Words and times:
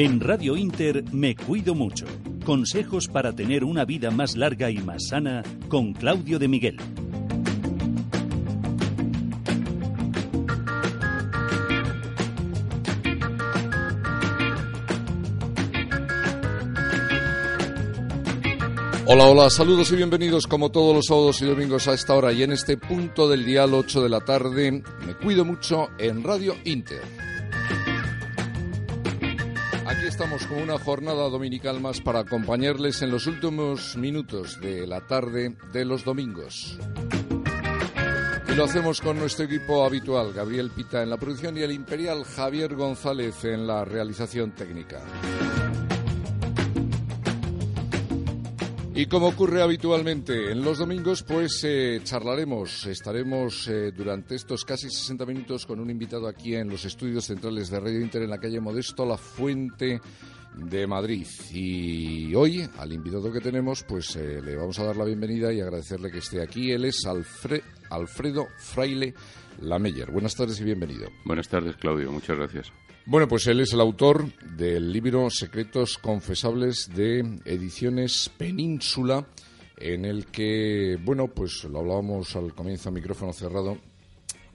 En 0.00 0.20
Radio 0.20 0.56
Inter 0.56 1.02
Me 1.10 1.34
Cuido 1.34 1.74
Mucho. 1.74 2.06
Consejos 2.44 3.08
para 3.08 3.32
tener 3.32 3.64
una 3.64 3.84
vida 3.84 4.12
más 4.12 4.36
larga 4.36 4.70
y 4.70 4.78
más 4.78 5.08
sana 5.08 5.42
con 5.66 5.92
Claudio 5.92 6.38
de 6.38 6.46
Miguel. 6.46 6.76
Hola, 19.06 19.24
hola, 19.26 19.50
saludos 19.50 19.90
y 19.90 19.96
bienvenidos 19.96 20.46
como 20.46 20.70
todos 20.70 20.94
los 20.94 21.06
sábados 21.06 21.42
y 21.42 21.46
domingos 21.46 21.88
a 21.88 21.94
esta 21.94 22.14
hora 22.14 22.32
y 22.32 22.44
en 22.44 22.52
este 22.52 22.76
punto 22.76 23.28
del 23.28 23.44
día 23.44 23.64
8 23.64 24.00
de 24.00 24.08
la 24.08 24.20
tarde. 24.20 24.70
Me 25.04 25.14
cuido 25.20 25.44
mucho 25.44 25.88
en 25.98 26.22
Radio 26.22 26.54
Inter. 26.66 27.27
Estamos 30.38 30.56
con 30.56 30.70
una 30.70 30.78
jornada 30.78 31.28
dominical 31.28 31.80
más 31.80 32.00
para 32.00 32.20
acompañarles 32.20 33.02
en 33.02 33.10
los 33.10 33.26
últimos 33.26 33.96
minutos 33.96 34.60
de 34.60 34.86
la 34.86 35.00
tarde 35.00 35.56
de 35.72 35.84
los 35.84 36.04
domingos. 36.04 36.78
Y 38.48 38.54
lo 38.54 38.64
hacemos 38.64 39.00
con 39.00 39.18
nuestro 39.18 39.46
equipo 39.46 39.84
habitual, 39.84 40.32
Gabriel 40.32 40.70
Pita 40.70 41.02
en 41.02 41.10
la 41.10 41.16
producción 41.16 41.56
y 41.56 41.62
el 41.62 41.72
imperial 41.72 42.24
Javier 42.24 42.76
González 42.76 43.44
en 43.44 43.66
la 43.66 43.84
realización 43.84 44.52
técnica. 44.52 45.00
Y 48.98 49.06
como 49.06 49.28
ocurre 49.28 49.62
habitualmente 49.62 50.50
en 50.50 50.60
los 50.60 50.78
domingos, 50.78 51.22
pues 51.22 51.62
eh, 51.62 52.00
charlaremos, 52.02 52.84
estaremos 52.86 53.68
eh, 53.68 53.92
durante 53.92 54.34
estos 54.34 54.64
casi 54.64 54.90
60 54.90 55.24
minutos 55.24 55.66
con 55.66 55.78
un 55.78 55.88
invitado 55.88 56.26
aquí 56.26 56.56
en 56.56 56.68
los 56.68 56.84
estudios 56.84 57.24
centrales 57.26 57.70
de 57.70 57.78
Radio 57.78 58.00
Inter 58.00 58.22
en 58.22 58.30
la 58.30 58.40
calle 58.40 58.58
Modesto 58.58 59.06
La 59.06 59.16
Fuente 59.16 60.00
de 60.56 60.86
Madrid. 60.88 61.28
Y 61.52 62.34
hoy, 62.34 62.68
al 62.76 62.92
invitado 62.92 63.32
que 63.32 63.38
tenemos, 63.38 63.84
pues 63.84 64.16
eh, 64.16 64.42
le 64.42 64.56
vamos 64.56 64.80
a 64.80 64.86
dar 64.86 64.96
la 64.96 65.04
bienvenida 65.04 65.52
y 65.52 65.60
agradecerle 65.60 66.10
que 66.10 66.18
esté 66.18 66.42
aquí. 66.42 66.72
Él 66.72 66.84
es 66.84 67.06
Alfredo 67.06 68.48
Fraile 68.58 69.14
Lameyer. 69.60 70.10
Buenas 70.10 70.34
tardes 70.34 70.60
y 70.60 70.64
bienvenido. 70.64 71.08
Buenas 71.24 71.48
tardes, 71.48 71.76
Claudio. 71.76 72.10
Muchas 72.10 72.36
gracias. 72.36 72.72
Bueno, 73.10 73.26
pues 73.26 73.46
él 73.46 73.60
es 73.60 73.72
el 73.72 73.80
autor 73.80 74.30
del 74.54 74.92
libro 74.92 75.30
Secretos 75.30 75.96
Confesables 75.96 76.90
de 76.94 77.20
Ediciones 77.46 78.30
Península, 78.36 79.26
en 79.78 80.04
el 80.04 80.26
que, 80.26 80.98
bueno, 81.02 81.28
pues 81.28 81.64
lo 81.64 81.78
hablábamos 81.78 82.36
al 82.36 82.52
comienzo 82.52 82.90
a 82.90 82.92
micrófono 82.92 83.32
cerrado, 83.32 83.78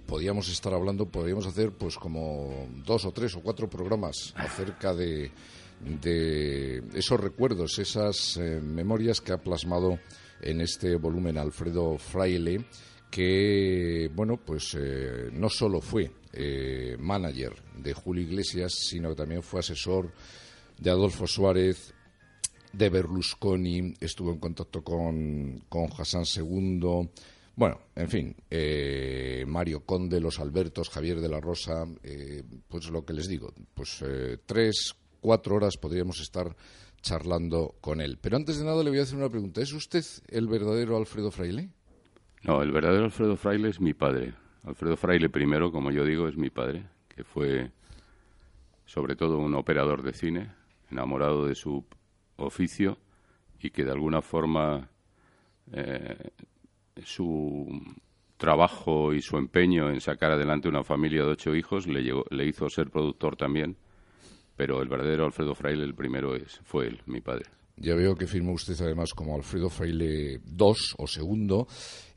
podíamos 0.05 0.49
estar 0.49 0.71
hablando, 0.71 1.07
podríamos 1.07 1.47
hacer 1.47 1.71
pues 1.71 1.97
como 1.97 2.67
dos 2.85 3.05
o 3.05 3.11
tres 3.11 3.35
o 3.35 3.41
cuatro 3.41 3.67
programas 3.67 4.35
acerca 4.37 4.93
de, 4.93 5.31
de 5.79 6.83
esos 6.93 7.19
recuerdos, 7.19 7.79
esas 7.79 8.37
eh, 8.37 8.61
memorias 8.61 9.19
que 9.19 9.33
ha 9.33 9.41
plasmado 9.41 9.97
en 10.41 10.61
este 10.61 10.95
volumen 10.97 11.39
Alfredo 11.39 11.97
Fraile, 11.97 12.63
que, 13.09 14.11
bueno, 14.13 14.37
pues 14.37 14.77
eh, 14.79 15.31
no 15.31 15.49
solo 15.49 15.81
fue 15.81 16.11
eh, 16.33 16.97
manager 16.99 17.53
de 17.77 17.93
Julio 17.93 18.23
Iglesias, 18.23 18.73
sino 18.73 19.09
que 19.09 19.15
también 19.15 19.43
fue 19.43 19.59
asesor 19.59 20.11
de 20.77 20.89
Adolfo 20.89 21.27
Suárez, 21.27 21.93
de 22.71 22.89
Berlusconi, 22.89 23.93
estuvo 23.99 24.31
en 24.31 24.39
contacto 24.39 24.83
con, 24.83 25.63
con 25.69 25.89
Hassan 25.97 26.23
II. 26.35 27.09
Bueno, 27.55 27.79
en 27.95 28.09
fin, 28.09 28.35
eh, 28.49 29.45
Mario 29.47 29.85
Conde, 29.85 30.19
Los 30.19 30.39
Albertos, 30.39 30.89
Javier 30.89 31.21
de 31.21 31.29
la 31.29 31.39
Rosa, 31.39 31.85
eh, 32.01 32.43
pues 32.67 32.89
lo 32.89 33.05
que 33.05 33.13
les 33.13 33.27
digo, 33.27 33.53
pues 33.75 34.03
tres, 34.47 34.95
cuatro 35.21 35.55
horas 35.55 35.77
podríamos 35.77 36.19
estar 36.19 36.55
charlando 37.03 37.75
con 37.79 38.01
él. 38.01 38.17
Pero 38.19 38.37
antes 38.37 38.57
de 38.57 38.65
nada 38.65 38.83
le 38.83 38.89
voy 38.89 38.99
a 38.99 39.03
hacer 39.03 39.17
una 39.17 39.29
pregunta. 39.29 39.61
¿Es 39.61 39.73
usted 39.73 40.03
el 40.29 40.47
verdadero 40.47 40.97
Alfredo 40.97 41.29
Fraile? 41.29 41.69
No, 42.41 42.61
el 42.63 42.71
verdadero 42.71 43.05
Alfredo 43.05 43.37
Fraile 43.37 43.69
es 43.69 43.79
mi 43.79 43.93
padre. 43.93 44.33
Alfredo 44.63 44.95
Fraile 44.95 45.29
primero, 45.29 45.71
como 45.71 45.91
yo 45.91 46.05
digo, 46.05 46.27
es 46.27 46.37
mi 46.37 46.49
padre, 46.49 46.85
que 47.07 47.23
fue 47.23 47.71
sobre 48.85 49.15
todo 49.15 49.37
un 49.39 49.55
operador 49.55 50.03
de 50.03 50.13
cine, 50.13 50.51
enamorado 50.89 51.47
de 51.47 51.55
su 51.55 51.85
oficio 52.37 52.97
y 53.59 53.69
que 53.69 53.83
de 53.83 53.91
alguna 53.91 54.21
forma 54.21 54.89
eh, 55.71 56.29
su 57.03 57.67
trabajo 58.37 59.13
y 59.13 59.21
su 59.21 59.37
empeño 59.37 59.89
en 59.89 60.01
sacar 60.01 60.31
adelante 60.31 60.67
una 60.67 60.83
familia 60.83 61.23
de 61.23 61.31
ocho 61.31 61.55
hijos 61.55 61.87
le, 61.87 62.03
le 62.29 62.45
hizo 62.45 62.69
ser 62.69 62.89
productor 62.89 63.35
también, 63.35 63.77
pero 64.55 64.81
el 64.81 64.89
verdadero 64.89 65.25
Alfredo 65.25 65.55
Fraile, 65.55 65.83
el 65.83 65.95
primero, 65.95 66.35
es, 66.35 66.59
fue 66.63 66.87
él, 66.87 67.01
mi 67.05 67.21
padre. 67.21 67.45
Ya 67.77 67.95
veo 67.95 68.15
que 68.15 68.27
firmó 68.27 68.53
usted 68.53 68.75
además 68.81 69.13
como 69.13 69.35
Alfredo 69.35 69.69
Fraile 69.69 70.33
II 70.33 70.73
o 70.97 71.07
segundo 71.07 71.67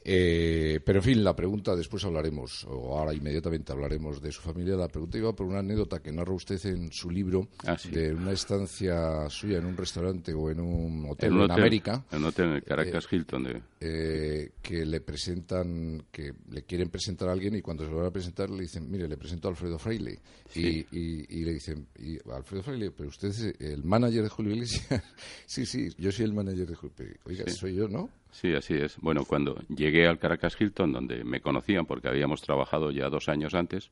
eh, 0.09 0.78
pero 0.84 1.00
en 1.00 1.03
fin, 1.03 1.25
la 1.25 1.34
pregunta 1.34 1.75
después 1.75 2.05
hablaremos, 2.05 2.65
o 2.69 2.97
ahora 2.97 3.12
inmediatamente 3.12 3.72
hablaremos 3.72 4.22
de 4.22 4.31
su 4.31 4.41
familia. 4.41 4.77
La 4.77 4.87
pregunta 4.87 5.19
iba 5.19 5.34
por 5.34 5.49
una 5.49 5.59
anécdota 5.59 6.00
que 6.00 6.12
narra 6.12 6.33
usted 6.33 6.65
en 6.67 6.93
su 6.93 7.11
libro 7.11 7.49
ah, 7.67 7.77
de 7.91 8.15
una 8.15 8.31
estancia 8.31 9.28
suya 9.28 9.59
en 9.59 9.66
un 9.66 9.77
restaurante 9.77 10.33
o 10.33 10.49
en 10.49 10.61
un 10.61 11.06
hotel 11.11 11.33
en, 11.33 11.50
América. 11.50 12.05
En 12.12 12.19
un 12.19 12.27
hotel 12.27 12.53
en 12.53 12.61
Caracas 12.61 13.05
eh, 13.11 13.16
Hilton. 13.16 13.43
De... 13.43 13.62
Eh, 13.81 14.53
que 14.62 14.87
le 14.87 15.00
presentan, 15.00 16.05
que 16.12 16.33
le 16.53 16.62
quieren 16.62 16.89
presentar 16.89 17.28
a 17.28 17.33
alguien 17.33 17.56
y 17.56 17.61
cuando 17.61 17.84
se 17.84 17.91
lo 17.91 17.97
van 17.97 18.06
a 18.06 18.12
presentar 18.12 18.49
le 18.49 18.62
dicen, 18.62 18.89
mire, 18.89 19.09
le 19.09 19.16
presento 19.16 19.49
a 19.49 19.50
Alfredo 19.50 19.77
Fraile. 19.77 20.21
Y, 20.55 20.87
y, 20.97 21.45
le 21.45 21.55
dicen, 21.55 21.89
y, 21.99 22.16
Alfredo 22.31 22.62
Fraile, 22.62 22.93
pero 22.93 23.09
usted 23.09 23.31
es 23.31 23.41
el 23.59 23.83
manager 23.83 24.22
de 24.22 24.28
Julio 24.28 24.53
Iglesias. 24.53 25.03
sí, 25.47 25.66
sí, 25.66 25.89
yo 25.99 26.12
soy 26.12 26.27
el 26.27 26.33
manager 26.33 26.69
de 26.69 26.75
Julio. 26.77 26.95
Oiga, 27.25 27.50
soy 27.50 27.75
yo, 27.75 27.89
¿no? 27.89 28.09
Sí, 28.37 28.53
así 28.55 28.75
es. 28.75 28.99
Bueno, 28.99 29.25
cuando 29.25 29.55
llegué 29.75 30.07
al 30.07 30.19
Caracas 30.19 30.61
Hilton, 30.61 30.93
donde 30.93 31.25
me 31.25 31.41
conocían 31.41 31.87
porque 31.87 32.09
habíamos 32.09 32.43
trabajado 32.43 32.91
ya 32.91 33.09
dos 33.09 33.31
años 33.31 33.55
antes, 33.55 33.91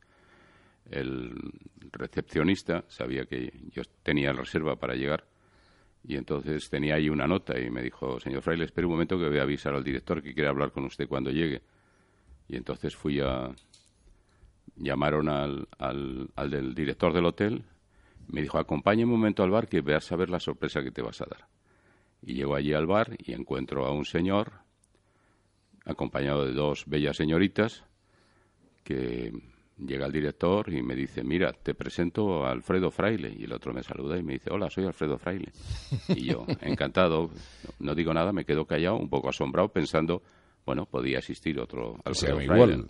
el 0.90 1.32
recepcionista 1.90 2.84
sabía 2.88 3.24
que 3.24 3.54
yo 3.72 3.80
tenía 4.02 4.34
reserva 4.34 4.76
para 4.76 4.96
llegar 4.96 5.24
y 6.06 6.16
entonces 6.16 6.68
tenía 6.68 6.96
ahí 6.96 7.08
una 7.08 7.26
nota 7.26 7.58
y 7.58 7.70
me 7.70 7.80
dijo, 7.80 8.20
señor 8.20 8.42
Fraile, 8.42 8.66
espere 8.66 8.86
un 8.86 8.92
momento 8.92 9.18
que 9.18 9.30
voy 9.30 9.38
a 9.38 9.44
avisar 9.44 9.74
al 9.74 9.82
director 9.82 10.22
que 10.22 10.34
quiere 10.34 10.50
hablar 10.50 10.72
con 10.72 10.84
usted 10.84 11.08
cuando 11.08 11.30
llegue. 11.30 11.62
Y 12.46 12.56
entonces 12.56 12.94
fui 12.94 13.20
a... 13.20 13.50
Llamaron 14.76 15.30
al, 15.30 15.68
al, 15.78 16.28
al 16.36 16.50
del 16.50 16.74
director 16.74 17.14
del 17.14 17.24
hotel, 17.24 17.64
me 18.28 18.42
dijo, 18.42 18.58
acompáñame 18.58 19.04
un 19.04 19.20
momento 19.20 19.42
al 19.42 19.50
bar 19.50 19.68
que 19.68 19.80
veas 19.80 20.12
a 20.12 20.16
ver 20.16 20.28
la 20.28 20.40
sorpresa 20.40 20.82
que 20.82 20.90
te 20.90 21.00
vas 21.00 21.22
a 21.22 21.26
dar. 21.30 21.53
Y 22.26 22.34
llego 22.34 22.54
allí 22.54 22.72
al 22.72 22.86
bar 22.86 23.16
y 23.18 23.32
encuentro 23.32 23.86
a 23.86 23.92
un 23.92 24.04
señor 24.04 24.52
acompañado 25.84 26.46
de 26.46 26.52
dos 26.52 26.84
bellas 26.86 27.16
señoritas 27.16 27.84
que 28.82 29.32
llega 29.78 30.06
el 30.06 30.12
director 30.12 30.72
y 30.72 30.82
me 30.82 30.94
dice, 30.94 31.22
mira, 31.22 31.52
te 31.52 31.74
presento 31.74 32.44
a 32.44 32.50
Alfredo 32.50 32.90
Fraile. 32.90 33.34
Y 33.36 33.44
el 33.44 33.52
otro 33.52 33.72
me 33.72 33.82
saluda 33.82 34.18
y 34.18 34.22
me 34.22 34.34
dice, 34.34 34.50
hola, 34.50 34.70
soy 34.70 34.84
Alfredo 34.84 35.18
Fraile. 35.18 35.52
Y 36.08 36.26
yo, 36.26 36.46
encantado, 36.60 37.30
no 37.80 37.94
digo 37.94 38.14
nada, 38.14 38.32
me 38.32 38.44
quedo 38.44 38.64
callado, 38.64 38.96
un 38.96 39.08
poco 39.08 39.28
asombrado, 39.28 39.68
pensando, 39.68 40.22
bueno, 40.64 40.86
podía 40.86 41.18
existir 41.18 41.58
otro 41.60 41.98
Alfredo 42.04 42.40
Fraile. 42.40 42.84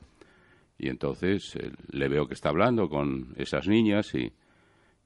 Y 0.79 0.89
entonces 0.89 1.57
eh, 1.57 1.71
le 1.91 2.09
veo 2.09 2.27
que 2.27 2.35
está 2.35 2.51
hablando 2.51 2.89
con 2.89 3.33
esas 3.37 3.67
niñas 3.69 4.15
y, 4.15 4.33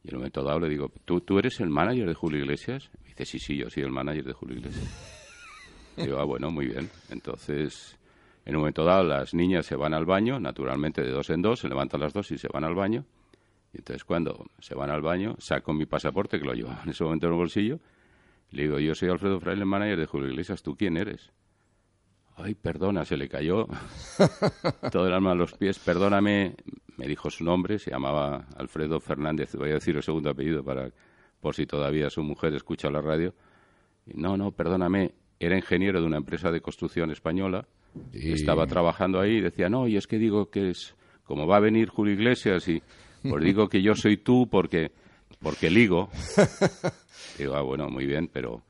y 0.09 0.11
en 0.11 0.17
un 0.17 0.21
momento 0.23 0.43
dado 0.43 0.61
le 0.61 0.71
digo, 0.71 0.91
¿tú, 1.05 1.21
¿tú 1.21 1.39
eres 1.39 1.61
el 1.61 1.69
manager 1.69 2.09
de 2.09 2.15
Julio 2.15 2.41
Iglesias? 2.41 2.91
Dice, 3.05 3.27
sí, 3.27 3.39
sí, 3.39 3.59
yo 3.59 3.69
soy 3.69 3.83
el 3.83 3.91
manager 3.91 4.25
de 4.25 4.33
Julio 4.33 4.57
Iglesias. 4.57 5.37
digo, 5.99 6.19
ah, 6.19 6.25
bueno, 6.25 6.51
muy 6.51 6.67
bien. 6.67 6.89
Entonces, 7.11 7.99
en 8.47 8.57
un 8.57 8.63
momento 8.63 8.85
dado, 8.85 9.05
las 9.05 9.35
niñas 9.35 9.67
se 9.67 9.77
van 9.77 9.93
al 9.93 10.07
baño, 10.07 10.41
naturalmente 10.41 11.03
de 11.03 11.11
dos 11.11 11.29
en 11.29 11.43
dos, 11.43 11.61
se 11.61 11.69
levantan 11.69 12.01
las 12.01 12.15
dos 12.15 12.31
y 12.31 12.39
se 12.39 12.49
van 12.49 12.65
al 12.65 12.75
baño. 12.75 13.05
Y 13.75 13.79
entonces, 13.79 14.03
cuando 14.05 14.47
se 14.61 14.75
van 14.75 14.89
al 14.89 15.03
baño, 15.03 15.37
saco 15.41 15.75
mi 15.75 15.85
pasaporte, 15.85 16.39
que 16.39 16.47
lo 16.47 16.55
llevo 16.55 16.75
en 16.83 16.89
ese 16.89 17.05
momento 17.05 17.27
en 17.27 17.33
el 17.33 17.39
bolsillo, 17.39 17.79
le 18.51 18.63
digo, 18.63 18.79
yo 18.79 18.95
soy 18.95 19.11
Alfredo 19.11 19.39
Fraile, 19.41 19.67
manager 19.67 19.99
de 19.99 20.07
Julio 20.07 20.31
Iglesias, 20.31 20.63
¿tú 20.63 20.75
quién 20.75 20.97
eres? 20.97 21.31
Ay, 22.41 22.55
perdona, 22.55 23.05
se 23.05 23.17
le 23.17 23.29
cayó 23.29 23.67
todo 24.93 25.09
el 25.09 25.13
alma 25.13 25.33
a 25.33 25.35
los 25.35 25.55
pies. 25.55 25.79
Perdóname, 25.81 26.55
me 26.97 27.07
dijo 27.09 27.31
su 27.31 27.43
nombre, 27.43 27.79
se 27.79 27.91
llamaba 27.91 28.47
Alfredo 28.57 29.01
Fernández, 29.01 29.57
voy 29.57 29.71
a 29.71 29.75
decir 29.75 29.97
el 29.97 30.03
segundo 30.03 30.31
apellido 30.31 30.63
para 30.63 30.91
por 31.41 31.55
si 31.55 31.67
todavía 31.67 32.11
su 32.11 32.23
mujer 32.23 32.55
escucha 32.55 32.91
la 32.91 33.01
radio. 33.01 33.35
No, 34.07 34.37
no, 34.37 34.53
perdóname, 34.53 35.15
era 35.41 35.57
ingeniero 35.57 36.01
de 36.01 36.07
una 36.07 36.17
empresa 36.17 36.51
de 36.51 36.61
construcción 36.61 37.11
española, 37.11 37.67
estaba 38.13 38.67
trabajando 38.67 39.21
ahí 39.21 39.37
y 39.37 39.41
decía, 39.41 39.69
no, 39.69 39.87
y 39.87 39.97
es 39.97 40.07
que 40.07 40.19
digo 40.19 40.51
que 40.51 40.71
es, 40.71 40.95
como 41.25 41.47
va 41.47 41.57
a 41.57 41.61
venir 41.61 41.89
Julio 41.89 42.15
Iglesias, 42.15 42.69
y 42.69 42.83
pues 43.23 43.45
digo 43.45 43.69
que 43.69 43.83
yo 43.83 43.95
soy 43.95 44.19
tú 44.19 44.49
porque, 44.51 44.93
porque 45.41 45.71
ligo. 45.71 46.09
digo, 47.39 47.55
ah, 47.55 47.63
bueno, 47.63 47.89
muy 47.89 48.07
bien, 48.07 48.29
pero 48.33 48.63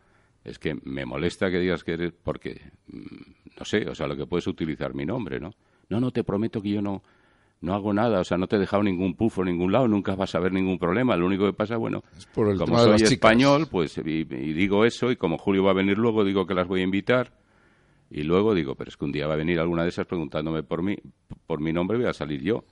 es 0.44 0.59
que 0.59 0.75
me 0.85 1.05
molesta 1.05 1.50
que 1.50 1.59
digas 1.59 1.85
que 1.85 1.93
eres, 1.93 2.12
porque, 2.23 2.61
mm, 2.88 3.38
no 3.59 3.65
sé, 3.65 3.89
o 3.89 3.95
sea, 3.95 4.06
lo 4.06 4.17
que 4.17 4.27
puedes 4.27 4.47
utilizar 4.47 4.95
mi 4.95 5.05
nombre, 5.05 5.41
¿no? 5.41 5.53
No, 5.89 6.00
no, 6.00 6.11
te 6.11 6.25
prometo 6.25 6.61
que 6.61 6.71
yo 6.71 6.83
no, 6.83 7.03
no 7.61 7.75
hago 7.75 7.93
nada, 7.93 8.21
o 8.21 8.25
sea, 8.25 8.39
no 8.39 8.47
te 8.47 8.56
he 8.56 8.59
dejado 8.59 8.83
ningún 8.83 9.15
pufo 9.15 9.43
en 9.43 9.49
ningún 9.49 9.73
lado, 9.73 9.89
nunca 9.89 10.15
vas 10.15 10.35
a 10.35 10.39
ver 10.39 10.53
ningún 10.53 10.79
problema. 10.79 11.17
Lo 11.17 11.27
único 11.27 11.47
que 11.47 11.53
pasa, 11.53 11.77
bueno, 11.77 12.03
como 12.35 12.79
soy 12.79 13.03
español, 13.03 13.69
pues 13.71 13.99
y, 13.99 14.25
digo 14.25 14.85
eso, 14.85 15.11
y 15.11 15.17
como 15.17 15.39
Julio 15.39 15.65
va 15.65 15.73
a 15.73 15.75
venir 15.75 15.99
luego, 15.99 16.25
digo 16.25 16.47
que 16.47 16.55
las 16.55 16.69
voy 16.69 16.81
a 16.81 16.85
invitar. 16.85 17.33
Y 18.11 18.23
luego 18.23 18.55
digo, 18.55 18.75
pero 18.75 18.89
es 18.89 18.97
que 18.97 19.05
un 19.05 19.12
día 19.12 19.27
va 19.27 19.35
a 19.35 19.37
venir 19.37 19.61
alguna 19.61 19.83
de 19.83 19.91
esas 19.91 20.06
preguntándome 20.06 20.62
por 20.62 20.83
mí, 20.83 20.97
por 21.47 21.61
mi 21.61 21.73
nombre, 21.73 21.99
voy 21.99 22.06
a 22.06 22.15
salir 22.15 22.43
yo. 22.43 22.65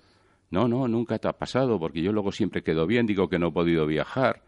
No, 0.51 0.69
no, 0.69 0.89
nunca 0.89 1.19
te 1.19 1.29
ha 1.29 1.33
pasado, 1.33 1.79
porque 1.79 2.01
yo 2.01 2.13
luego 2.13 2.33
siempre 2.33 2.63
quedo 2.63 2.87
bien, 2.87 3.07
digo 3.07 3.29
que 3.29 3.39
no 3.39 3.49
he 3.49 3.53
podido 3.53 3.87
viajar 3.87 4.43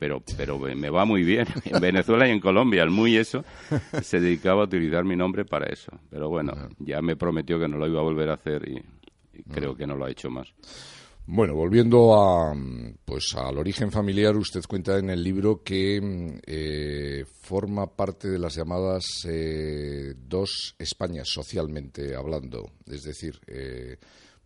pero, 0.00 0.22
pero 0.34 0.58
me 0.58 0.88
va 0.88 1.04
muy 1.04 1.22
bien. 1.22 1.46
En 1.66 1.78
Venezuela 1.78 2.26
y 2.26 2.30
en 2.30 2.40
Colombia, 2.40 2.82
el 2.82 2.90
muy 2.90 3.16
eso, 3.16 3.44
se 4.02 4.18
dedicaba 4.18 4.62
a 4.62 4.64
utilizar 4.64 5.04
mi 5.04 5.14
nombre 5.14 5.44
para 5.44 5.66
eso. 5.66 5.92
Pero 6.08 6.30
bueno, 6.30 6.52
ya 6.78 7.02
me 7.02 7.16
prometió 7.16 7.60
que 7.60 7.68
no 7.68 7.76
lo 7.76 7.86
iba 7.86 8.00
a 8.00 8.02
volver 8.02 8.30
a 8.30 8.34
hacer 8.34 8.66
y, 8.66 8.82
creo 9.52 9.76
que 9.76 9.86
no 9.86 9.96
lo 9.96 10.06
ha 10.06 10.10
hecho 10.10 10.30
más. 10.30 10.48
Bueno, 11.26 11.54
volviendo 11.54 12.14
a, 12.14 12.54
pues 13.04 13.34
al 13.36 13.58
origen 13.58 13.92
familiar, 13.92 14.34
usted 14.36 14.62
cuenta 14.66 14.98
en 14.98 15.10
el 15.10 15.22
libro 15.22 15.62
que 15.62 16.40
eh, 16.46 17.24
forma 17.42 17.86
parte 17.86 18.28
de 18.28 18.38
las 18.38 18.56
llamadas 18.56 19.04
eh, 19.28 20.14
dos 20.16 20.74
Españas 20.78 21.28
socialmente 21.28 22.16
hablando, 22.16 22.72
es 22.86 23.02
decir, 23.02 23.38
eh, 23.46 23.98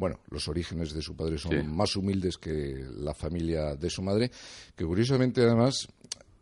bueno, 0.04 0.20
los 0.28 0.48
orígenes 0.48 0.92
de 0.92 1.00
su 1.00 1.16
padre 1.16 1.38
son 1.38 1.74
más 1.74 1.96
humildes 1.96 2.36
que 2.36 2.84
la 2.98 3.14
familia 3.14 3.74
de 3.74 3.88
su 3.88 4.02
madre, 4.02 4.30
que 4.76 4.84
curiosamente 4.84 5.40
además, 5.40 5.88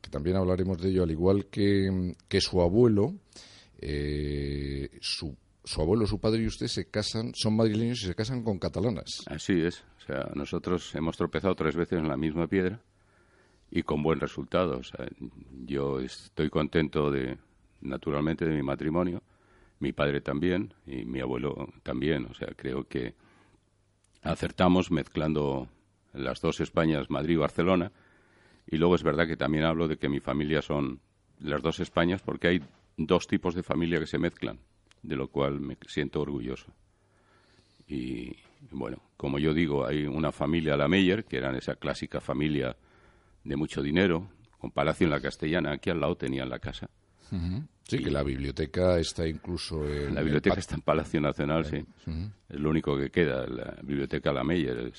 que 0.01 0.11
también 0.11 0.37
hablaremos 0.37 0.83
de 0.83 0.89
ello, 0.89 1.05
al 1.05 1.13
igual 1.13 1.47
que, 1.47 2.13
que 2.27 2.41
su 2.41 2.61
abuelo, 2.61 3.15
eh, 3.81 4.91
su, 5.01 5.37
su 5.63 5.81
abuelo, 5.81 6.09
su 6.09 6.19
padre 6.19 6.43
y 6.43 6.49
usted 6.49 6.67
se 6.67 6.87
casan, 6.87 7.31
son 7.37 7.55
madrileños 7.55 8.03
y 8.03 8.07
se 8.07 8.17
casan 8.17 8.43
con 8.43 8.59
catalanas. 8.59 9.23
Así 9.27 9.61
es, 9.61 9.85
o 9.99 10.07
sea, 10.09 10.29
nosotros 10.35 10.93
hemos 10.97 11.17
tropezado 11.17 11.55
tres 11.55 11.77
veces 11.77 12.01
en 12.01 12.09
la 12.09 12.17
misma 12.17 12.49
piedra 12.49 12.83
y 13.71 13.85
con 13.85 14.03
buen 14.03 14.19
resultado. 14.19 14.79
O 14.79 14.83
sea, 14.83 15.07
yo 15.67 16.01
estoy 16.01 16.51
contento 16.51 17.13
de, 17.13 17.39
naturalmente, 17.81 18.45
de 18.45 18.57
mi 18.57 18.63
matrimonio, 18.65 19.23
mi 19.79 19.93
padre 19.93 20.21
también 20.21 20.75
y 20.85 21.05
mi 21.05 21.21
abuelo 21.21 21.73
también. 21.85 22.27
O 22.27 22.35
sea, 22.35 22.49
creo 22.57 22.89
que 22.89 23.15
acertamos 24.23 24.91
mezclando 24.91 25.69
las 26.13 26.41
dos 26.41 26.61
Españas, 26.61 27.11
Madrid 27.11 27.35
y 27.35 27.39
Barcelona. 27.39 27.93
Y 28.67 28.77
luego 28.77 28.95
es 28.95 29.03
verdad 29.03 29.27
que 29.27 29.37
también 29.37 29.65
hablo 29.65 29.89
de 29.89 29.99
que 29.99 30.09
mi 30.09 30.21
familia 30.21 30.63
son 30.63 31.01
las 31.41 31.63
dos 31.63 31.81
Españas 31.81 32.23
porque 32.23 32.49
hay 32.49 32.63
dos 32.97 33.27
tipos 33.27 33.55
de 33.55 33.63
familia 33.63 33.99
que 33.99 34.07
se 34.07 34.19
mezclan, 34.19 34.59
de 35.03 35.17
lo 35.17 35.29
cual 35.29 35.61
me 35.61 35.77
siento 35.89 36.21
orgulloso. 36.21 36.73
Y 37.89 38.37
bueno, 38.71 39.03
como 39.17 39.39
yo 39.39 39.53
digo, 39.53 39.85
hay 39.85 40.07
una 40.07 40.33
familia, 40.33 40.77
la 40.77 40.89
Meyer, 40.89 41.25
que 41.25 41.37
eran 41.37 41.57
esa 41.57 41.75
clásica 41.77 42.21
familia 42.21 42.77
de 43.45 43.57
mucho 43.57 43.83
dinero, 43.83 44.29
con 44.59 44.71
palacio 44.71 45.07
en 45.07 45.11
la 45.11 45.21
Castellana, 45.21 45.73
aquí 45.73 45.91
al 45.91 46.01
lado 46.01 46.17
tenían 46.17 46.49
la 46.49 46.61
casa. 46.61 46.89
Sí, 47.99 48.03
que 48.03 48.11
la 48.11 48.23
biblioteca 48.23 48.99
está 48.99 49.27
incluso 49.27 49.87
en... 49.87 50.15
La 50.15 50.23
biblioteca 50.23 50.59
está 50.59 50.75
en 50.75 50.81
Palacio 50.81 51.21
Nacional, 51.21 51.65
sí. 51.65 51.85
Es 52.49 52.61
lo 52.61 52.71
único 52.71 52.97
que 52.97 53.11
queda. 53.11 53.47
La 53.47 53.77
biblioteca 53.83 54.33
La 54.33 54.45
Meyer 54.45 54.93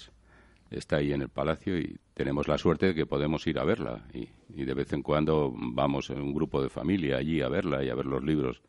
está 0.70 0.98
ahí 0.98 1.12
en 1.12 1.22
el 1.22 1.30
Palacio 1.30 1.78
y 1.78 1.98
tenemos 2.14 2.48
la 2.48 2.58
suerte 2.58 2.88
de 2.88 2.96
que 2.96 3.06
podemos 3.06 3.46
ir 3.48 3.60
a 3.60 3.64
verla. 3.64 4.06
Y, 4.14 4.28
de 4.64 4.74
vez 4.74 4.94
en 4.94 5.02
cuando 5.02 5.54
vamos 5.56 6.10
en 6.10 6.22
un 6.22 6.34
grupo 6.34 6.62
de 6.62 6.70
familia 6.70 7.18
allí 7.18 7.42
a 7.42 7.50
verla 7.50 7.84
y 7.84 7.90
a 7.90 7.96
ver 7.96 8.06
los 8.06 8.24
libros 8.24 8.62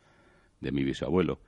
de 0.61 0.73
mi 0.73 0.85
bisabuelo. 0.85 1.41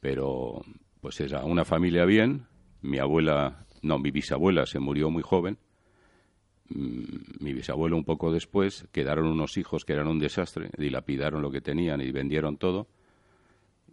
Pero, 0.00 0.64
pues 1.00 1.20
era 1.20 1.44
una 1.44 1.64
familia 1.64 2.04
bien. 2.04 2.46
Mi 2.82 2.98
abuela, 2.98 3.66
no, 3.82 3.98
mi 3.98 4.10
bisabuela 4.10 4.66
se 4.66 4.80
murió 4.80 5.10
muy 5.10 5.22
joven 5.22 5.58
mi 6.70 7.52
bisabuelo 7.52 7.96
un 7.96 8.04
poco 8.04 8.32
después, 8.32 8.86
quedaron 8.92 9.26
unos 9.26 9.56
hijos 9.56 9.84
que 9.84 9.92
eran 9.92 10.06
un 10.06 10.18
desastre, 10.18 10.70
dilapidaron 10.78 11.42
lo 11.42 11.50
que 11.50 11.60
tenían 11.60 12.00
y 12.00 12.12
vendieron 12.12 12.56
todo. 12.56 12.86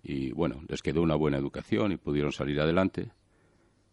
Y 0.03 0.31
bueno, 0.31 0.62
les 0.68 0.81
quedó 0.81 1.01
una 1.01 1.15
buena 1.15 1.38
educación 1.38 1.91
y 1.91 1.97
pudieron 1.97 2.31
salir 2.31 2.59
adelante. 2.62 3.09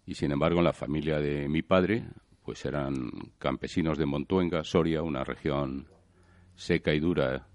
Y 0.07 0.15
sin 0.15 0.33
embargo, 0.33 0.59
en 0.59 0.65
la 0.65 0.75
familia 0.75 1.19
de 1.19 1.49
mi 1.49 1.63
padre, 1.63 2.05
pues 2.45 2.65
eran 2.67 3.11
campesinos 3.39 3.97
de 3.97 4.05
Montuenga, 4.05 4.63
Soria, 4.65 5.03
una 5.03 5.25
región 5.25 5.89
seca 6.55 6.93
y 6.93 7.01
dura. 7.01 7.49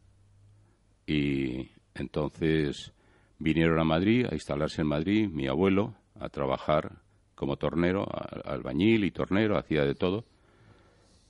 Y 1.05 1.69
entonces 1.93 2.91
vinieron 3.37 3.79
a 3.79 3.83
Madrid, 3.83 4.25
a 4.29 4.33
instalarse 4.33 4.81
en 4.81 4.87
Madrid, 4.87 5.29
mi 5.29 5.47
abuelo, 5.47 5.93
a 6.19 6.29
trabajar 6.29 7.03
como 7.35 7.57
tornero, 7.57 8.07
albañil 8.43 9.05
y 9.05 9.11
tornero, 9.11 9.57
hacía 9.57 9.85
de 9.85 9.95
todo 9.95 10.25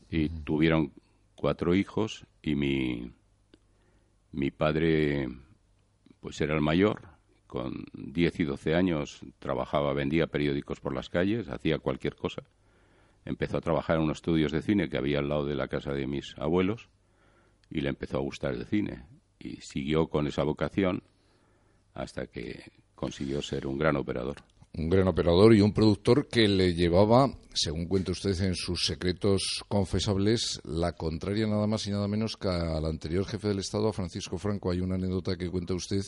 y 0.09 0.29
tuvieron 0.29 0.91
cuatro 1.35 1.75
hijos 1.75 2.25
y 2.41 2.56
mi, 2.56 3.11
mi 4.31 4.51
padre 4.51 5.29
pues 6.19 6.41
era 6.41 6.56
el 6.56 6.61
mayor, 6.61 7.01
con 7.47 7.85
10 7.94 8.39
y 8.41 8.44
12 8.44 8.75
años 8.75 9.21
trabajaba, 9.39 9.94
vendía 9.94 10.27
periódicos 10.27 10.79
por 10.79 10.94
las 10.94 11.09
calles, 11.09 11.50
hacía 11.50 11.79
cualquier 11.79 12.15
cosa. 12.15 12.44
Empezó 13.25 13.57
a 13.57 13.61
trabajar 13.61 13.97
en 13.97 14.03
unos 14.03 14.17
estudios 14.17 14.51
de 14.51 14.61
cine 14.61 14.89
que 14.89 14.97
había 14.97 15.19
al 15.19 15.29
lado 15.29 15.45
de 15.45 15.56
la 15.56 15.67
casa 15.67 15.94
de 15.94 16.07
mis 16.07 16.38
abuelos 16.38 16.89
y 17.69 17.81
le 17.81 17.89
empezó 17.89 18.17
a 18.17 18.21
gustar 18.21 18.53
el 18.53 18.65
cine. 18.65 19.06
Y 19.39 19.61
siguió 19.61 20.07
con 20.07 20.27
esa 20.27 20.44
vocación 20.44 21.03
hasta 21.94 22.27
que 22.27 22.71
consiguió 22.95 23.41
ser 23.41 23.65
un 23.65 23.77
gran 23.77 23.95
operador 23.95 24.38
un 24.74 24.89
gran 24.89 25.07
operador 25.07 25.56
y 25.56 25.62
un 25.62 25.74
productor 25.74 26.27
que 26.27 26.48
le 26.48 26.74
llevaba, 26.74 27.33
según 27.54 27.88
cuenta 27.88 28.12
usted 28.12 28.39
en 28.42 28.56
sus 28.56 28.86
secretos 28.86 29.63
confesables, 29.68 30.62
la 30.63 30.94
contraria 30.94 31.48
nada 31.48 31.68
más 31.68 31.88
y 31.88 31.92
nada 31.92 32.07
menos 32.07 32.38
que 32.38 32.48
al 32.48 32.86
anterior 32.86 33.25
jefe 33.25 33.48
del 33.48 33.60
Estado, 33.60 33.89
a 33.89 33.94
Francisco 33.94 34.38
Franco. 34.38 34.71
Hay 34.71 34.80
una 34.80 34.95
anécdota 34.95 35.36
que 35.36 35.50
cuenta 35.50 35.74
usted 35.74 36.01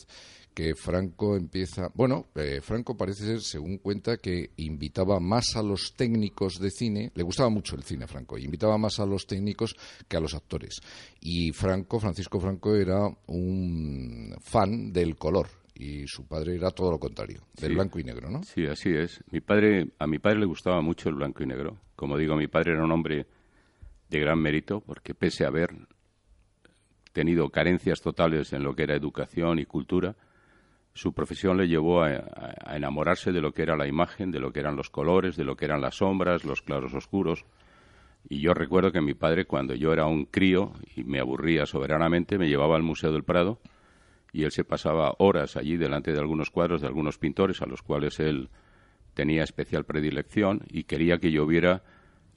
que 0.53 0.75
Franco 0.75 1.35
empieza. 1.35 1.89
Bueno, 1.93 2.27
eh, 2.35 2.61
Franco 2.61 2.95
parece 2.95 3.25
ser, 3.25 3.41
según 3.41 3.77
cuenta, 3.77 4.17
que 4.17 4.51
invitaba 4.57 5.19
más 5.19 5.55
a 5.55 5.63
los 5.63 5.93
técnicos 5.95 6.59
de 6.59 6.69
cine. 6.69 7.11
Le 7.15 7.23
gustaba 7.23 7.49
mucho 7.49 7.75
el 7.75 7.83
cine, 7.83 8.07
Franco, 8.07 8.37
y 8.37 8.45
invitaba 8.45 8.77
más 8.77 8.99
a 8.99 9.05
los 9.05 9.25
técnicos 9.25 9.75
que 10.07 10.17
a 10.17 10.19
los 10.19 10.33
actores. 10.33 10.81
Y 11.19 11.51
Franco, 11.51 11.99
Francisco 11.99 12.39
Franco, 12.39 12.75
era 12.75 13.07
un 13.27 14.35
fan 14.41 14.91
del 14.93 15.15
color 15.15 15.60
y 15.73 16.07
su 16.07 16.27
padre 16.27 16.55
era 16.55 16.71
todo 16.71 16.91
lo 16.91 16.99
contrario, 16.99 17.41
del 17.59 17.73
blanco 17.73 17.99
y 17.99 18.03
negro, 18.03 18.29
¿no? 18.29 18.43
Sí, 18.43 18.65
así 18.65 18.89
es. 18.89 19.23
Mi 19.31 19.41
padre, 19.41 19.89
a 19.99 20.07
mi 20.07 20.19
padre 20.19 20.39
le 20.39 20.45
gustaba 20.45 20.81
mucho 20.81 21.09
el 21.09 21.15
blanco 21.15 21.43
y 21.43 21.47
negro. 21.47 21.77
Como 21.95 22.17
digo, 22.17 22.35
mi 22.35 22.47
padre 22.47 22.73
era 22.73 22.83
un 22.83 22.91
hombre 22.91 23.25
de 24.09 24.19
gran 24.19 24.39
mérito 24.39 24.81
porque 24.81 25.13
pese 25.13 25.45
a 25.45 25.47
haber 25.47 25.69
tenido 27.13 27.49
carencias 27.49 28.01
totales 28.01 28.53
en 28.53 28.63
lo 28.63 28.75
que 28.75 28.83
era 28.83 28.95
educación 28.95 29.59
y 29.59 29.65
cultura, 29.65 30.15
su 30.93 31.13
profesión 31.13 31.57
le 31.57 31.67
llevó 31.67 32.03
a, 32.03 32.75
enamorarse 32.75 33.31
de 33.31 33.41
lo 33.41 33.53
que 33.53 33.63
era 33.63 33.77
la 33.77 33.87
imagen, 33.87 34.31
de 34.31 34.39
lo 34.39 34.51
que 34.51 34.59
eran 34.59 34.75
los 34.75 34.89
colores, 34.89 35.37
de 35.37 35.45
lo 35.45 35.55
que 35.55 35.65
eran 35.65 35.81
las 35.81 35.95
sombras, 35.95 36.43
los 36.43 36.61
claros 36.61 36.93
oscuros. 36.93 37.45
Y 38.29 38.41
yo 38.41 38.53
recuerdo 38.53 38.91
que 38.91 39.01
mi 39.01 39.13
padre, 39.13 39.45
cuando 39.45 39.73
yo 39.73 39.93
era 39.93 40.05
un 40.05 40.25
crío 40.25 40.73
y 40.95 41.03
me 41.03 41.19
aburría 41.19 41.65
soberanamente, 41.65 42.37
me 42.37 42.49
llevaba 42.49 42.75
al 42.75 42.83
Museo 42.83 43.11
del 43.11 43.23
Prado 43.23 43.59
y 44.33 44.43
él 44.43 44.51
se 44.51 44.63
pasaba 44.63 45.13
horas 45.19 45.57
allí 45.57 45.77
delante 45.77 46.13
de 46.13 46.19
algunos 46.19 46.49
cuadros 46.49 46.81
de 46.81 46.87
algunos 46.87 47.17
pintores 47.17 47.61
a 47.61 47.65
los 47.65 47.81
cuales 47.81 48.19
él 48.19 48.49
tenía 49.13 49.43
especial 49.43 49.83
predilección 49.83 50.61
y 50.69 50.83
quería 50.83 51.17
que 51.17 51.31
yo 51.31 51.45
viera 51.45 51.83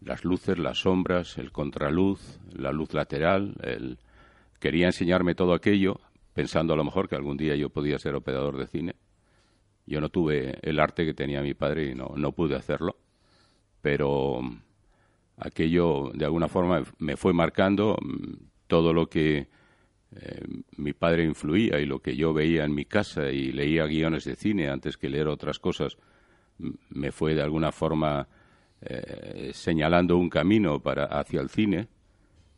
las 0.01 0.25
luces, 0.25 0.59
las 0.59 0.81
sombras, 0.81 1.39
el 1.39 1.53
contraluz, 1.53 2.41
la 2.53 2.73
luz 2.73 2.93
lateral. 2.93 3.55
Quería 4.59 4.87
enseñarme 4.87 5.35
todo 5.35 5.55
aquello, 5.55 6.01
pensando 6.35 6.75
a 6.75 6.77
lo 6.77 6.85
mejor 6.85 7.09
que 7.09 7.17
algún 7.17 7.37
día 7.37 7.55
yo 7.55 7.71
podía 7.71 7.99
ser 7.99 8.15
operador 8.15 8.59
de 8.59 8.67
cine. 8.67 8.97
Yo 9.87 10.01
no 10.01 10.09
tuve 10.09 10.59
el 10.63 10.81
arte 10.81 11.05
que 11.05 11.15
tenía 11.15 11.43
mi 11.43 11.55
padre 11.55 11.91
y 11.91 11.95
no, 11.95 12.13
no 12.17 12.33
pude 12.33 12.57
hacerlo, 12.57 12.97
pero 13.83 14.41
aquello 15.37 16.11
de 16.15 16.25
alguna 16.25 16.49
forma 16.49 16.83
me 16.99 17.17
fue 17.17 17.35
marcando 17.35 17.97
mm, 18.01 18.47
todo 18.67 18.93
lo 18.95 19.09
que 19.09 19.49
eh, 20.16 20.40
mi 20.76 20.92
padre 20.92 21.25
influía 21.25 21.80
y 21.80 21.87
lo 21.87 22.00
que 22.00 22.16
yo 22.16 22.33
veía 22.33 22.64
en 22.64 22.75
mi 22.75 22.85
casa 22.85 23.30
y 23.30 23.52
leía 23.52 23.87
guiones 23.87 24.25
de 24.25 24.37
cine 24.37 24.68
antes 24.68 24.97
que 24.97 25.09
leer 25.09 25.28
otras 25.28 25.59
cosas 25.59 25.97
me 26.59 27.11
fue 27.11 27.35
de 27.35 27.42
alguna 27.42 27.73
forma 27.73 28.28
eh, 28.80 29.50
señalando 29.52 30.16
un 30.16 30.28
camino 30.28 30.80
para 30.80 31.06
hacia 31.06 31.40
el 31.40 31.49
cine. 31.49 31.88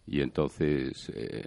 Y 0.07 0.21
entonces 0.21 1.11
eh, 1.15 1.47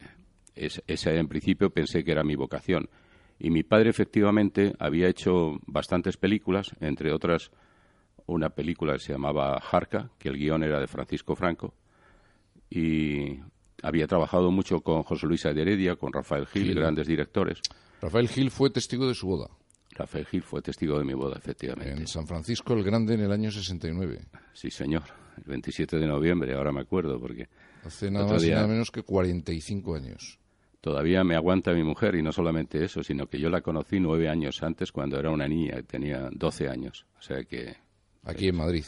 esa 0.56 1.14
en 1.14 1.28
principio 1.28 1.70
pensé 1.70 2.04
que 2.04 2.12
era 2.12 2.24
mi 2.24 2.36
vocación. 2.36 2.90
Y 3.38 3.52
mi 3.52 3.64
padre 3.64 3.90
efectivamente 3.90 4.74
había 4.80 5.08
hecho 5.08 5.60
bastantes 5.66 6.18
películas 6.18 6.76
entre 6.82 7.14
otras 7.14 7.52
una 8.26 8.50
película 8.50 8.94
que 8.94 9.00
se 9.00 9.14
llamaba 9.14 9.60
Jarca 9.62 10.12
que 10.18 10.30
el 10.30 10.38
guion 10.38 10.64
era 10.64 10.80
de 10.80 10.88
Francisco 10.88 11.36
Franco. 11.36 11.74
Y 12.70 13.40
había 13.84 14.08
trabajado 14.08 14.52
mucho 14.52 14.82
con 14.82 15.04
José 15.04 15.28
Luis 15.28 15.44
de 15.44 15.62
Heredia, 15.62 15.96
con 15.96 16.14
Rafael 16.14 16.46
Gil, 16.48 16.74
grandes 16.74 17.08
directores. 17.08 17.62
Rafael 18.02 18.28
Gil 18.28 18.52
fue 18.52 18.70
testigo 18.70 19.08
de 19.08 19.16
su 19.16 19.28
boda. 19.28 19.50
Rafael 19.96 20.26
Gil 20.26 20.44
fue 20.44 20.62
testigo 20.62 20.98
de 20.98 21.04
mi 21.04 21.14
boda, 21.14 21.38
efectivamente. 21.38 21.92
En 21.92 22.08
San 22.08 22.26
Francisco 22.26 22.74
el 22.74 22.84
Grande 22.84 23.16
en 23.16 23.22
el 23.22 23.32
año 23.32 23.52
69. 23.52 24.22
Sí, 24.54 24.70
señor. 24.70 25.04
El 25.38 25.44
27 25.44 25.98
de 25.98 26.08
noviembre, 26.08 26.54
ahora 26.56 26.72
me 26.72 26.82
acuerdo, 26.82 27.20
porque... 27.20 27.48
Hace 27.84 28.12
nada 28.12 28.34
más 28.34 28.44
y 28.44 28.52
nada 28.52 28.68
menos 28.68 28.92
que 28.92 29.04
45 29.04 29.96
años. 29.96 30.40
Todavía 30.82 31.24
me 31.24 31.36
aguanta 31.36 31.74
mi 31.74 31.84
mujer, 31.84 32.16
y 32.16 32.22
no 32.22 32.32
solamente 32.32 32.84
eso, 32.84 33.04
sino 33.04 33.28
que 33.28 33.40
yo 33.40 33.50
la 33.50 33.62
conocí 33.62 34.00
nueve 34.00 34.30
años 34.30 34.64
antes, 34.64 34.92
cuando 34.92 35.20
era 35.20 35.30
una 35.30 35.48
niña, 35.48 35.82
tenía 35.84 36.30
12 36.32 36.70
años. 36.70 37.06
O 37.18 37.22
sea 37.22 37.44
que... 37.44 37.76
Aquí 38.24 38.48
en 38.48 38.56
Madrid. 38.56 38.86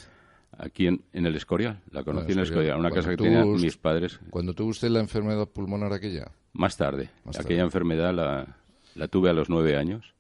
Aquí 0.57 0.87
en, 0.87 1.01
el 1.13 1.35
Escorial. 1.35 1.81
La 1.91 2.03
conocí 2.03 2.33
en 2.33 2.39
el 2.39 2.43
Escorial, 2.43 2.79
una 2.79 2.91
casa 2.91 3.09
que 3.11 3.17
tenían 3.17 3.51
mis 3.53 3.77
padres. 3.77 4.19
¿Cuándo 4.29 4.53
tuvo 4.53 4.69
usted 4.69 4.89
la 4.89 4.99
enfermedad 4.99 5.47
pulmonar 5.47 5.93
aquella? 5.93 6.31
Más 6.53 6.77
tarde. 6.77 7.09
Aquella 7.39 7.63
enfermedad 7.63 8.13
la, 8.13 8.57
la 8.95 9.07
tuve 9.07 9.29
a 9.29 9.33
los 9.33 9.49
nueve 9.49 9.77
años 9.77 10.13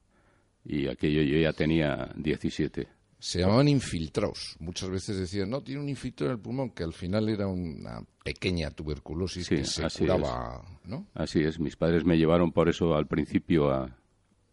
y 0.63 0.87
aquello 0.87 1.21
yo 1.21 1.37
ya 1.37 1.53
tenía 1.53 2.09
17. 2.15 2.87
Se 3.19 3.39
llamaban 3.39 3.67
infiltrados. 3.67 4.55
Muchas 4.59 4.89
veces 4.89 5.17
decían, 5.17 5.49
no, 5.49 5.61
tiene 5.61 5.81
un 5.81 5.89
infiltrado 5.89 6.31
en 6.31 6.37
el 6.37 6.41
pulmón, 6.41 6.71
que 6.71 6.83
al 6.83 6.93
final 6.93 7.29
era 7.29 7.45
una 7.45 8.01
pequeña 8.23 8.71
tuberculosis 8.71 9.47
que 9.47 9.63
se 9.63 9.83
curaba, 9.99 10.63
¿no? 10.85 11.05
Así 11.13 11.39
es. 11.41 11.59
Mis 11.59 11.75
padres 11.75 12.03
me 12.03 12.17
llevaron 12.17 12.51
por 12.51 12.67
eso 12.67 12.95
al 12.95 13.05
principio 13.05 13.69
a, 13.69 13.95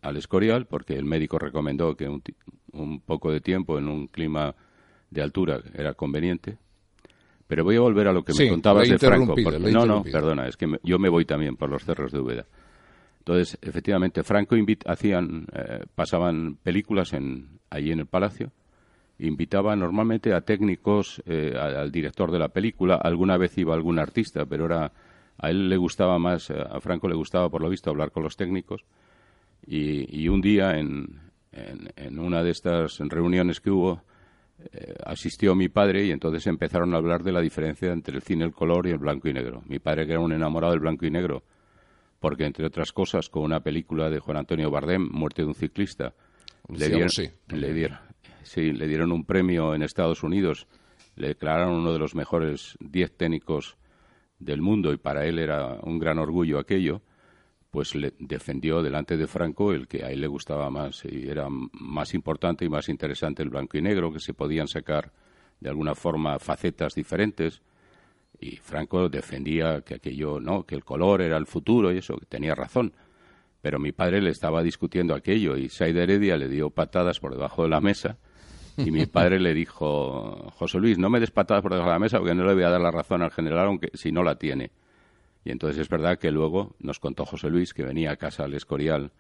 al 0.03 0.17
Escorial, 0.19 0.67
porque 0.67 0.95
el 0.95 1.07
médico 1.07 1.39
recomendó 1.39 1.97
que 1.97 2.09
un, 2.09 2.23
un 2.73 3.01
poco 3.01 3.33
de 3.33 3.41
tiempo 3.41 3.79
en 3.79 3.89
un 3.89 4.07
clima 4.07 4.55
de 5.11 5.23
altura 5.23 5.61
era 5.75 5.95
conveniente. 5.95 6.59
Pero 7.47 7.65
voy 7.65 7.77
a 7.77 7.81
volver 7.81 8.09
a 8.09 8.13
lo 8.13 8.23
que 8.25 8.35
me 8.39 8.49
contabas 8.49 8.89
de 8.89 8.99
Franco. 8.99 9.35
no, 9.37 9.87
no, 9.87 10.03
perdona, 10.03 10.47
es 10.47 10.57
que 10.57 10.67
yo 10.83 10.99
me 10.99 11.09
voy 11.09 11.25
también 11.25 11.57
por 11.57 11.71
los 11.71 11.85
cerros 11.85 12.13
de 12.13 12.21
Úbeda. 12.21 12.47
Entonces, 13.29 13.59
efectivamente, 13.61 14.23
Franco 14.23 14.57
hacían, 14.87 15.47
eh, 15.53 15.85
pasaban 15.95 16.57
películas 16.63 17.13
en, 17.13 17.61
allí 17.69 17.93
en 17.93 18.01
el 18.01 18.07
Palacio, 18.07 18.53
invitaba 19.19 19.77
normalmente 19.77 20.33
a 20.33 20.41
técnicos, 20.41 21.23
eh, 21.27 21.55
al 21.55 21.93
director 21.93 22.31
de 22.31 22.39
la 22.39 22.49
película, 22.49 22.95
alguna 22.95 23.37
vez 23.37 23.59
iba 23.59 23.75
algún 23.75 23.99
artista, 23.99 24.47
pero 24.47 24.65
era, 24.65 24.93
a 25.37 25.51
él 25.51 25.69
le 25.69 25.77
gustaba 25.77 26.19
más, 26.19 26.49
eh, 26.49 26.55
a 26.59 26.81
Franco 26.81 27.07
le 27.07 27.17
gustaba 27.17 27.51
por 27.51 27.61
lo 27.61 27.69
visto 27.69 27.91
hablar 27.91 28.13
con 28.13 28.23
los 28.23 28.37
técnicos, 28.37 28.85
y, 29.67 30.27
un 30.29 30.41
día 30.41 30.79
en, 30.79 31.21
en, 31.53 32.19
una 32.19 32.43
de 32.43 32.51
estas 32.51 32.99
reuniones 32.99 33.61
que 33.61 33.71
hubo, 33.71 34.03
asistió 35.05 35.55
mi 35.55 35.69
padre 35.69 36.05
y 36.05 36.11
entonces 36.11 36.47
empezaron 36.47 36.95
a 36.95 36.99
hablar 36.99 37.23
de 37.23 37.33
la 37.33 37.41
diferencia 37.41 37.93
entre 37.93 38.17
el 38.17 38.23
cine, 38.23 38.45
el 38.45 38.53
color 38.53 38.87
y 38.87 38.91
el 38.91 38.99
blanco 38.99 39.29
y 39.29 39.33
negro. 39.33 39.63
Mi 39.67 39.79
padre, 39.79 40.07
que 40.07 40.13
era 40.13 40.21
un 40.21 40.33
enamorado 40.33 40.73
del 40.73 40.81
blanco 40.81 41.07
y 41.07 41.11
negro, 41.11 41.45
porque 42.21 42.45
entre 42.45 42.67
otras 42.67 42.93
cosas 42.93 43.29
con 43.29 43.43
una 43.43 43.61
película 43.61 44.11
de 44.11 44.19
Juan 44.19 44.39
Antonio 44.39 44.71
Bardem, 44.71 45.09
Muerte 45.11 45.43
de 45.43 45.49
un 45.49 45.55
ciclista, 45.55 46.15
le 46.69 46.89
dieron, 46.89 47.09
le 47.49 47.73
dieron, 47.73 47.99
sí, 48.43 48.73
le 48.73 48.87
dieron 48.87 49.13
un 49.13 49.25
premio 49.25 49.75
en 49.75 49.83
Estados 49.83 50.23
Unidos, 50.23 50.67
le 51.17 51.29
declararon 51.29 51.75
uno 51.75 51.93
de 51.93 51.99
los 51.99 52.15
mejores 52.15 52.77
diez 52.81 53.17
técnicos 53.17 53.77
del 54.39 54.61
mundo 54.61 54.93
y 54.93 54.99
para 54.99 55.27
él 55.27 55.39
era 55.39 55.79
un 55.83 55.99
gran 55.99 56.19
orgullo 56.19 56.59
aquello, 56.59 57.03
pues 57.71 57.95
le 57.95 58.15
defendió 58.19 58.83
delante 58.83 59.17
de 59.17 59.27
Franco 59.27 59.73
el 59.73 59.87
que 59.87 60.05
a 60.05 60.11
él 60.11 60.21
le 60.21 60.27
gustaba 60.27 60.71
más 60.71 61.05
y 61.05 61.29
era 61.29 61.49
más 61.49 62.15
importante 62.15 62.65
y 62.65 62.69
más 62.69 62.89
interesante 62.89 63.43
el 63.43 63.51
blanco 63.51 63.77
y 63.77 63.83
negro, 63.83 64.13
que 64.13 64.21
se 64.21 64.35
podían 64.35 64.69
sacar 64.69 65.13
de 65.61 65.69
alguna 65.69 65.95
forma 65.95 66.39
facetas 66.39 66.95
diferentes 66.95 67.63
y 68.41 68.57
Franco 68.57 69.09
defendía 69.09 69.83
que 69.83 69.95
aquello, 69.95 70.41
no, 70.41 70.65
que 70.65 70.75
el 70.75 70.85
color 70.85 71.23
era 71.23 71.37
el 71.37 71.47
futuro 71.47 71.93
y 71.93 71.99
eso, 71.99 72.17
que 72.17 72.27
tenía 72.27 72.55
razón. 72.55 72.93
Pero 73.61 73.81
mi 73.81 73.91
padre 73.93 74.23
le 74.23 74.31
estaba 74.31 74.63
discutiendo 74.63 75.15
aquello 75.15 75.57
y 75.57 75.69
Saida 75.69 76.05
Heredia 76.05 76.37
le 76.37 76.49
dio 76.49 76.71
patadas 76.71 77.19
por 77.19 77.33
debajo 77.33 77.65
de 77.65 77.69
la 77.69 77.81
mesa 77.81 78.19
y 78.77 78.93
mi 78.93 79.07
padre 79.07 79.41
le 79.41 79.53
dijo, 79.53 80.53
José 80.55 80.79
Luis, 80.79 80.99
no 80.99 81.11
me 81.11 81.19
des 81.19 81.33
patadas 81.33 81.63
por 81.63 81.73
debajo 81.73 81.91
de 81.91 81.95
la 81.95 81.99
mesa 81.99 82.19
porque 82.19 82.35
no 82.35 82.45
le 82.45 82.55
voy 82.55 82.63
a 82.63 82.71
dar 82.71 82.81
la 82.81 82.93
razón 82.93 83.23
al 83.23 83.33
general 83.33 83.67
aunque 83.67 83.91
si 83.95 84.13
no 84.13 84.23
la 84.23 84.37
tiene. 84.37 84.71
Y 85.49 85.51
entonces 85.51 85.81
es 85.81 85.89
verdad 85.89 86.19
que 86.19 86.31
luego 86.31 86.77
nos 86.79 87.01
contó 87.01 87.25
José 87.25 87.49
Luis 87.49 87.73
que 87.73 87.83
venía 87.83 88.11
a 88.11 88.17
casa 88.17 88.45
al 88.45 88.53
Escorial 88.53 89.13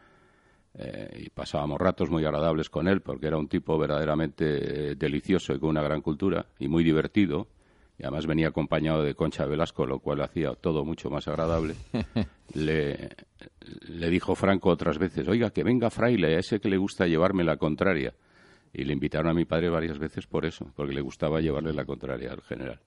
eh, 0.75 1.23
y 1.25 1.31
pasábamos 1.31 1.81
ratos 1.81 2.11
muy 2.11 2.23
agradables 2.23 2.69
con 2.69 2.87
él 2.87 3.01
porque 3.01 3.29
era 3.29 3.39
un 3.39 3.49
tipo 3.49 3.79
verdaderamente 3.79 4.95
delicioso 4.95 5.55
y 5.55 5.59
con 5.59 5.71
una 5.71 5.81
gran 5.81 6.03
cultura 6.03 6.45
y 6.59 6.69
muy 6.69 6.85
divertido 6.85 7.49
y 7.99 8.03
además 8.03 8.27
venía 8.27 8.49
acompañado 8.49 9.03
de 9.03 9.15
Concha 9.15 9.47
Velasco, 9.47 9.87
lo 9.87 10.01
cual 10.01 10.21
hacía 10.21 10.53
todo 10.53 10.85
mucho 10.85 11.09
más 11.09 11.27
agradable, 11.29 11.77
le, 12.53 13.09
le 13.89 14.11
dijo 14.11 14.35
Franco 14.35 14.69
otras 14.69 14.99
veces, 14.99 15.27
oiga, 15.29 15.49
que 15.49 15.65
venga 15.65 15.89
fraile, 15.89 16.37
a 16.37 16.41
ese 16.41 16.61
que 16.61 16.69
le 16.69 16.77
gusta 16.77 17.07
llevarme 17.07 17.43
la 17.43 17.57
contraria. 17.57 18.13
Y 18.75 18.85
le 18.85 18.93
invitaron 18.93 19.31
a 19.31 19.35
mi 19.35 19.47
padre 19.47 19.71
varias 19.71 19.99
veces 19.99 20.27
por 20.27 20.45
eso, 20.45 20.71
porque 20.77 20.93
le 20.93 21.01
gustaba 21.01 21.41
llevarle 21.41 21.73
la 21.73 21.87
contraria 21.87 22.31
al 22.33 22.43
general. 22.43 22.81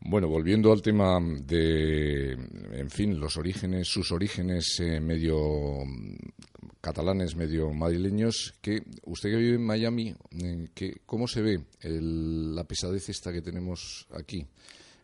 Bueno, 0.00 0.28
volviendo 0.28 0.72
al 0.72 0.80
tema 0.80 1.18
de, 1.20 2.32
en 2.32 2.90
fin, 2.90 3.18
los 3.18 3.36
orígenes, 3.36 3.88
sus 3.88 4.12
orígenes 4.12 4.78
eh, 4.80 5.00
medio 5.00 5.82
catalanes, 6.80 7.34
medio 7.34 7.72
madrileños, 7.72 8.54
que 8.60 8.82
usted 9.04 9.30
que 9.30 9.36
vive 9.36 9.56
en 9.56 9.66
Miami, 9.66 10.14
eh, 10.40 10.68
que, 10.72 11.00
¿cómo 11.04 11.26
se 11.26 11.42
ve 11.42 11.60
la 11.82 12.64
pesadez 12.64 13.08
esta 13.08 13.32
que 13.32 13.42
tenemos 13.42 14.06
aquí 14.12 14.46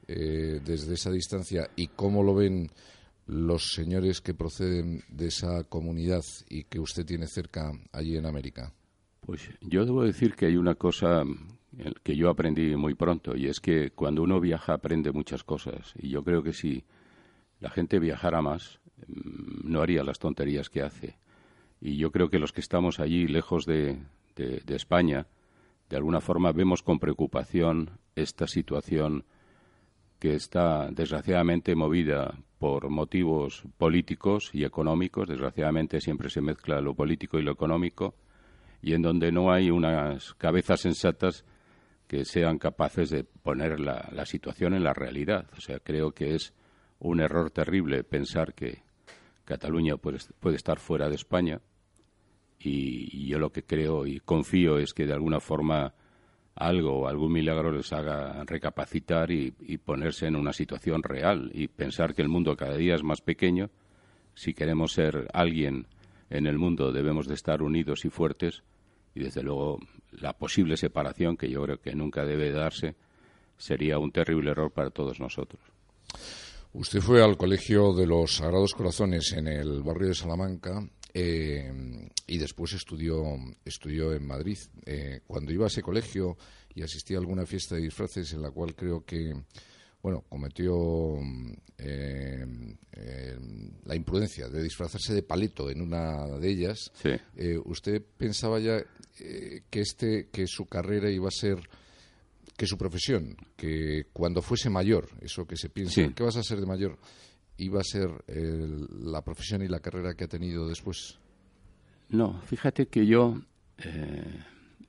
eh, 0.06 0.60
desde 0.64 0.94
esa 0.94 1.10
distancia 1.10 1.68
y 1.74 1.88
cómo 1.88 2.22
lo 2.22 2.34
ven 2.34 2.70
los 3.26 3.72
señores 3.72 4.20
que 4.20 4.34
proceden 4.34 5.02
de 5.08 5.26
esa 5.26 5.64
comunidad 5.64 6.22
y 6.48 6.64
que 6.64 6.78
usted 6.78 7.04
tiene 7.04 7.26
cerca 7.26 7.72
allí 7.92 8.16
en 8.16 8.26
América? 8.26 8.72
Pues 9.20 9.42
yo 9.60 9.84
debo 9.84 10.04
decir 10.04 10.34
que 10.34 10.46
hay 10.46 10.56
una 10.56 10.74
cosa 10.74 11.24
que 12.02 12.16
yo 12.16 12.30
aprendí 12.30 12.76
muy 12.76 12.94
pronto 12.94 13.36
y 13.36 13.46
es 13.46 13.60
que 13.60 13.90
cuando 13.90 14.22
uno 14.22 14.40
viaja 14.40 14.74
aprende 14.74 15.12
muchas 15.12 15.44
cosas 15.44 15.94
y 15.98 16.10
yo 16.10 16.22
creo 16.22 16.42
que 16.42 16.52
si 16.52 16.84
la 17.60 17.70
gente 17.70 17.98
viajara 17.98 18.42
más 18.42 18.80
mm, 19.06 19.70
no 19.70 19.80
haría 19.82 20.04
las 20.04 20.18
tonterías 20.18 20.68
que 20.68 20.82
hace. 20.82 21.18
Y 21.80 21.96
yo 21.96 22.10
creo 22.10 22.30
que 22.30 22.38
los 22.38 22.52
que 22.52 22.60
estamos 22.60 23.00
allí 23.00 23.26
lejos 23.26 23.66
de, 23.66 23.98
de, 24.36 24.74
España 24.74 25.26
de 25.88 25.96
alguna 25.96 26.20
forma 26.20 26.52
vemos 26.52 26.82
con 26.82 26.98
preocupación 26.98 27.90
esta 28.14 28.46
situación 28.46 29.24
que 30.18 30.34
está 30.34 30.88
desgraciadamente 30.90 31.74
movida 31.74 32.38
por 32.58 32.88
motivos 32.88 33.64
políticos 33.76 34.50
y 34.54 34.64
económicos. 34.64 35.28
Desgraciadamente 35.28 36.00
siempre 36.00 36.30
se 36.30 36.40
mezcla 36.40 36.80
lo 36.80 36.94
político 36.94 37.38
y 37.38 37.42
lo 37.42 37.52
económico 37.52 38.14
y 38.80 38.92
en 38.92 39.02
donde 39.02 39.32
no 39.32 39.52
hay 39.52 39.70
unas 39.70 40.34
cabezas 40.34 40.80
sensatas 40.80 41.44
que 42.14 42.24
sean 42.24 42.58
capaces 42.58 43.10
de 43.10 43.24
poner 43.24 43.80
la, 43.80 44.24
situación 44.24 44.72
en 44.74 44.84
la 44.84 44.94
realidad. 44.94 45.50
O 45.56 45.60
sea, 45.60 45.80
creo 45.80 46.12
que 46.12 46.36
es 46.36 46.54
un 47.00 47.18
error 47.18 47.50
terrible 47.50 48.04
pensar 48.04 48.54
que 48.54 48.84
Cataluña 49.44 49.96
puede, 49.96 50.18
puede 50.38 50.54
estar 50.54 50.78
fuera 50.78 51.08
de 51.08 51.16
España 51.16 51.60
y, 52.60 53.26
yo 53.26 53.40
lo 53.40 53.50
que 53.50 53.64
creo 53.64 54.06
y 54.06 54.20
confío 54.20 54.78
es 54.78 54.94
que 54.94 55.06
de 55.06 55.12
alguna 55.12 55.40
forma 55.40 55.92
algo 56.54 57.08
algún 57.08 57.32
milagro 57.32 57.72
les 57.72 57.92
haga 57.92 58.44
recapacitar 58.44 59.32
y, 59.32 59.52
y, 59.58 59.78
ponerse 59.78 60.28
en 60.28 60.36
una 60.36 60.52
situación 60.52 61.02
real 61.02 61.50
y 61.52 61.66
pensar 61.66 62.14
que 62.14 62.22
el 62.22 62.28
mundo 62.28 62.56
cada 62.56 62.76
día 62.76 62.94
es 62.94 63.02
más 63.02 63.22
pequeño. 63.22 63.70
Si 64.34 64.54
queremos 64.54 64.92
ser 64.92 65.28
alguien 65.32 65.88
en 66.30 66.46
el 66.46 66.58
mundo 66.58 66.92
debemos 66.92 67.26
de 67.26 67.34
estar 67.34 67.60
unidos 67.60 68.04
y 68.04 68.08
fuertes 68.08 68.62
y 69.14 69.22
desde 69.22 69.42
luego 69.42 69.78
la 70.12 70.32
posible 70.32 70.76
separación, 70.76 71.36
que 71.36 71.50
yo 71.50 71.62
creo 71.62 71.80
que 71.80 71.94
nunca 71.94 72.24
debe 72.24 72.50
darse, 72.50 72.94
sería 73.56 73.98
un 73.98 74.12
terrible 74.12 74.50
error 74.50 74.70
para 74.70 74.90
todos 74.90 75.20
nosotros. 75.20 75.62
Usted 76.72 77.00
fue 77.00 77.22
al 77.22 77.36
Colegio 77.36 77.92
de 77.92 78.06
los 78.06 78.36
Sagrados 78.36 78.74
Corazones 78.74 79.32
en 79.32 79.46
el 79.46 79.82
barrio 79.82 80.08
de 80.08 80.14
Salamanca 80.14 80.84
eh, 81.12 82.10
y 82.26 82.38
después 82.38 82.72
estudió, 82.72 83.22
estudió 83.64 84.12
en 84.12 84.26
Madrid. 84.26 84.58
Eh, 84.84 85.20
cuando 85.24 85.52
iba 85.52 85.64
a 85.64 85.68
ese 85.68 85.82
colegio 85.82 86.36
y 86.74 86.82
asistía 86.82 87.18
a 87.18 87.20
alguna 87.20 87.46
fiesta 87.46 87.76
de 87.76 87.82
disfraces 87.82 88.32
en 88.32 88.42
la 88.42 88.50
cual 88.50 88.74
creo 88.74 89.04
que 89.04 89.34
bueno, 90.04 90.22
cometió 90.28 91.16
eh, 91.78 92.44
la 93.86 93.96
imprudencia 93.96 94.50
de 94.50 94.62
disfrazarse 94.62 95.14
de 95.14 95.22
paleto 95.22 95.70
en 95.70 95.80
una 95.80 96.26
de 96.38 96.50
ellas. 96.50 96.92
¿Usted 97.64 98.02
pensaba 98.18 98.60
ya 98.60 98.84
eh, 99.18 99.62
que 99.70 99.80
este 99.80 100.28
que 100.30 100.46
su 100.46 100.66
carrera 100.66 101.10
iba 101.10 101.28
a 101.28 101.30
ser 101.30 101.58
que 102.54 102.66
su 102.66 102.76
profesión, 102.76 103.34
que 103.56 104.08
cuando 104.12 104.42
fuese 104.42 104.68
mayor, 104.68 105.08
eso 105.22 105.46
que 105.46 105.56
se 105.56 105.70
piensa, 105.70 106.02
¿qué 106.14 106.22
vas 106.22 106.36
a 106.36 106.42
ser 106.42 106.60
de 106.60 106.66
mayor? 106.66 106.98
Iba 107.56 107.80
a 107.80 107.84
ser 107.84 108.10
la 108.26 109.24
profesión 109.24 109.62
y 109.62 109.68
la 109.68 109.80
carrera 109.80 110.12
que 110.12 110.24
ha 110.24 110.28
tenido 110.28 110.68
después. 110.68 111.18
No, 112.10 112.42
fíjate 112.42 112.88
que 112.88 113.06
yo 113.06 113.40
eh, 113.78 114.44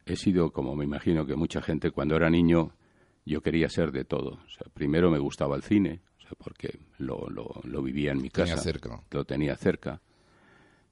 he 0.06 0.18
sido, 0.18 0.52
como 0.52 0.76
me 0.76 0.84
imagino 0.84 1.26
que 1.26 1.38
mucha 1.38 1.62
gente, 1.62 1.92
cuando 1.92 2.18
era 2.18 2.30
niño, 2.30 2.74
yo 3.26 3.42
quería 3.42 3.70
ser 3.70 3.92
de 3.92 4.06
todo. 4.06 4.40
O 4.46 4.50
sea, 4.50 4.68
primero 4.74 5.10
me 5.10 5.20
gustaba 5.20 5.56
el 5.56 5.64
cine, 5.64 6.02
o 6.20 6.22
sea, 6.22 6.32
porque 6.38 6.80
lo, 7.00 7.28
lo, 7.30 7.82
vivía 7.82 8.12
en 8.12 8.22
mi 8.22 8.30
casa. 8.30 8.56
Tenía 8.56 8.64
cerca. 8.64 9.04
Lo 9.12 9.26
tenía 9.26 9.56
cerca 9.56 10.02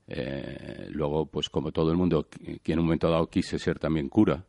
Eh, 0.08 0.88
luego, 0.90 1.28
pues 1.28 1.50
como 1.50 1.72
todo 1.72 1.90
el 1.92 1.98
mundo, 1.98 2.28
que 2.28 2.74
en 2.74 2.80
un 2.80 2.86
momento 2.86 3.10
dado 3.10 3.28
quise 3.28 3.58
ser 3.58 3.80
también 3.80 4.10
cura. 4.10 4.46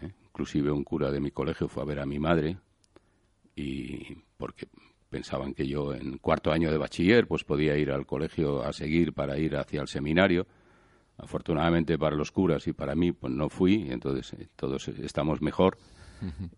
¿eh? 0.00 0.12
Inclusive 0.24 0.70
un 0.70 0.84
cura 0.84 1.10
de 1.10 1.20
mi 1.20 1.30
colegio 1.30 1.68
fue 1.68 1.82
a 1.82 1.86
ver 1.86 2.00
a 2.00 2.06
mi 2.06 2.18
madre 2.18 2.58
y 3.56 4.14
porque 4.36 4.68
pensaban 5.08 5.54
que 5.54 5.66
yo 5.66 5.94
en 5.94 6.18
cuarto 6.18 6.52
año 6.52 6.70
de 6.70 6.78
bachiller 6.78 7.26
pues 7.26 7.44
podía 7.44 7.76
ir 7.76 7.90
al 7.90 8.04
colegio 8.06 8.62
a 8.62 8.72
seguir 8.72 9.14
para 9.14 9.38
ir 9.38 9.56
hacia 9.56 9.80
el 9.80 9.88
seminario. 9.88 10.46
Afortunadamente 11.16 11.98
para 11.98 12.14
los 12.14 12.30
curas 12.30 12.66
y 12.68 12.72
para 12.72 12.94
mí 12.94 13.12
pues 13.12 13.32
no 13.32 13.48
fui, 13.48 13.88
entonces 13.90 14.32
eh, 14.34 14.48
todos 14.54 14.86
estamos 14.88 15.40
mejor. 15.40 15.78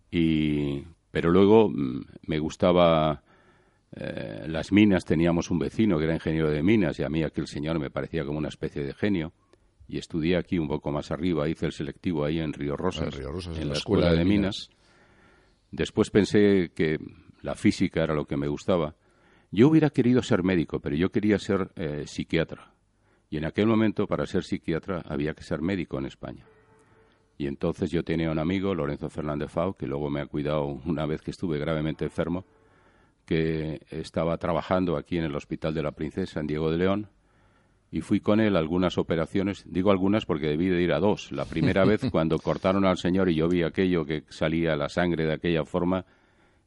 Y 0.09 0.83
pero 1.11 1.29
luego 1.29 1.69
mm, 1.69 2.01
me 2.27 2.39
gustaba 2.39 3.21
eh, 3.93 4.45
las 4.47 4.71
minas, 4.71 5.05
teníamos 5.05 5.51
un 5.51 5.59
vecino 5.59 5.97
que 5.97 6.05
era 6.05 6.13
ingeniero 6.13 6.49
de 6.49 6.63
minas 6.63 6.97
y 6.99 7.03
a 7.03 7.09
mí 7.09 7.23
aquel 7.23 7.47
señor 7.47 7.79
me 7.79 7.89
parecía 7.89 8.23
como 8.23 8.39
una 8.39 8.47
especie 8.47 8.83
de 8.83 8.93
genio. 8.93 9.33
Y 9.87 9.97
estudié 9.97 10.37
aquí 10.37 10.57
un 10.57 10.69
poco 10.69 10.89
más 10.89 11.11
arriba, 11.11 11.49
hice 11.49 11.65
el 11.65 11.73
selectivo 11.73 12.23
ahí 12.23 12.39
en 12.39 12.53
Río 12.53 12.77
Rosas, 12.77 13.13
en, 13.13 13.67
la, 13.67 13.73
escuela, 13.73 14.13
de, 14.13 14.23
minas. 14.23 14.69
Después 15.69 16.09
pensé 16.11 16.71
que 16.73 16.97
la 17.41 17.55
física 17.55 18.01
era 18.01 18.13
lo 18.13 18.25
que 18.25 18.37
me 18.37 18.47
gustaba. 18.47 18.95
Yo 19.51 19.67
hubiera 19.67 19.89
querido 19.89 20.23
ser 20.23 20.43
médico, 20.43 20.79
pero 20.79 20.95
yo 20.95 21.11
quería 21.11 21.37
ser 21.39 21.71
eh, 21.75 22.05
psiquiatra. 22.07 22.73
Y 23.29 23.35
en 23.35 23.43
aquel 23.43 23.67
momento, 23.67 24.07
para 24.07 24.25
ser 24.25 24.45
psiquiatra, 24.45 25.03
había 25.05 25.33
que 25.33 25.43
ser 25.43 25.61
médico 25.61 25.99
en 25.99 26.05
España. 26.05 26.45
Y 27.41 27.47
entonces 27.47 27.89
yo 27.89 28.03
tenía 28.03 28.29
un 28.29 28.37
amigo, 28.37 28.75
Lorenzo 28.75 29.09
Fernández 29.09 29.49
Fau, 29.49 29.73
que 29.73 29.87
luego 29.87 30.11
me 30.11 30.21
ha 30.21 30.27
cuidado 30.27 30.79
una 30.85 31.07
vez 31.07 31.23
que 31.23 31.31
estuve 31.31 31.57
gravemente 31.57 32.05
enfermo, 32.05 32.45
que 33.25 33.81
estaba 33.89 34.37
trabajando 34.37 34.95
aquí 34.95 35.17
en 35.17 35.23
el 35.23 35.35
Hospital 35.35 35.73
de 35.73 35.81
la 35.81 35.91
Princesa, 35.91 36.39
en 36.39 36.45
Diego 36.45 36.69
de 36.69 36.77
León, 36.77 37.07
y 37.89 38.01
fui 38.01 38.19
con 38.19 38.41
él 38.41 38.55
a 38.55 38.59
algunas 38.59 38.99
operaciones, 38.99 39.63
digo 39.65 39.89
algunas 39.89 40.27
porque 40.27 40.49
debí 40.49 40.67
de 40.67 40.83
ir 40.83 40.93
a 40.93 40.99
dos. 40.99 41.31
La 41.31 41.45
primera 41.45 41.83
vez 41.83 42.01
cuando 42.11 42.37
cortaron 42.37 42.85
al 42.85 42.99
señor 42.99 43.27
y 43.27 43.33
yo 43.33 43.49
vi 43.49 43.63
aquello 43.63 44.05
que 44.05 44.23
salía 44.29 44.75
la 44.75 44.89
sangre 44.89 45.25
de 45.25 45.33
aquella 45.33 45.65
forma, 45.65 46.05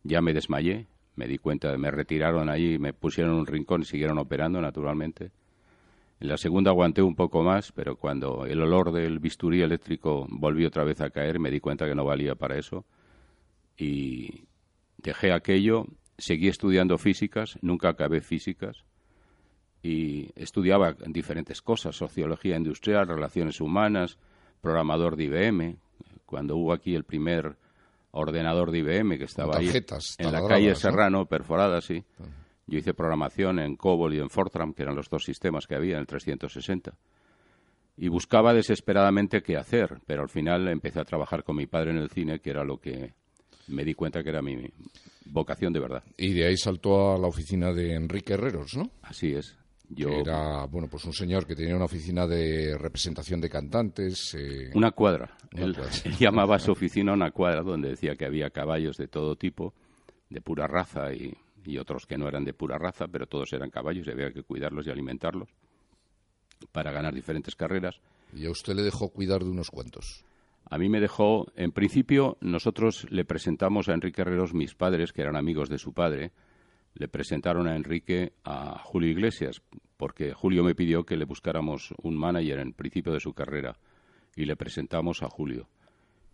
ya 0.03 0.21
me 0.23 0.35
desmayé, 0.35 0.89
me 1.15 1.29
di 1.29 1.39
cuenta, 1.39 1.79
me 1.79 1.93
retiraron 1.93 2.51
allí, 2.51 2.81
me 2.81 2.93
pusieron 2.93 3.35
en 3.35 3.39
un 3.39 3.47
rincón 3.47 3.83
y 3.83 3.85
siguieron 3.85 4.19
operando 4.19 4.61
naturalmente. 4.61 5.31
En 6.25 6.31
la 6.31 6.39
segunda 6.39 6.71
aguanté 6.71 7.03
un 7.03 7.15
poco 7.15 7.43
más, 7.43 7.71
pero 7.73 7.97
cuando 7.97 8.47
el 8.47 8.59
olor 8.63 8.93
del 8.93 9.19
bisturí 9.19 9.61
eléctrico 9.61 10.27
volvió 10.31 10.69
otra 10.69 10.83
vez 10.83 11.03
a 11.03 11.11
caer, 11.11 11.39
me 11.39 11.51
di 11.51 11.61
cuenta 11.61 11.87
que 11.87 11.95
no 11.95 12.03
valía 12.03 12.35
para 12.35 12.57
eso. 12.57 12.87
Y 13.77 14.47
dejé 14.97 15.35
aquello, 15.35 15.85
seguí 16.17 16.49
estudiando 16.49 16.97
físicas, 16.97 17.59
nunca 17.61 17.91
acabé 17.91 18.23
físicas. 18.23 18.87
Y 19.83 20.31
estudiaba 20.35 20.95
diferentes 21.09 21.61
cosas, 21.61 21.95
sociología 21.95 22.57
industrial, 22.57 23.07
relaciones 23.07 23.61
humanas, 23.61 24.17
programador 24.63 25.17
de 25.17 25.25
IBM. 25.25 25.77
Cuando 26.25 26.57
hubo 26.57 26.73
aquí 26.73 26.95
el 26.95 27.05
primer 27.05 27.59
ordenador 28.13 28.71
de 28.71 28.79
IBM 28.79 29.19
que 29.19 29.25
estaba 29.25 29.59
ahí 29.59 29.69
en 30.17 30.33
la 30.33 30.43
calle 30.49 30.75
Serrano, 30.75 31.27
perforada, 31.27 31.83
sí. 31.83 32.03
Yo 32.67 32.79
hice 32.79 32.95
programación 32.95 33.59
en 33.59 33.77
COBOL 33.77 34.15
y 34.15 34.21
en 34.21 34.31
Fortran, 34.31 34.73
que 34.73 34.83
eran 34.83 34.97
los 34.97 35.09
dos 35.11 35.25
sistemas 35.25 35.67
que 35.67 35.75
había 35.75 35.95
en 35.95 36.01
el 36.01 36.07
360. 36.07 36.95
Y 37.97 38.09
buscaba 38.09 38.55
desesperadamente 38.55 39.43
qué 39.43 39.57
hacer, 39.57 40.01
pero 40.07 40.23
al 40.23 40.29
final 40.29 40.67
empecé 40.69 41.01
a 41.01 41.05
trabajar 41.05 41.45
con 41.45 41.57
mi 41.57 41.67
padre 41.67 41.91
en 41.91 41.99
el 41.99 42.11
cine, 42.11 42.41
que 42.41 42.51
era 42.51 42.65
lo 42.65 42.79
que 42.79 43.13
me 43.69 43.85
di 43.85 43.95
cuenta 43.95 44.23
que 44.23 44.31
era 44.31 44.43
mi 44.43 44.69
vocación 45.27 45.73
de 45.73 45.81
verdad. 45.81 46.03
Y 46.17 46.33
de 46.33 46.47
ahí 46.47 46.57
saltó 46.57 47.15
a 47.15 47.19
la 47.19 47.29
oficina 47.29 47.73
de 47.73 47.95
Enrique 47.95 48.35
Herreros, 48.35 48.77
¿no? 48.77 48.91
Así 49.03 49.33
es. 49.33 49.57
Yo... 49.91 50.09
era, 50.09 50.65
bueno, 50.65 50.89
pues 50.91 51.05
un 51.05 51.13
señor 51.13 51.47
que 51.47 51.55
tenía 51.55 51.77
una 51.77 51.85
oficina 51.85 52.27
de 52.27 52.77
representación 52.79 53.41
de 53.41 53.51
cantantes. 53.51 54.35
Eh, 54.35 54.71
una 54.75 54.91
cuadra. 54.93 55.37
él, 55.53 55.77
llamaba 56.19 56.57
a 56.57 56.59
su 56.59 56.73
oficina 56.73 57.13
una 57.13 57.31
cuadra 57.31 57.63
donde 57.63 57.91
decía 57.91 58.17
que 58.17 58.25
había 58.25 58.51
caballos 58.51 58.97
de 58.97 59.09
todo 59.09 59.37
tipo, 59.37 59.75
de 60.31 60.41
pura 60.41 60.67
raza 60.67 61.13
y 61.13 61.37
y 61.65 61.79
otros 61.79 62.07
que 62.07 62.19
no 62.19 62.29
eran 62.29 62.45
de 62.45 62.55
pura 62.55 62.79
raza, 62.79 63.07
pero 63.09 63.27
todos 63.27 63.53
eran 63.53 63.71
caballos 63.71 64.07
y 64.07 64.11
había 64.11 64.33
que 64.33 64.43
cuidarlos 64.43 64.87
y 64.87 64.91
alimentarlos 64.91 65.49
para 66.73 66.93
ganar 66.93 67.15
diferentes 67.15 67.55
carreras. 67.55 68.01
¿Y 68.35 68.47
a 68.47 68.51
usted 68.51 68.75
le 68.75 68.83
dejó 68.83 69.11
cuidar 69.11 69.43
de 69.45 69.51
unos 69.51 69.71
cuantos? 69.71 70.25
A 70.71 70.79
mí 70.79 70.89
me 70.89 71.01
dejó, 71.01 71.53
en 71.57 71.73
principio, 71.73 72.39
nosotros 72.41 73.07
le 73.11 73.25
presentamos 73.25 73.89
a 73.89 73.95
Enrique 73.95 74.23
Herreros, 74.23 74.55
mis 74.55 74.75
padres, 74.75 75.13
que 75.13 75.23
eran 75.23 75.37
amigos 75.37 75.69
de 75.69 75.79
su 75.79 75.93
padre, 75.93 76.33
le 76.95 77.09
presentaron 77.09 77.69
a 77.69 77.77
Enrique 77.77 78.33
a 78.45 78.79
Julio 78.79 79.11
Iglesias, 79.11 79.63
porque 79.97 80.33
Julio 80.33 80.65
me 80.65 80.75
pidió 80.75 81.05
que 81.05 81.17
le 81.17 81.27
buscáramos 81.27 81.93
un 82.03 82.17
manager 82.17 82.61
en 82.61 82.73
principio 82.73 83.13
de 83.13 83.21
su 83.21 83.35
carrera, 83.35 83.77
y 84.37 84.47
le 84.47 84.57
presentamos 84.57 85.23
a 85.23 85.29
Julio. 85.29 85.69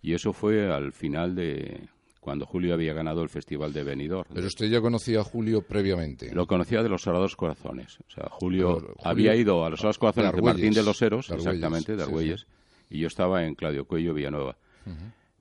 Y 0.01 0.15
eso 0.15 0.33
fue 0.33 0.73
al 0.73 0.93
final 0.93 1.35
de, 1.35 1.89
cuando 2.21 2.47
Julio 2.47 2.75
había 2.75 2.93
ganado 2.93 3.23
el 3.23 3.29
Festival 3.29 3.73
de 3.73 3.83
Benidorm. 3.83 4.29
Pero 4.33 4.47
usted 4.47 4.67
ya 4.67 4.81
conocía 4.81 5.21
a 5.21 5.25
Julio 5.25 5.63
previamente. 5.63 6.33
Lo 6.35 6.47
conocía 6.47 6.83
de 6.83 6.89
los 6.89 7.03
Sagrados 7.03 7.35
Corazones. 7.35 7.99
O 8.07 8.11
sea, 8.11 8.29
Julio, 8.31 8.95
había 9.03 9.35
ido 9.35 9.65
a 9.65 9.71
los 9.71 9.81
Sagrados 9.81 9.99
Corazones 9.99 10.33
de, 10.33 10.43
Martín 10.43 10.73
de 10.73 10.83
los 10.83 11.01
Heros, 11.01 11.31
exactamente, 11.31 11.97
de 11.97 12.03
Argüelles, 12.03 12.47
y 12.91 13.01
yo 13.01 13.07
estaba 13.07 13.45
en 13.45 13.55
Claudio 13.55 13.87
Cuello, 13.87 14.15
Villanueva. 14.15 14.57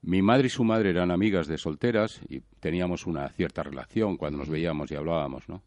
Mi 0.02 0.22
madre 0.22 0.48
y 0.48 0.50
su 0.50 0.64
madre 0.64 0.92
eran 0.92 1.12
amigas 1.12 1.48
de 1.48 1.58
solteras 1.58 2.22
y 2.30 2.40
teníamos 2.62 3.06
una 3.06 3.28
cierta 3.30 3.64
relación 3.64 4.16
cuando 4.16 4.40
nos 4.40 4.50
veíamos 4.50 4.90
y 4.92 4.96
hablábamos, 4.96 5.50
¿no? 5.50 5.62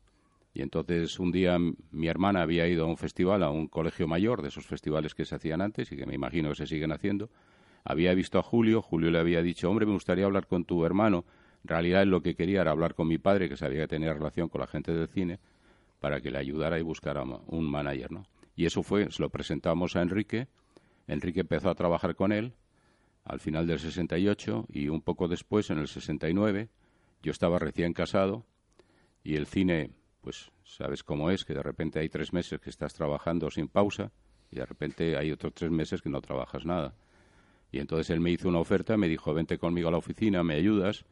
Y 0.55 0.63
entonces 0.63 1.19
un 1.19 1.33
día 1.33 1.59
mi 1.59 2.09
hermana 2.09 2.43
había 2.43 2.67
ido 2.67 2.85
a 2.85 2.89
un 2.89 2.97
festival, 2.97 3.43
a 3.43 3.51
un 3.51 3.69
colegio 3.69 4.07
mayor, 4.07 4.43
de 4.43 4.49
esos 4.49 4.67
festivales 4.67 5.15
que 5.15 5.25
se 5.25 5.35
hacían 5.35 5.61
antes 5.61 5.91
y 5.93 5.97
que 5.97 6.07
me 6.07 6.15
imagino 6.15 6.51
que 6.51 6.57
se 6.57 6.67
siguen 6.67 6.93
haciendo, 6.93 7.31
había 7.85 8.15
visto 8.15 8.39
a 8.39 8.43
Julio, 8.43 8.83
Julio 8.83 9.11
le 9.11 9.19
había 9.19 9.43
dicho, 9.43 9.69
hombre, 9.69 9.87
me 9.87 9.93
gustaría 9.93 10.25
hablar 10.25 10.47
con 10.47 10.65
tu 10.65 10.85
hermano. 10.85 11.25
En 11.65 11.69
realidad 11.69 12.05
lo 12.07 12.23
que 12.23 12.35
quería 12.35 12.61
era 12.61 12.71
hablar 12.71 12.95
con 12.95 13.09
mi 13.09 13.19
padre, 13.19 13.49
que 13.49 13.57
sabía 13.57 13.83
que 13.83 13.89
tenía 13.89 14.13
relación 14.13 14.49
con 14.49 14.61
la 14.61 14.67
gente 14.67 14.93
del 14.93 15.09
cine, 15.09 15.39
para 16.01 16.21
que 16.21 16.31
le 16.31 16.39
ayudara 16.39 16.79
y 16.79 16.83
buscara 16.83 17.23
un 17.23 17.71
manager, 17.71 18.11
¿no? 18.11 18.27
Y 18.57 18.67
eso 18.67 18.83
fue, 18.83 19.11
se 19.11 19.23
lo 19.23 19.31
presentamos 19.31 19.97
a 19.97 20.03
Enrique, 20.03 20.49
Enrique 21.07 21.41
empezó 21.41 21.71
a 21.71 21.75
trabajar 21.75 22.15
con 22.15 22.33
él 22.33 22.55
al 23.25 23.41
final 23.41 23.67
del 23.67 23.79
68 23.79 24.67
y 24.69 24.89
un 24.89 25.01
poco 25.01 25.29
después, 25.29 25.71
en 25.71 25.79
el 25.79 25.89
69, 25.89 26.69
yo 27.23 27.31
estaba 27.31 27.59
recién 27.59 27.93
casado 27.93 28.45
y 29.23 29.37
el 29.37 29.47
cine, 29.47 29.91
pues 30.21 30.51
sabes 30.65 31.05
cómo 31.05 31.31
es, 31.31 31.45
que 31.45 31.55
de 31.55 31.63
repente 31.63 32.01
hay 32.01 32.09
tres 32.09 32.33
meses 32.33 32.61
que 32.61 32.71
estás 32.71 32.95
trabajando 32.95 33.51
sin 33.51 33.69
pausa 33.69 34.11
y 34.51 34.57
de 34.57 34.67
repente 34.67 35.17
hay 35.17 35.31
otros 35.31 35.55
tres 35.55 35.71
meses 35.71 36.03
que 36.03 36.11
no 36.11 36.21
trabajas 36.21 36.65
nada. 36.65 36.95
Y 37.73 37.79
entonces 37.79 38.11
él 38.11 38.21
me 38.21 38.31
hizo 38.31 38.49
una 38.49 38.59
oferta, 38.59 38.99
me 38.99 39.09
dijo, 39.09 39.33
vente 39.33 39.57
conmigo 39.59 39.89
a 39.89 39.91
la 39.91 39.97
oficina, 39.97 40.45
me 40.45 40.55
ayudas, 40.55 41.07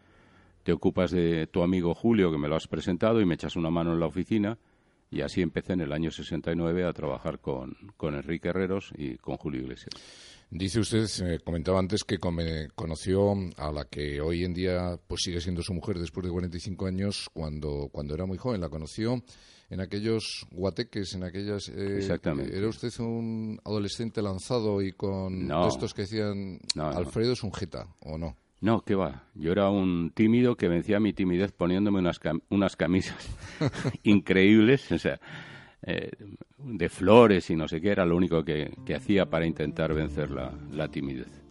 te 0.62 0.72
ocupas 0.72 1.10
de 1.10 1.46
tu 1.46 1.62
amigo 1.62 1.94
Julio, 1.94 2.30
que 2.30 2.36
me 2.36 2.48
lo 2.48 2.56
has 2.56 2.68
presentado, 2.68 3.20
y 3.20 3.24
me 3.24 3.34
echas 3.34 3.56
una 3.56 3.70
mano 3.70 3.94
en 3.94 4.00
la 4.00 4.06
oficina. 4.06 4.58
Y 5.10 5.22
así 5.22 5.42
empecé 5.42 5.72
en 5.72 5.80
el 5.80 5.92
año 5.92 6.10
69 6.10 6.84
a 6.84 6.92
trabajar 6.92 7.40
con, 7.40 7.76
con 7.96 8.14
Enrique 8.14 8.48
Herreros 8.48 8.92
y 8.96 9.16
con 9.16 9.36
Julio 9.36 9.62
Iglesias. 9.62 9.90
Dice 10.52 10.80
usted, 10.80 11.06
eh, 11.22 11.38
comentaba 11.44 11.78
antes 11.78 12.02
que 12.02 12.18
conoció 12.18 13.34
a 13.56 13.70
la 13.70 13.84
que 13.84 14.20
hoy 14.20 14.44
en 14.44 14.52
día 14.52 14.98
pues 15.06 15.22
sigue 15.22 15.40
siendo 15.40 15.62
su 15.62 15.72
mujer 15.72 15.98
después 15.98 16.24
de 16.26 16.32
45 16.32 16.86
años 16.86 17.30
cuando, 17.32 17.88
cuando 17.92 18.14
era 18.14 18.26
muy 18.26 18.36
joven. 18.36 18.60
La 18.60 18.68
conoció 18.68 19.22
en 19.68 19.80
aquellos 19.80 20.46
guateques, 20.50 21.14
en 21.14 21.22
aquellas... 21.22 21.68
Eh, 21.68 21.98
Exactamente. 21.98 22.56
¿Era 22.56 22.68
usted 22.68 22.90
un 22.98 23.60
adolescente 23.64 24.22
lanzado 24.22 24.82
y 24.82 24.92
con 24.92 25.50
estos 25.68 25.94
que 25.94 26.02
decían 26.02 26.58
Alfredo 26.76 27.32
es 27.32 27.44
un 27.44 27.52
jeta 27.52 27.86
o 28.00 28.18
no? 28.18 28.36
No, 28.60 28.82
qué 28.82 28.94
va. 28.94 29.24
Yo 29.34 29.52
era 29.52 29.70
un 29.70 30.10
tímido 30.14 30.56
que 30.56 30.68
vencía 30.68 31.00
mi 31.00 31.12
timidez 31.12 31.52
poniéndome 31.52 31.98
unas, 31.98 32.20
unas 32.50 32.76
camisas 32.76 33.36
increíbles, 34.02 34.90
o 34.92 34.98
sea, 34.98 35.18
eh, 35.82 36.10
de 36.58 36.88
flores 36.88 37.48
y 37.50 37.56
no 37.56 37.68
sé 37.68 37.80
qué, 37.80 37.90
era 37.90 38.04
lo 38.04 38.16
único 38.16 38.44
que, 38.44 38.70
hacía 38.94 39.26
para 39.26 39.46
intentar 39.46 39.94
vencer 39.94 40.30
la 40.30 40.88
timidez. 40.88 41.49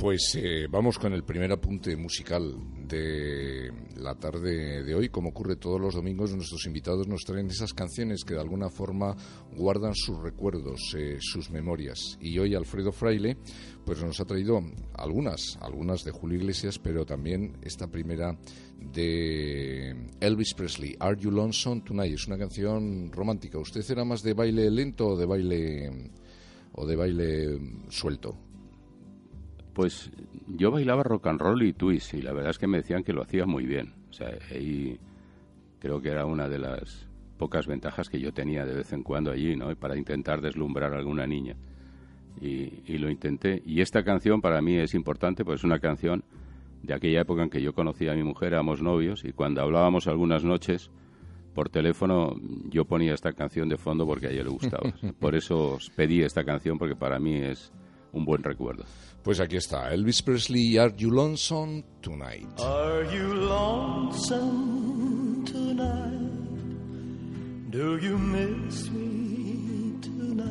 Pues 0.00 0.34
eh, 0.34 0.66
vamos 0.70 0.98
con 0.98 1.12
el 1.12 1.24
primer 1.24 1.52
apunte 1.52 1.94
musical 1.94 2.54
de 2.88 3.70
la 3.98 4.14
tarde 4.14 4.82
de 4.82 4.94
hoy. 4.94 5.10
Como 5.10 5.28
ocurre 5.28 5.56
todos 5.56 5.78
los 5.78 5.94
domingos, 5.94 6.34
nuestros 6.34 6.64
invitados 6.64 7.06
nos 7.06 7.20
traen 7.26 7.50
esas 7.50 7.74
canciones 7.74 8.24
que 8.24 8.32
de 8.32 8.40
alguna 8.40 8.70
forma 8.70 9.14
guardan 9.54 9.94
sus 9.94 10.18
recuerdos, 10.22 10.94
eh, 10.96 11.18
sus 11.20 11.50
memorias. 11.50 12.16
Y 12.18 12.38
hoy 12.38 12.54
Alfredo 12.54 12.92
Fraile 12.92 13.36
pues 13.84 14.02
nos 14.02 14.18
ha 14.20 14.24
traído 14.24 14.62
algunas, 14.94 15.58
algunas 15.60 16.02
de 16.02 16.12
Julio 16.12 16.38
Iglesias, 16.38 16.78
pero 16.78 17.04
también 17.04 17.58
esta 17.60 17.86
primera 17.86 18.38
de 18.78 19.94
Elvis 20.18 20.54
Presley, 20.54 20.96
Are 20.98 21.20
You 21.20 21.30
Lonesome 21.30 21.82
Tonight? 21.82 22.14
Es 22.14 22.26
una 22.26 22.38
canción 22.38 23.12
romántica. 23.12 23.58
¿Usted 23.58 23.82
era 23.90 24.06
más 24.06 24.22
de 24.22 24.32
baile 24.32 24.70
lento 24.70 25.08
o 25.08 25.16
de 25.18 25.26
baile 25.26 26.10
o 26.72 26.86
de 26.86 26.96
baile 26.96 27.60
suelto? 27.90 28.49
Pues 29.80 30.10
yo 30.46 30.70
bailaba 30.70 31.02
rock 31.02 31.28
and 31.28 31.40
roll 31.40 31.62
y 31.62 31.72
twist 31.72 32.12
y 32.12 32.20
la 32.20 32.34
verdad 32.34 32.50
es 32.50 32.58
que 32.58 32.66
me 32.66 32.76
decían 32.76 33.02
que 33.02 33.14
lo 33.14 33.22
hacía 33.22 33.46
muy 33.46 33.64
bien. 33.64 33.94
O 34.10 34.12
sea, 34.12 34.28
ahí 34.50 34.98
creo 35.78 36.02
que 36.02 36.10
era 36.10 36.26
una 36.26 36.50
de 36.50 36.58
las 36.58 37.08
pocas 37.38 37.66
ventajas 37.66 38.10
que 38.10 38.20
yo 38.20 38.30
tenía 38.30 38.66
de 38.66 38.74
vez 38.74 38.92
en 38.92 39.02
cuando 39.02 39.30
allí, 39.30 39.56
¿no? 39.56 39.74
Para 39.76 39.96
intentar 39.96 40.42
deslumbrar 40.42 40.92
a 40.92 40.98
alguna 40.98 41.26
niña. 41.26 41.56
Y, 42.42 42.82
y, 42.86 42.98
lo 42.98 43.08
intenté. 43.08 43.62
Y 43.64 43.80
esta 43.80 44.04
canción 44.04 44.42
para 44.42 44.60
mí 44.60 44.76
es 44.76 44.92
importante, 44.92 45.46
pues 45.46 45.60
es 45.60 45.64
una 45.64 45.78
canción 45.78 46.24
de 46.82 46.92
aquella 46.92 47.22
época 47.22 47.42
en 47.42 47.48
que 47.48 47.62
yo 47.62 47.72
conocía 47.72 48.12
a 48.12 48.16
mi 48.16 48.22
mujer, 48.22 48.52
éramos 48.52 48.82
novios, 48.82 49.24
y 49.24 49.32
cuando 49.32 49.62
hablábamos 49.62 50.08
algunas 50.08 50.44
noches 50.44 50.90
por 51.54 51.70
teléfono, 51.70 52.36
yo 52.68 52.84
ponía 52.84 53.14
esta 53.14 53.32
canción 53.32 53.70
de 53.70 53.78
fondo 53.78 54.06
porque 54.06 54.26
a 54.26 54.30
ella 54.30 54.44
le 54.44 54.50
gustaba. 54.50 54.92
Por 55.18 55.34
eso 55.34 55.78
pedí 55.96 56.20
esta 56.20 56.44
canción, 56.44 56.76
porque 56.76 56.96
para 56.96 57.18
mí 57.18 57.36
es 57.36 57.72
un 58.12 58.26
buen 58.26 58.42
recuerdo. 58.42 58.84
Pues 59.22 59.38
aquí 59.38 59.56
está, 59.56 59.92
Elvis 59.92 60.22
Presley, 60.22 60.78
Are 60.78 60.94
You 60.96 61.10
Lonesome 61.10 61.84
Tonight? 62.00 62.48
Are 62.58 63.04
you 63.14 63.34
lonesome 63.34 64.64
tonight? 65.44 66.30
Do 67.70 67.98
you 67.98 68.16
miss 68.16 68.90
me 68.90 69.92
tonight? 70.00 70.46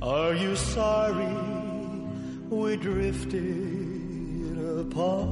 Are 0.00 0.34
you 0.34 0.56
sorry 0.56 1.36
we 2.48 2.76
drifted 2.78 4.56
apart? 4.80 5.28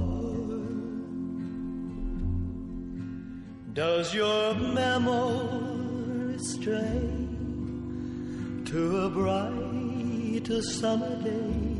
Does 3.72 4.12
your 4.14 4.55
memory 4.55 6.38
stray 6.38 7.09
to 8.66 9.00
a 9.00 9.09
bright 9.09 9.63
summer 10.46 11.16
day 11.22 11.74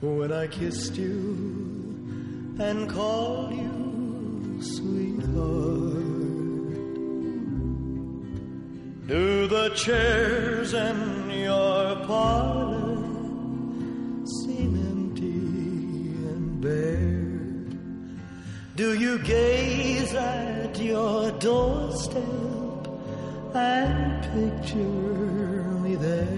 when 0.00 0.32
I 0.32 0.46
kissed 0.46 0.96
you 0.96 2.54
and 2.60 2.88
called 2.88 3.52
you 3.52 4.62
sweetheart? 4.62 6.04
Do 9.08 9.48
the 9.48 9.70
chairs 9.74 10.74
in 10.74 11.30
your 11.30 11.96
parlor 12.06 12.96
seem 14.42 14.76
empty 14.92 15.40
and 16.30 16.60
bare? 16.60 17.18
Do 18.76 18.94
you 18.96 19.18
gaze 19.18 20.14
at 20.14 20.78
your 20.78 21.32
doorstep 21.32 22.22
and 23.54 24.22
picture 24.22 25.64
me 25.82 25.96
there? 25.96 26.37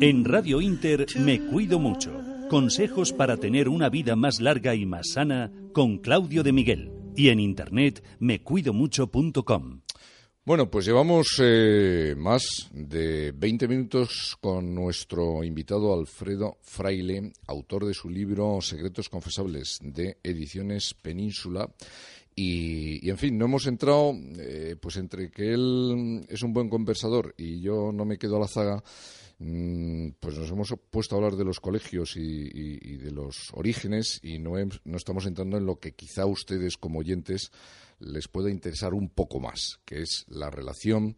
En 0.00 0.24
Radio 0.24 0.60
Inter 0.60 1.06
Me 1.18 1.40
Cuido 1.40 1.80
Mucho. 1.80 2.12
Consejos 2.48 3.12
para 3.12 3.36
tener 3.36 3.68
una 3.68 3.88
vida 3.88 4.14
más 4.14 4.40
larga 4.40 4.76
y 4.76 4.86
más 4.86 5.10
sana 5.14 5.50
con 5.72 5.98
Claudio 5.98 6.44
de 6.44 6.52
Miguel. 6.52 6.92
Y 7.16 7.30
en 7.30 7.40
internet 7.40 8.04
mecuidomucho.com. 8.20 9.80
Bueno, 10.44 10.68
pues 10.68 10.86
llevamos 10.86 11.40
eh, 11.40 12.16
más 12.18 12.68
de 12.72 13.30
20 13.30 13.68
minutos 13.68 14.36
con 14.40 14.74
nuestro 14.74 15.44
invitado 15.44 15.94
Alfredo 15.94 16.58
Fraile, 16.62 17.32
autor 17.46 17.86
de 17.86 17.94
su 17.94 18.10
libro 18.10 18.60
Secretos 18.60 19.08
Confesables 19.08 19.78
de 19.80 20.18
Ediciones 20.20 20.94
Península. 21.00 21.70
Y, 22.34 23.08
en 23.08 23.18
fin, 23.18 23.38
no 23.38 23.44
hemos 23.44 23.68
entrado, 23.68 24.14
eh, 24.36 24.74
pues 24.80 24.96
entre 24.96 25.30
que 25.30 25.52
él 25.52 26.26
es 26.28 26.42
un 26.42 26.52
buen 26.52 26.68
conversador 26.68 27.36
y 27.38 27.60
yo 27.60 27.92
no 27.92 28.04
me 28.04 28.18
quedo 28.18 28.36
a 28.38 28.40
la 28.40 28.48
zaga, 28.48 28.82
mm, 29.38 30.08
pues 30.18 30.36
nos 30.38 30.50
hemos 30.50 30.74
puesto 30.90 31.14
a 31.14 31.18
hablar 31.18 31.36
de 31.36 31.44
los 31.44 31.60
colegios 31.60 32.16
y, 32.16 32.96
de 32.96 33.12
los 33.12 33.52
orígenes 33.52 34.18
y 34.24 34.40
no, 34.40 34.54
no 34.56 34.96
estamos 34.96 35.24
entrando 35.26 35.56
en 35.56 35.66
lo 35.66 35.78
que 35.78 35.92
quizá 35.92 36.26
ustedes 36.26 36.76
como 36.78 36.98
oyentes 36.98 37.52
les 38.02 38.28
pueda 38.28 38.50
interesar 38.50 38.94
un 38.94 39.08
poco 39.10 39.40
más, 39.40 39.80
que 39.84 40.02
es 40.02 40.24
la 40.28 40.50
relación 40.50 41.16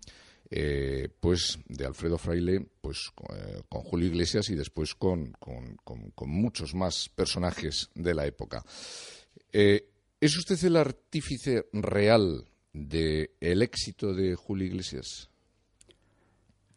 eh, 0.50 1.08
pues 1.20 1.58
de 1.68 1.86
Alfredo 1.86 2.18
Fraile 2.18 2.66
pues 2.80 3.10
eh, 3.34 3.62
con 3.68 3.82
Julio 3.82 4.08
Iglesias 4.08 4.50
y 4.50 4.54
después 4.54 4.94
con, 4.94 5.32
con- 5.40 5.76
con- 5.84 6.10
con 6.10 6.30
muchos 6.30 6.74
más 6.74 7.08
personajes 7.08 7.90
de 7.94 8.14
la 8.14 8.26
época. 8.26 8.64
Eh, 9.52 9.88
¿Es 10.20 10.36
usted 10.36 10.62
el 10.64 10.76
artífice 10.76 11.66
real 11.72 12.44
del 12.72 13.62
éxito 13.62 14.14
de 14.14 14.34
Julio 14.36 14.66
Iglesias? 14.66 15.28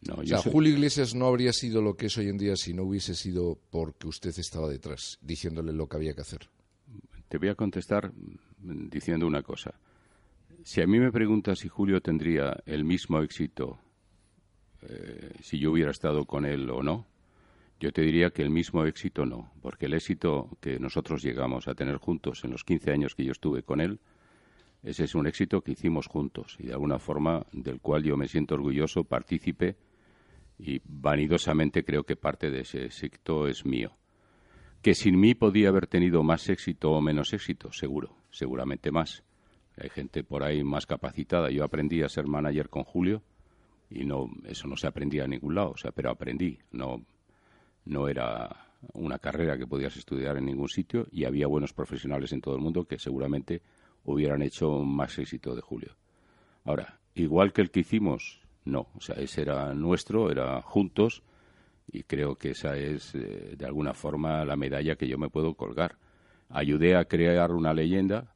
No, 0.07 0.15
O 0.15 0.23
yo 0.23 0.27
sea, 0.35 0.43
soy- 0.43 0.51
Julio 0.51 0.73
Iglesias 0.73 1.15
no 1.15 1.25
habría 1.27 1.51
sido 1.53 1.81
lo 1.81 1.95
que 1.97 2.05
es 2.07 2.17
hoy 2.17 2.29
en 2.29 2.37
día 2.37 2.55
si 2.55 2.73
no 2.73 2.83
hubiese 2.83 3.15
sido 3.15 3.59
porque 3.69 4.07
usted 4.07 4.33
estaba 4.37 4.69
detrás, 4.69 5.17
diciéndole 5.21 5.73
lo 5.73 5.87
que 5.87 5.97
había 5.97 6.13
que 6.13 6.21
hacer. 6.21 6.49
Te 7.29 7.37
voy 7.37 7.49
a 7.49 7.55
contestar 7.55 8.11
diciendo 8.59 9.27
una 9.27 9.43
cosa. 9.43 9.73
Si 10.63 10.81
a 10.81 10.87
mí 10.87 10.99
me 10.99 11.11
preguntas 11.11 11.59
si 11.59 11.67
Julio 11.67 12.01
tendría 12.01 12.57
el 12.65 12.83
mismo 12.83 13.21
éxito 13.21 13.79
eh, 14.81 15.31
si 15.41 15.59
yo 15.59 15.71
hubiera 15.71 15.91
estado 15.91 16.25
con 16.25 16.45
él 16.45 16.69
o 16.69 16.83
no, 16.83 17.07
yo 17.79 17.91
te 17.91 18.01
diría 18.01 18.31
que 18.31 18.41
el 18.41 18.49
mismo 18.49 18.85
éxito 18.85 19.25
no, 19.25 19.51
porque 19.61 19.85
el 19.85 19.93
éxito 19.93 20.49
que 20.59 20.79
nosotros 20.79 21.23
llegamos 21.23 21.67
a 21.67 21.75
tener 21.75 21.97
juntos 21.97 22.43
en 22.43 22.51
los 22.51 22.63
15 22.63 22.91
años 22.91 23.15
que 23.15 23.23
yo 23.23 23.31
estuve 23.31 23.63
con 23.63 23.81
él, 23.81 23.99
ese 24.83 25.03
es 25.03 25.15
un 25.15 25.27
éxito 25.27 25.61
que 25.61 25.71
hicimos 25.71 26.07
juntos 26.07 26.55
y 26.59 26.67
de 26.67 26.73
alguna 26.73 26.99
forma 26.99 27.45
del 27.51 27.79
cual 27.79 28.03
yo 28.03 28.17
me 28.17 28.27
siento 28.27 28.55
orgulloso, 28.55 29.03
partícipe 29.03 29.75
y 30.59 30.81
vanidosamente 30.85 31.83
creo 31.83 32.03
que 32.03 32.15
parte 32.15 32.49
de 32.49 32.61
ese 32.61 32.85
éxito 32.85 33.47
es 33.47 33.65
mío. 33.65 33.97
Que 34.81 34.93
sin 34.93 35.19
mí 35.19 35.33
podía 35.33 35.69
haber 35.69 35.87
tenido 35.87 36.23
más 36.23 36.49
éxito 36.49 36.91
o 36.91 37.01
menos 37.01 37.33
éxito, 37.33 37.71
seguro, 37.71 38.15
seguramente 38.29 38.91
más. 38.91 39.23
Hay 39.79 39.89
gente 39.89 40.23
por 40.23 40.43
ahí 40.43 40.63
más 40.63 40.85
capacitada. 40.85 41.49
Yo 41.51 41.63
aprendí 41.63 42.01
a 42.01 42.09
ser 42.09 42.27
manager 42.27 42.69
con 42.69 42.83
Julio 42.83 43.21
y 43.89 44.05
no 44.05 44.29
eso 44.45 44.67
no 44.67 44.75
se 44.75 44.87
aprendía 44.87 45.23
a 45.23 45.27
ningún 45.27 45.55
lado, 45.55 45.71
o 45.71 45.77
sea, 45.77 45.91
pero 45.91 46.09
aprendí, 46.09 46.57
no 46.71 47.01
no 47.85 48.09
era 48.09 48.67
una 48.93 49.17
carrera 49.19 49.57
que 49.57 49.65
podías 49.65 49.95
estudiar 49.95 50.37
en 50.37 50.45
ningún 50.45 50.67
sitio 50.67 51.07
y 51.11 51.25
había 51.25 51.47
buenos 51.47 51.73
profesionales 51.73 52.31
en 52.33 52.41
todo 52.41 52.55
el 52.55 52.61
mundo 52.61 52.85
que 52.85 52.99
seguramente 52.99 53.61
hubieran 54.03 54.41
hecho 54.41 54.79
más 54.79 55.17
éxito 55.17 55.55
de 55.55 55.61
Julio. 55.61 55.95
Ahora, 56.65 56.99
igual 57.15 57.53
que 57.53 57.61
el 57.61 57.71
que 57.71 57.81
hicimos, 57.81 58.41
no, 58.65 58.87
o 58.95 59.01
sea, 59.01 59.15
ese 59.15 59.41
era 59.41 59.73
nuestro, 59.73 60.31
era 60.31 60.61
juntos 60.61 61.23
y 61.87 62.03
creo 62.03 62.35
que 62.35 62.51
esa 62.51 62.75
es 62.75 63.15
eh, 63.15 63.55
de 63.57 63.65
alguna 63.65 63.93
forma 63.93 64.43
la 64.43 64.57
medalla 64.57 64.95
que 64.95 65.07
yo 65.07 65.17
me 65.17 65.29
puedo 65.29 65.55
colgar. 65.55 65.97
Ayudé 66.49 66.95
a 66.95 67.05
crear 67.05 67.51
una 67.51 67.73
leyenda 67.73 68.35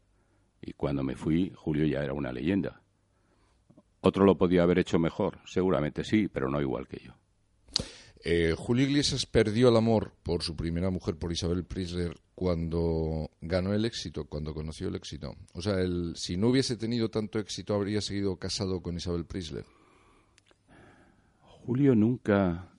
y 0.62 0.74
cuando 0.74 1.04
me 1.04 1.16
fui 1.16 1.52
Julio 1.56 1.86
ya 1.86 2.04
era 2.04 2.14
una 2.14 2.32
leyenda. 2.32 2.82
¿Otro 4.02 4.26
lo 4.26 4.38
podía 4.38 4.64
haber 4.64 4.80
hecho 4.80 5.00
mejor? 5.00 5.40
Seguramente 5.46 6.04
sí, 6.04 6.28
pero 6.28 6.50
no 6.50 6.60
igual 6.60 6.88
que 6.88 7.00
yo. 7.06 7.14
Eh, 8.24 8.54
Julio 8.56 8.86
Iglesias 8.86 9.26
perdió 9.26 9.70
el 9.70 9.78
amor 9.78 10.14
por 10.22 10.44
su 10.44 10.56
primera 10.56 10.92
mujer, 10.92 11.16
por 11.18 11.32
Isabel 11.32 11.66
Prisler, 11.66 12.16
cuando 12.36 13.32
ganó 13.42 13.74
el 13.74 13.86
éxito, 13.86 14.26
cuando 14.26 14.54
conoció 14.54 14.90
el 14.90 14.96
éxito. 14.96 15.36
O 15.54 15.62
sea, 15.62 15.76
si 16.16 16.38
no 16.38 16.50
hubiese 16.50 16.78
tenido 16.78 17.10
tanto 17.10 17.40
éxito, 17.40 17.74
habría 17.74 18.02
seguido 18.02 18.36
casado 18.38 18.82
con 18.82 18.96
Isabel 18.96 19.26
Prisler. 19.26 19.66
Julio 21.40 21.96
nunca 21.96 22.72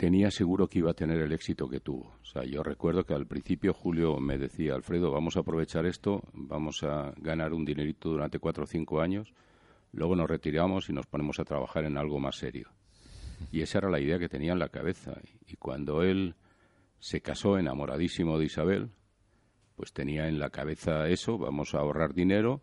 tenía 0.00 0.30
seguro 0.30 0.66
que 0.66 0.78
iba 0.78 0.92
a 0.92 0.94
tener 0.94 1.20
el 1.20 1.30
éxito 1.30 1.68
que 1.68 1.78
tuvo. 1.78 2.14
O 2.22 2.24
sea, 2.24 2.42
yo 2.44 2.62
recuerdo 2.62 3.04
que 3.04 3.12
al 3.12 3.26
principio 3.26 3.74
Julio 3.74 4.18
me 4.18 4.38
decía, 4.38 4.74
Alfredo, 4.74 5.10
vamos 5.10 5.36
a 5.36 5.40
aprovechar 5.40 5.84
esto, 5.84 6.22
vamos 6.32 6.82
a 6.84 7.12
ganar 7.18 7.52
un 7.52 7.66
dinerito 7.66 8.08
durante 8.08 8.38
cuatro 8.38 8.64
o 8.64 8.66
cinco 8.66 9.02
años, 9.02 9.34
luego 9.92 10.16
nos 10.16 10.26
retiramos 10.26 10.88
y 10.88 10.94
nos 10.94 11.04
ponemos 11.04 11.38
a 11.38 11.44
trabajar 11.44 11.84
en 11.84 11.98
algo 11.98 12.18
más 12.18 12.36
serio. 12.36 12.70
Y 13.52 13.60
esa 13.60 13.76
era 13.76 13.90
la 13.90 14.00
idea 14.00 14.18
que 14.18 14.30
tenía 14.30 14.52
en 14.52 14.58
la 14.58 14.70
cabeza. 14.70 15.20
Y 15.46 15.56
cuando 15.56 16.02
él 16.02 16.34
se 16.98 17.20
casó 17.20 17.58
enamoradísimo 17.58 18.38
de 18.38 18.46
Isabel, 18.46 18.88
pues 19.76 19.92
tenía 19.92 20.28
en 20.28 20.38
la 20.38 20.48
cabeza 20.48 21.08
eso, 21.08 21.36
vamos 21.36 21.74
a 21.74 21.80
ahorrar 21.80 22.14
dinero. 22.14 22.62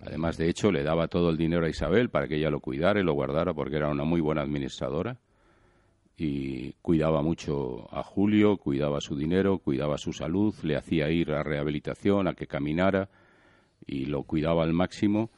Además, 0.00 0.38
de 0.38 0.48
hecho, 0.48 0.72
le 0.72 0.84
daba 0.84 1.08
todo 1.08 1.28
el 1.28 1.36
dinero 1.36 1.66
a 1.66 1.68
Isabel 1.68 2.08
para 2.08 2.28
que 2.28 2.36
ella 2.36 2.48
lo 2.48 2.60
cuidara 2.60 2.98
y 2.98 3.04
lo 3.04 3.12
guardara 3.12 3.52
porque 3.52 3.76
era 3.76 3.90
una 3.90 4.04
muy 4.04 4.22
buena 4.22 4.40
administradora 4.40 5.20
y 6.20 6.72
cuidaba 6.82 7.22
mucho 7.22 7.86
a 7.94 8.02
Julio, 8.02 8.56
cuidaba 8.56 9.00
su 9.00 9.16
dinero, 9.16 9.58
cuidaba 9.58 9.98
su 9.98 10.12
salud, 10.12 10.52
le 10.64 10.76
hacía 10.76 11.08
ir 11.10 11.30
a 11.30 11.44
rehabilitación, 11.44 12.26
a 12.26 12.34
que 12.34 12.48
caminara 12.48 13.08
y 13.86 14.06
lo 14.06 14.24
cuidaba 14.24 14.64
al 14.64 14.72
máximo 14.72 15.30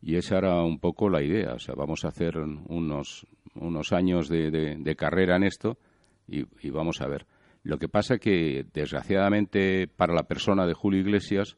y 0.00 0.16
esa 0.16 0.38
era 0.38 0.62
un 0.62 0.80
poco 0.80 1.10
la 1.10 1.22
idea, 1.22 1.52
o 1.52 1.58
sea, 1.58 1.74
vamos 1.74 2.06
a 2.06 2.08
hacer 2.08 2.38
unos, 2.38 3.26
unos 3.54 3.92
años 3.92 4.30
de, 4.30 4.50
de, 4.50 4.96
carrera 4.96 5.36
en 5.36 5.44
esto 5.44 5.78
y, 6.26 6.70
vamos 6.70 7.02
a 7.02 7.06
ver. 7.06 7.26
Lo 7.62 7.78
que 7.78 7.88
pasa 7.88 8.18
que, 8.18 8.66
desgraciadamente, 8.72 9.86
para 9.86 10.14
la 10.14 10.24
persona 10.24 10.66
de 10.66 10.74
Julio 10.74 11.00
Iglesias, 11.00 11.56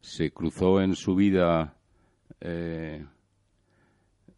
se 0.00 0.32
cruzó 0.32 0.82
en 0.82 0.96
su 0.96 1.14
vida, 1.14 1.76
eh, 2.40 3.06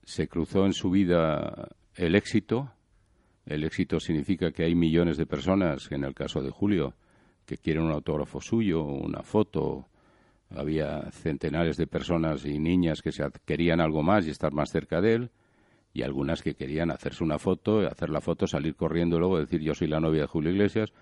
se 0.05 0.29
cruzó 0.29 0.67
en 0.67 0.75
su 0.75 0.91
vida 0.91 1.71
el 1.97 2.15
éxito 2.15 2.71
el 3.47 3.65
éxito 3.65 4.01
significa 4.01 4.53
que 4.53 4.65
hay 4.65 4.75
millones 4.75 5.17
de 5.17 5.27
personas, 5.27 5.91
en 5.93 6.05
el 6.05 6.15
caso 6.15 6.43
de 6.43 6.51
Julio, 6.51 6.95
que 7.45 7.59
quieren 7.59 7.83
un 7.83 7.93
autógrafo 7.93 8.41
suyo, 8.41 8.83
una 8.83 9.23
foto. 9.23 9.89
Había 10.51 11.11
centenares 11.11 11.77
de 11.77 11.87
personas 11.87 12.45
y 12.47 12.59
niñas 12.59 13.03
que 13.03 13.13
se 13.13 13.25
querían 13.45 13.81
algo 13.81 14.03
más 14.03 14.27
y 14.27 14.31
estar 14.31 14.53
más 14.53 14.71
cerca 14.71 15.01
de 15.01 15.15
él, 15.15 15.31
y 15.93 16.03
algunas 16.03 16.43
que 16.43 16.55
querían 16.55 16.91
hacerse 16.91 17.23
una 17.23 17.39
foto, 17.39 17.87
hacer 17.87 18.11
la 18.11 18.21
foto, 18.21 18.47
salir 18.47 18.75
corriendo 18.75 19.19
luego, 19.19 19.39
decir 19.39 19.61
yo 19.61 19.75
soy 19.75 19.89
la 19.89 20.01
novia 20.01 20.23
de 20.23 20.27
Julio 20.27 20.51
Iglesias, 20.51 20.93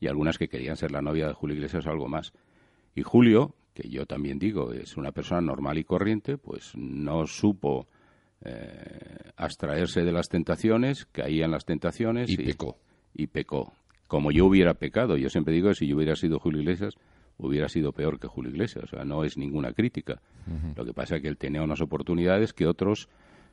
y 0.00 0.06
algunas 0.06 0.38
que 0.38 0.48
querían 0.48 0.76
ser 0.76 0.90
la 0.90 1.02
novia 1.02 1.28
de 1.28 1.34
Julio 1.34 1.56
Iglesias 1.56 1.86
algo 1.86 2.08
más. 2.08 2.32
Y 2.94 3.02
Julio, 3.02 3.54
que 3.74 3.88
yo 3.88 4.06
también 4.06 4.38
digo, 4.38 4.72
es 4.72 4.96
una 4.96 5.12
persona 5.12 5.40
normal 5.40 5.78
y 5.78 5.84
corriente, 5.84 6.38
pues 6.38 6.72
no 6.74 7.26
supo 7.26 7.86
eh, 8.42 9.32
abstraerse 9.36 10.02
de 10.02 10.12
las 10.12 10.28
tentaciones, 10.28 11.06
caía 11.06 11.44
en 11.44 11.50
las 11.50 11.64
tentaciones 11.64 12.30
y, 12.30 12.36
pecó. 12.36 12.76
Y 13.14 13.26
pecó. 13.26 13.72
Como 14.06 14.32
yo 14.32 14.46
hubiera 14.46 14.74
pecado, 14.74 15.16
yo 15.16 15.28
siempre 15.28 15.54
digo 15.54 15.68
que 15.68 15.74
si 15.74 15.86
yo 15.86 15.96
hubiera 15.96 16.16
sido 16.16 16.38
Julio 16.38 16.60
Iglesias, 16.60 16.94
hubiera 17.38 17.68
sido 17.68 17.92
peor 17.92 18.18
que 18.18 18.28
Julio 18.28 18.50
Iglesias. 18.50 18.84
O 18.84 18.88
sea, 18.88 19.04
no 19.04 19.24
es 19.24 19.36
ninguna 19.36 19.72
crítica. 19.72 20.20
Lo 20.76 20.84
que 20.84 20.92
pasa 20.92 21.16
es 21.16 21.22
que 21.22 21.28
él 21.28 21.36
tenía 21.36 21.62
unas 21.62 21.80
oportunidades 21.80 22.52
que 22.52 22.66
otros 22.66 23.08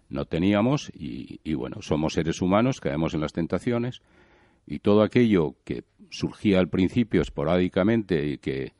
no 0.10 0.26
teníamos 0.26 0.90
y, 0.96 1.42
y, 1.44 1.54
bueno, 1.54 1.82
somos 1.82 2.14
seres 2.14 2.42
humanos, 2.42 2.80
caemos 2.80 3.14
en 3.14 3.22
las 3.22 3.34
tentaciones 3.34 4.02
y 4.66 4.80
todo 4.80 5.04
aquello 5.04 5.56
que 5.64 5.84
surgía 6.10 6.60
al 6.60 6.70
principio 6.70 7.22
esporádicamente 7.22 8.26
y 8.28 8.38
que 8.38 8.74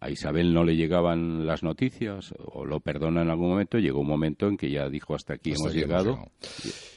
a 0.00 0.10
Isabel 0.10 0.52
no 0.52 0.64
le 0.64 0.76
llegaban 0.76 1.46
las 1.46 1.62
noticias 1.62 2.34
o 2.38 2.64
lo 2.64 2.80
perdona 2.80 3.22
en 3.22 3.30
algún 3.30 3.50
momento, 3.50 3.78
llegó 3.78 4.00
un 4.00 4.08
momento 4.08 4.46
en 4.46 4.56
que 4.56 4.70
ya 4.70 4.88
dijo 4.88 5.14
hasta 5.14 5.34
aquí 5.34 5.52
hemos 5.52 5.74
llegado. 5.74 6.30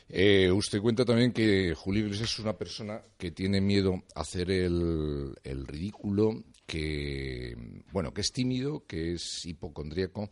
Eh, 0.09 0.51
usted 0.51 0.81
cuenta 0.81 1.05
también 1.05 1.31
que 1.31 1.73
Julio 1.73 2.03
Iglesias 2.03 2.33
es 2.33 2.39
una 2.39 2.57
persona 2.57 3.01
que 3.17 3.31
tiene 3.31 3.61
miedo 3.61 4.03
a 4.13 4.21
hacer 4.21 4.51
el, 4.51 5.33
el 5.43 5.67
ridículo, 5.67 6.43
que 6.65 7.55
bueno, 7.91 8.13
que 8.13 8.21
es 8.21 8.31
tímido, 8.31 8.85
que 8.85 9.13
es 9.13 9.45
hipocondríaco 9.45 10.29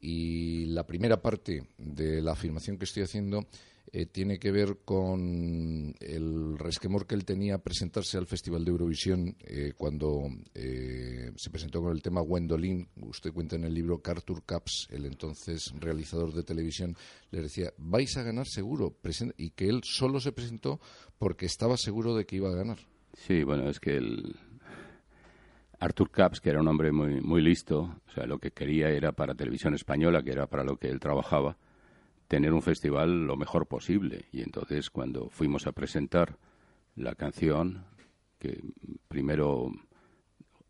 y 0.00 0.66
la 0.66 0.84
primera 0.84 1.22
parte 1.22 1.62
de 1.78 2.20
la 2.20 2.32
afirmación 2.32 2.76
que 2.76 2.84
estoy 2.84 3.04
haciendo 3.04 3.46
eh, 3.94 4.06
tiene 4.06 4.38
que 4.38 4.50
ver 4.50 4.78
con 4.86 5.94
el 6.00 6.58
resquemor 6.58 7.06
que 7.06 7.14
él 7.14 7.26
tenía 7.26 7.58
presentarse 7.58 8.16
al 8.16 8.26
Festival 8.26 8.64
de 8.64 8.70
Eurovisión 8.70 9.36
eh, 9.40 9.74
cuando 9.76 10.30
eh, 10.54 11.30
se 11.36 11.50
presentó 11.50 11.82
con 11.82 11.92
el 11.92 12.00
tema 12.00 12.22
Gwendolyn. 12.22 12.88
Usted 13.02 13.32
cuenta 13.32 13.56
en 13.56 13.64
el 13.64 13.74
libro 13.74 14.00
que 14.00 14.10
Arthur 14.10 14.44
Caps, 14.44 14.88
el 14.90 15.04
entonces 15.04 15.74
realizador 15.78 16.32
de 16.32 16.42
televisión, 16.42 16.96
le 17.30 17.42
decía, 17.42 17.70
vais 17.76 18.16
a 18.16 18.22
ganar 18.22 18.46
seguro. 18.46 18.96
Y 19.36 19.50
que 19.50 19.68
él 19.68 19.82
solo 19.84 20.20
se 20.20 20.32
presentó 20.32 20.80
porque 21.18 21.44
estaba 21.44 21.76
seguro 21.76 22.14
de 22.14 22.24
que 22.24 22.36
iba 22.36 22.48
a 22.48 22.54
ganar. 22.54 22.78
Sí, 23.12 23.44
bueno, 23.44 23.68
es 23.68 23.78
que 23.78 23.98
el, 23.98 24.36
Arthur 25.82 26.10
Caps, 26.10 26.40
que 26.40 26.48
era 26.48 26.60
un 26.60 26.68
hombre 26.68 26.92
muy, 26.92 27.20
muy 27.20 27.42
listo, 27.42 28.00
o 28.08 28.12
sea, 28.14 28.24
lo 28.24 28.38
que 28.38 28.52
quería 28.52 28.88
era 28.88 29.12
para 29.12 29.34
televisión 29.34 29.74
española, 29.74 30.22
que 30.22 30.30
era 30.30 30.46
para 30.46 30.64
lo 30.64 30.78
que 30.78 30.88
él 30.88 30.98
trabajaba, 30.98 31.58
tener 32.32 32.54
un 32.54 32.62
festival 32.62 33.26
lo 33.26 33.36
mejor 33.36 33.66
posible. 33.66 34.24
Y 34.32 34.40
entonces 34.40 34.88
cuando 34.88 35.28
fuimos 35.28 35.66
a 35.66 35.72
presentar 35.72 36.38
la 36.96 37.14
canción, 37.14 37.84
que 38.38 38.58
primero 39.06 39.70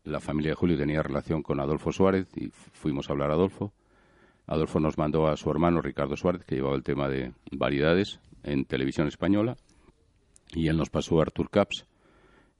la 0.03 0.19
familia 0.19 0.51
de 0.51 0.55
Julio 0.55 0.77
tenía 0.77 1.01
relación 1.01 1.41
con 1.41 1.61
Adolfo 1.61 1.93
Suárez 1.93 2.27
y 2.35 2.49
fuimos 2.49 3.07
a 3.07 3.13
hablar 3.13 3.31
a 3.31 3.35
Adolfo. 3.35 3.71
Adolfo 4.45 4.81
nos 4.81 4.97
mandó 4.97 5.25
a 5.25 5.37
su 5.37 5.49
hermano 5.49 5.81
Ricardo 5.81 6.17
Suárez, 6.17 6.43
que 6.43 6.55
llevaba 6.55 6.75
el 6.75 6.83
tema 6.83 7.07
de 7.07 7.31
variedades 7.53 8.19
en 8.43 8.65
televisión 8.65 9.07
española, 9.07 9.55
y 10.53 10.67
él 10.67 10.75
nos 10.75 10.89
pasó 10.89 11.19
a 11.19 11.21
Arthur 11.21 11.49
Caps. 11.49 11.85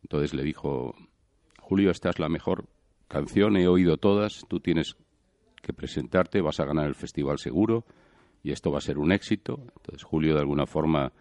Entonces 0.02 0.34
le 0.34 0.44
dijo, 0.44 0.96
Julio, 1.60 1.92
esta 1.92 2.10
es 2.10 2.20
la 2.20 2.30
mejor 2.30 2.70
canción, 3.10 3.58
he 3.58 3.68
oído 3.68 3.98
todas, 3.98 4.46
tú 4.48 4.62
tienes 4.62 4.96
que 5.62 5.74
presentarte, 5.74 6.40
vas 6.40 6.62
a 6.62 6.66
ganar 6.66 6.88
el 6.88 6.96
festival 6.96 7.38
seguro, 7.38 7.84
y 8.44 8.52
esto 8.52 8.72
va 8.72 8.80
a 8.80 8.82
ser 8.82 8.98
un 9.00 9.12
éxito. 9.12 9.60
Entonces 9.78 10.04
Julio 10.04 10.34
de 10.36 10.42
alguna 10.42 10.66
forma 10.66 11.12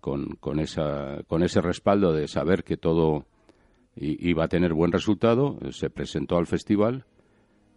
con, 0.00 0.36
con, 0.40 0.58
esa, 0.58 1.22
con 1.26 1.42
ese 1.42 1.60
respaldo 1.60 2.12
de 2.12 2.26
saber 2.26 2.64
que 2.64 2.76
todo 2.76 3.26
iba 3.96 4.44
a 4.44 4.48
tener 4.48 4.74
buen 4.74 4.92
resultado, 4.92 5.58
se 5.70 5.88
presentó 5.88 6.36
al 6.36 6.46
festival 6.46 7.06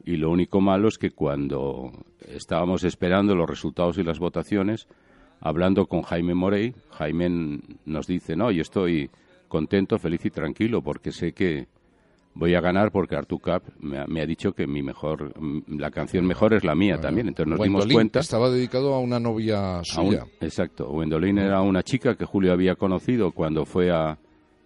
y 0.03 0.17
lo 0.17 0.29
único 0.29 0.61
malo 0.61 0.87
es 0.87 0.97
que 0.97 1.11
cuando 1.11 1.91
estábamos 2.27 2.83
esperando 2.83 3.35
los 3.35 3.49
resultados 3.49 3.97
y 3.97 4.03
las 4.03 4.19
votaciones, 4.19 4.87
hablando 5.39 5.87
con 5.87 6.01
Jaime 6.01 6.33
Morey, 6.33 6.73
Jaime 6.91 7.61
nos 7.85 8.07
dice, 8.07 8.35
no, 8.35 8.51
yo 8.51 8.61
estoy 8.61 9.09
contento, 9.47 9.97
feliz 9.97 10.25
y 10.25 10.29
tranquilo 10.29 10.81
porque 10.81 11.11
sé 11.11 11.31
que, 11.33 11.67
voy 12.39 12.55
a 12.55 12.61
ganar 12.61 12.91
porque 12.91 13.15
Artur 13.15 13.41
Cap 13.41 13.63
me 13.79 14.21
ha, 14.21 14.25
dicho 14.25 14.53
que 14.53 14.65
mi 14.65 14.81
mejor 14.81 15.33
la 15.67 15.91
canción 15.91 16.25
mejor 16.25 16.53
es 16.53 16.63
la 16.63 16.73
mía 16.73 16.99
también. 16.99 17.27
Entonces 17.27 17.51
nos 17.51 17.61
dimos 17.61 17.85
cuenta. 17.87 18.21
estaba 18.21 18.49
dedicado 18.49 18.93
a 18.93 18.99
una 18.99 19.19
novia 19.19 19.81
suya. 19.83 20.25
exacto 20.39 20.89
Wendolin 20.89 21.37
era 21.37 21.61
una 21.61 21.83
chica 21.83 22.15
que 22.15 22.25
Julio 22.25 22.53
había 22.53 22.75
conocido 22.75 23.31
cuando 23.31 23.65
fue 23.65 23.91
a, 23.91 24.17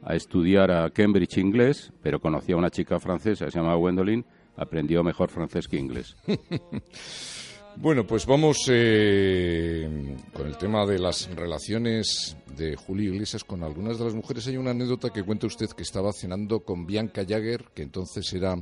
a, 0.04 0.16
estudiar 0.16 0.72
a 0.72 0.90
Cambridge 0.92 1.40
inglés 1.40 1.92
pero 2.02 2.20
conocía 2.20 2.56
a 2.56 2.60
una 2.60 2.70
chica 2.70 3.00
francesa 3.00 3.46
que 3.46 3.52
se 3.52 3.58
llamaba 3.58 3.78
Wendolin 3.78 4.24
aprendió 4.56 5.04
mejor 5.04 5.30
francés 5.30 5.68
que 5.68 5.78
inglés 5.78 6.16
Bueno, 7.76 8.06
pues 8.06 8.26
vamos 8.26 8.58
eh, 8.70 10.16
con 10.32 10.48
el 10.48 10.58
tema 10.58 10.86
de 10.86 11.00
las 11.00 11.30
relaciones 11.36 12.38
de 12.56 12.76
Julio 12.76 13.14
Iglesias 13.14 13.44
con 13.44 13.64
algunas 13.64 13.98
de 13.98 14.06
las 14.06 14.14
mujeres. 14.14 14.48
Hay 14.48 14.58
una 14.58 14.72
anécdota 14.72 15.10
que 15.10 15.24
cuenta 15.24 15.48
usted 15.48 15.68
que 15.70 15.84
estaba 15.84 16.12
cenando 16.14 16.62
con 16.62 16.86
Bianca 16.86 17.24
Jagger, 17.28 17.66
que 17.74 17.82
entonces 17.82 18.32
era 18.34 18.56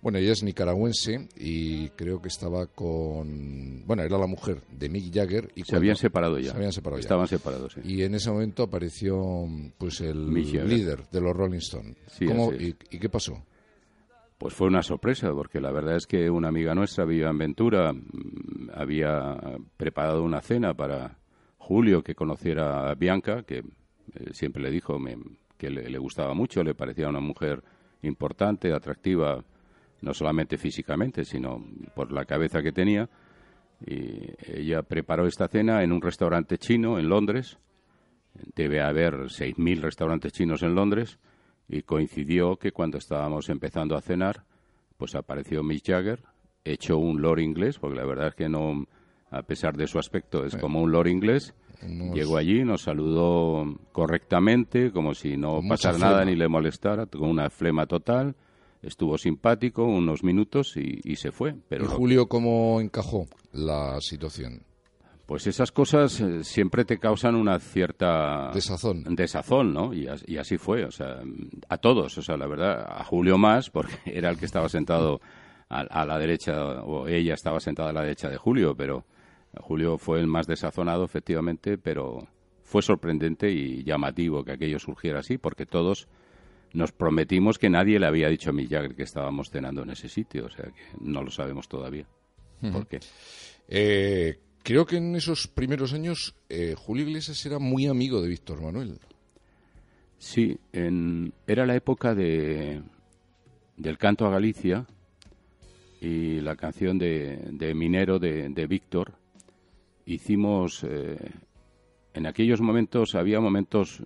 Bueno, 0.00 0.18
ella 0.18 0.32
es 0.32 0.42
nicaragüense 0.42 1.28
y 1.36 1.88
creo 1.90 2.22
que 2.22 2.28
estaba 2.28 2.66
con... 2.66 3.84
Bueno, 3.86 4.02
era 4.02 4.16
la 4.16 4.26
mujer 4.26 4.62
de 4.70 4.88
Mick 4.88 5.12
Jagger. 5.12 5.52
Y 5.54 5.62
se 5.62 5.76
habían 5.76 5.96
separado 5.96 6.38
ya. 6.38 6.52
Se 6.52 6.56
habían 6.56 6.72
separado 6.72 7.00
Estaban 7.00 7.26
separados, 7.26 7.74
sí. 7.74 7.80
Y 7.84 8.02
en 8.02 8.14
ese 8.14 8.30
momento 8.30 8.62
apareció 8.62 9.46
pues 9.76 10.00
el 10.00 10.32
líder 10.32 11.08
de 11.10 11.20
los 11.20 11.36
Rolling 11.36 11.58
Stones. 11.58 11.96
¿Cómo, 12.26 12.52
y, 12.52 12.74
qué 12.74 13.08
pasó? 13.08 13.42
Pues 14.38 14.54
fue 14.54 14.68
una 14.68 14.84
sorpresa, 14.84 15.32
porque 15.32 15.60
la 15.60 15.72
verdad 15.72 15.96
es 15.96 16.06
que 16.06 16.30
una 16.30 16.46
amiga 16.46 16.72
nuestra, 16.72 17.04
Viva 17.04 17.28
en 17.28 17.38
Ventura, 17.38 17.92
había 18.78 19.36
preparado 19.76 20.22
una 20.22 20.40
cena 20.40 20.72
para 20.72 21.18
Julio 21.58 22.02
que 22.02 22.14
conociera 22.14 22.88
a 22.88 22.94
Bianca, 22.94 23.42
que 23.42 23.58
eh, 23.58 23.64
siempre 24.32 24.62
le 24.62 24.70
dijo 24.70 24.98
que 25.56 25.68
le, 25.68 25.98
gustaba 25.98 26.32
mucho, 26.32 26.62
le 26.62 26.74
parecía 26.74 27.08
una 27.08 27.20
mujer 27.20 27.62
importante, 28.02 28.72
atractiva, 28.72 29.44
no 30.00 30.14
solamente 30.14 30.56
físicamente, 30.56 31.24
sino 31.24 31.64
por 31.94 32.12
la 32.12 32.24
cabeza 32.24 32.62
que 32.62 32.70
tenía. 32.70 33.08
Y 33.84 34.30
ella 34.46 34.82
preparó 34.82 35.26
esta 35.26 35.48
cena 35.48 35.82
en 35.82 35.92
un 35.92 36.00
restaurante 36.00 36.56
chino 36.58 36.98
en 37.00 37.08
Londres. 37.08 37.58
Debe 38.54 38.80
haber 38.80 39.14
6.000 39.14 39.80
restaurantes 39.80 40.32
chinos 40.32 40.62
en 40.62 40.76
Londres. 40.76 41.18
Y 41.68 41.82
coincidió 41.82 42.56
que 42.56 42.70
cuando 42.70 42.96
estábamos 42.98 43.48
empezando 43.48 43.96
a 43.96 44.00
cenar, 44.00 44.44
pues 44.96 45.14
apareció 45.16 45.62
Mick 45.62 45.84
Jagger, 45.84 46.22
hecho 46.72 46.98
un 46.98 47.20
lord 47.22 47.40
inglés, 47.40 47.78
porque 47.78 47.96
la 47.96 48.06
verdad 48.06 48.28
es 48.28 48.34
que 48.34 48.48
no, 48.48 48.86
a 49.30 49.42
pesar 49.42 49.76
de 49.76 49.86
su 49.86 49.98
aspecto, 49.98 50.44
es 50.44 50.56
como 50.56 50.80
un 50.80 50.92
lord 50.92 51.08
inglés 51.08 51.54
Llegó 51.86 52.36
allí, 52.36 52.64
nos 52.64 52.82
saludó 52.82 53.78
correctamente, 53.92 54.90
como 54.90 55.14
si 55.14 55.36
no 55.36 55.60
pasara 55.68 55.98
nada 55.98 56.24
ni 56.24 56.34
le 56.34 56.48
molestara, 56.48 57.06
con 57.06 57.28
una 57.28 57.50
flema 57.50 57.86
total. 57.86 58.34
Estuvo 58.82 59.16
simpático 59.18 59.84
unos 59.84 60.22
minutos 60.22 60.76
y, 60.76 61.16
se 61.16 61.30
fue. 61.30 61.54
Pero 61.68 61.84
¿Y 61.84 61.88
Julio 61.88 62.26
cómo 62.26 62.80
encajó 62.80 63.26
la 63.52 64.00
situación? 64.00 64.62
Pues 65.26 65.46
esas 65.46 65.70
cosas 65.72 66.20
eh, 66.20 66.42
siempre 66.42 66.84
te 66.84 66.98
causan 66.98 67.34
una 67.34 67.58
cierta... 67.58 68.50
Desazón. 68.54 69.04
Desazón, 69.14 69.74
¿no? 69.74 69.92
Y, 69.92 70.08
y, 70.26 70.38
así 70.38 70.56
fue, 70.56 70.84
o 70.84 70.90
sea, 70.90 71.20
a 71.68 71.76
todos, 71.76 72.16
o 72.16 72.22
sea, 72.22 72.38
la 72.38 72.46
verdad, 72.46 72.86
a 72.88 73.04
Julio 73.04 73.36
más, 73.36 73.68
porque 73.68 73.94
era 74.06 74.30
el 74.30 74.38
que 74.38 74.46
estaba 74.46 74.70
sentado 74.70 75.20
a, 75.68 75.80
a 75.80 76.06
la 76.06 76.18
derecha, 76.18 76.82
o 76.82 77.06
ella 77.08 77.34
estaba 77.34 77.60
sentada 77.60 77.90
a 77.90 77.92
la 77.92 78.02
derecha 78.02 78.28
de 78.28 78.36
Julio, 78.36 78.74
pero 78.76 79.04
Julio 79.60 79.98
fue 79.98 80.20
el 80.20 80.26
más 80.26 80.46
desazonado, 80.46 81.04
efectivamente, 81.04 81.78
pero 81.78 82.26
fue 82.62 82.82
sorprendente 82.82 83.50
y 83.50 83.82
llamativo 83.82 84.44
que 84.44 84.52
aquello 84.52 84.78
surgiera 84.78 85.20
así, 85.20 85.38
porque 85.38 85.66
todos 85.66 86.08
nos 86.72 86.92
prometimos 86.92 87.58
que 87.58 87.70
nadie 87.70 87.98
le 87.98 88.06
había 88.06 88.28
dicho 88.28 88.50
a 88.50 88.52
Mick 88.52 88.94
que 88.94 89.02
estábamos 89.02 89.50
cenando 89.50 89.82
en 89.82 89.90
ese 89.90 90.08
sitio, 90.08 90.46
o 90.46 90.50
sea 90.50 90.66
que 90.66 90.82
no 91.00 91.22
lo 91.22 91.30
sabemos 91.30 91.68
todavía. 91.68 92.06
¿Por 92.60 92.86
qué? 92.86 93.00
Eh, 93.68 94.38
creo 94.62 94.84
que 94.84 94.96
en 94.96 95.14
esos 95.14 95.46
primeros 95.46 95.92
años 95.92 96.34
eh, 96.48 96.74
Julio 96.76 97.06
Iglesias 97.06 97.44
era 97.46 97.58
muy 97.58 97.86
amigo 97.86 98.20
de 98.20 98.28
Víctor 98.28 98.60
Manuel. 98.60 98.98
Sí, 100.18 100.58
era 100.72 101.64
la 101.64 101.76
época 101.76 102.14
de, 102.14 102.82
del 103.76 103.98
canto 103.98 104.26
a 104.26 104.30
Galicia 104.30 104.86
y 106.00 106.40
la 106.40 106.56
canción 106.56 106.98
de, 106.98 107.72
Minero 107.74 108.18
de, 108.18 108.48
de 108.48 108.66
Víctor 108.66 109.14
hicimos, 110.08 110.84
eh, 110.84 111.16
en 112.14 112.26
aquellos 112.26 112.60
momentos 112.60 113.14
había 113.14 113.40
momentos, 113.40 114.02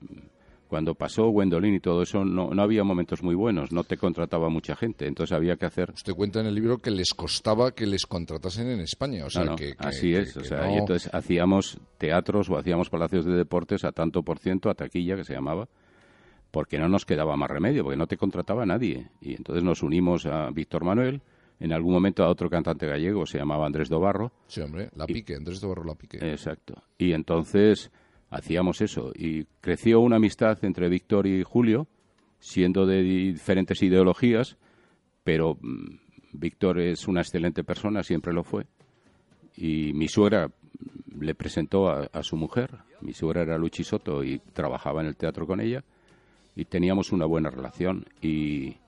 cuando 0.68 0.94
pasó 0.94 1.28
Gwendolyn 1.28 1.74
y 1.74 1.80
todo 1.80 2.02
eso, 2.02 2.24
no, 2.24 2.50
no 2.50 2.62
había 2.62 2.82
momentos 2.82 3.22
muy 3.22 3.34
buenos, 3.34 3.72
no 3.72 3.84
te 3.84 3.96
contrataba 3.96 4.48
mucha 4.48 4.74
gente, 4.74 5.06
entonces 5.06 5.36
había 5.36 5.56
que 5.56 5.66
hacer... 5.66 5.92
Usted 5.94 6.14
cuenta 6.14 6.40
en 6.40 6.46
el 6.46 6.54
libro 6.54 6.78
que 6.78 6.90
les 6.90 7.14
costaba 7.14 7.72
que 7.72 7.86
les 7.86 8.06
contratasen 8.06 8.68
en 8.68 8.80
España, 8.80 9.26
o 9.26 9.30
sea, 9.30 9.54
que, 9.54 9.74
Así 9.78 10.14
es, 10.14 10.36
o 10.36 10.44
sea, 10.44 10.72
y 10.72 10.78
entonces 10.78 11.12
hacíamos 11.12 11.78
teatros 11.98 12.50
o 12.50 12.56
hacíamos 12.56 12.90
palacios 12.90 13.24
de 13.24 13.32
deportes 13.32 13.84
a 13.84 13.92
tanto 13.92 14.22
por 14.22 14.38
ciento, 14.38 14.70
a 14.70 14.74
taquilla 14.74 15.16
que 15.16 15.24
se 15.24 15.34
llamaba, 15.34 15.68
porque 16.50 16.78
no 16.78 16.88
nos 16.88 17.06
quedaba 17.06 17.36
más 17.36 17.50
remedio, 17.50 17.84
porque 17.84 17.96
no 17.96 18.06
te 18.06 18.16
contrataba 18.16 18.66
nadie. 18.66 19.08
Y 19.20 19.34
entonces 19.34 19.62
nos 19.62 19.82
unimos 19.82 20.26
a 20.26 20.50
Víctor 20.50 20.84
Manuel, 20.84 21.22
en 21.62 21.72
algún 21.72 21.92
momento 21.92 22.24
a 22.24 22.28
otro 22.28 22.50
cantante 22.50 22.88
gallego, 22.88 23.24
se 23.24 23.38
llamaba 23.38 23.66
Andrés 23.66 23.88
Dobarro. 23.88 24.32
Sí, 24.48 24.60
hombre, 24.60 24.90
La 24.96 25.06
Pique, 25.06 25.36
Andrés 25.36 25.60
Dobarro 25.60 25.84
La 25.84 25.94
Pique. 25.94 26.18
Exacto. 26.18 26.82
Y 26.98 27.12
entonces 27.12 27.92
hacíamos 28.30 28.80
eso. 28.80 29.12
Y 29.14 29.44
creció 29.60 30.00
una 30.00 30.16
amistad 30.16 30.58
entre 30.64 30.88
Víctor 30.88 31.28
y 31.28 31.44
Julio, 31.44 31.86
siendo 32.40 32.84
de 32.84 33.02
diferentes 33.02 33.80
ideologías, 33.80 34.56
pero 35.22 35.56
mm, 35.60 35.98
Víctor 36.32 36.80
es 36.80 37.06
una 37.06 37.20
excelente 37.20 37.62
persona, 37.62 38.02
siempre 38.02 38.32
lo 38.32 38.42
fue. 38.42 38.66
Y 39.56 39.92
mi 39.92 40.08
suegra 40.08 40.50
le 41.16 41.34
presentó 41.36 41.90
a, 41.90 42.08
a, 42.12 42.24
su 42.24 42.34
mujer. 42.34 42.78
Mi 43.02 43.12
suegra 43.12 43.42
era 43.42 43.56
Luchi 43.56 43.84
Soto 43.84 44.24
y 44.24 44.40
trabajaba 44.52 45.00
en 45.00 45.06
el 45.06 45.16
teatro 45.16 45.46
con 45.46 45.60
ella. 45.60 45.84
Y 46.56 46.64
teníamos 46.64 47.12
una 47.12 47.24
buena 47.24 47.50
relación. 47.50 48.04
Y 48.20 48.78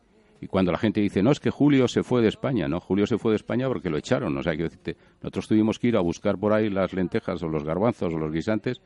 y 0.45 0.47
cuando 0.47 0.71
la 0.71 0.77
gente 0.77 1.01
dice, 1.01 1.23
no, 1.23 1.31
es 1.31 1.41
que 1.41 1.49
Julio 1.49 1.89
se 1.89 2.03
fue 2.03 2.21
de 2.21 2.29
España, 2.29 2.69
no, 2.69 2.79
Julio 2.79 3.07
se 3.07 3.17
fue 3.17 3.33
de 3.33 3.37
España 3.37 3.67
porque 3.67 3.89
lo 3.89 3.97
echaron. 3.97 4.37
O 4.37 4.43
sea, 4.43 4.55
que 4.55 4.69
nosotros 5.23 5.49
tuvimos 5.49 5.79
que 5.79 5.89
ir 5.89 5.97
a 5.97 6.01
buscar 6.01 6.37
por 6.37 6.53
ahí 6.53 6.69
las 6.69 6.93
lentejas 6.93 7.43
o 7.43 7.49
los 7.49 7.65
garbanzos 7.65 8.13
o 8.13 8.19
los 8.19 8.31
guisantes, 8.31 8.83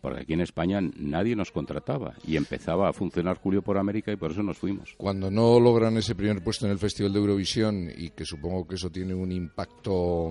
porque 0.00 0.22
aquí 0.22 0.32
en 0.32 0.40
España 0.40 0.80
nadie 0.80 1.36
nos 1.36 1.52
contrataba. 1.52 2.14
Y 2.26 2.34
empezaba 2.34 2.88
a 2.88 2.92
funcionar 2.92 3.38
Julio 3.38 3.62
por 3.62 3.78
América 3.78 4.10
y 4.10 4.16
por 4.16 4.32
eso 4.32 4.42
nos 4.42 4.58
fuimos. 4.58 4.96
Cuando 4.96 5.30
no 5.30 5.60
logran 5.60 5.96
ese 5.96 6.16
primer 6.16 6.42
puesto 6.42 6.66
en 6.66 6.72
el 6.72 6.78
Festival 6.78 7.12
de 7.12 7.20
Eurovisión 7.20 7.88
y 7.96 8.10
que 8.10 8.24
supongo 8.24 8.66
que 8.66 8.74
eso 8.74 8.90
tiene 8.90 9.14
un 9.14 9.30
impacto 9.30 10.30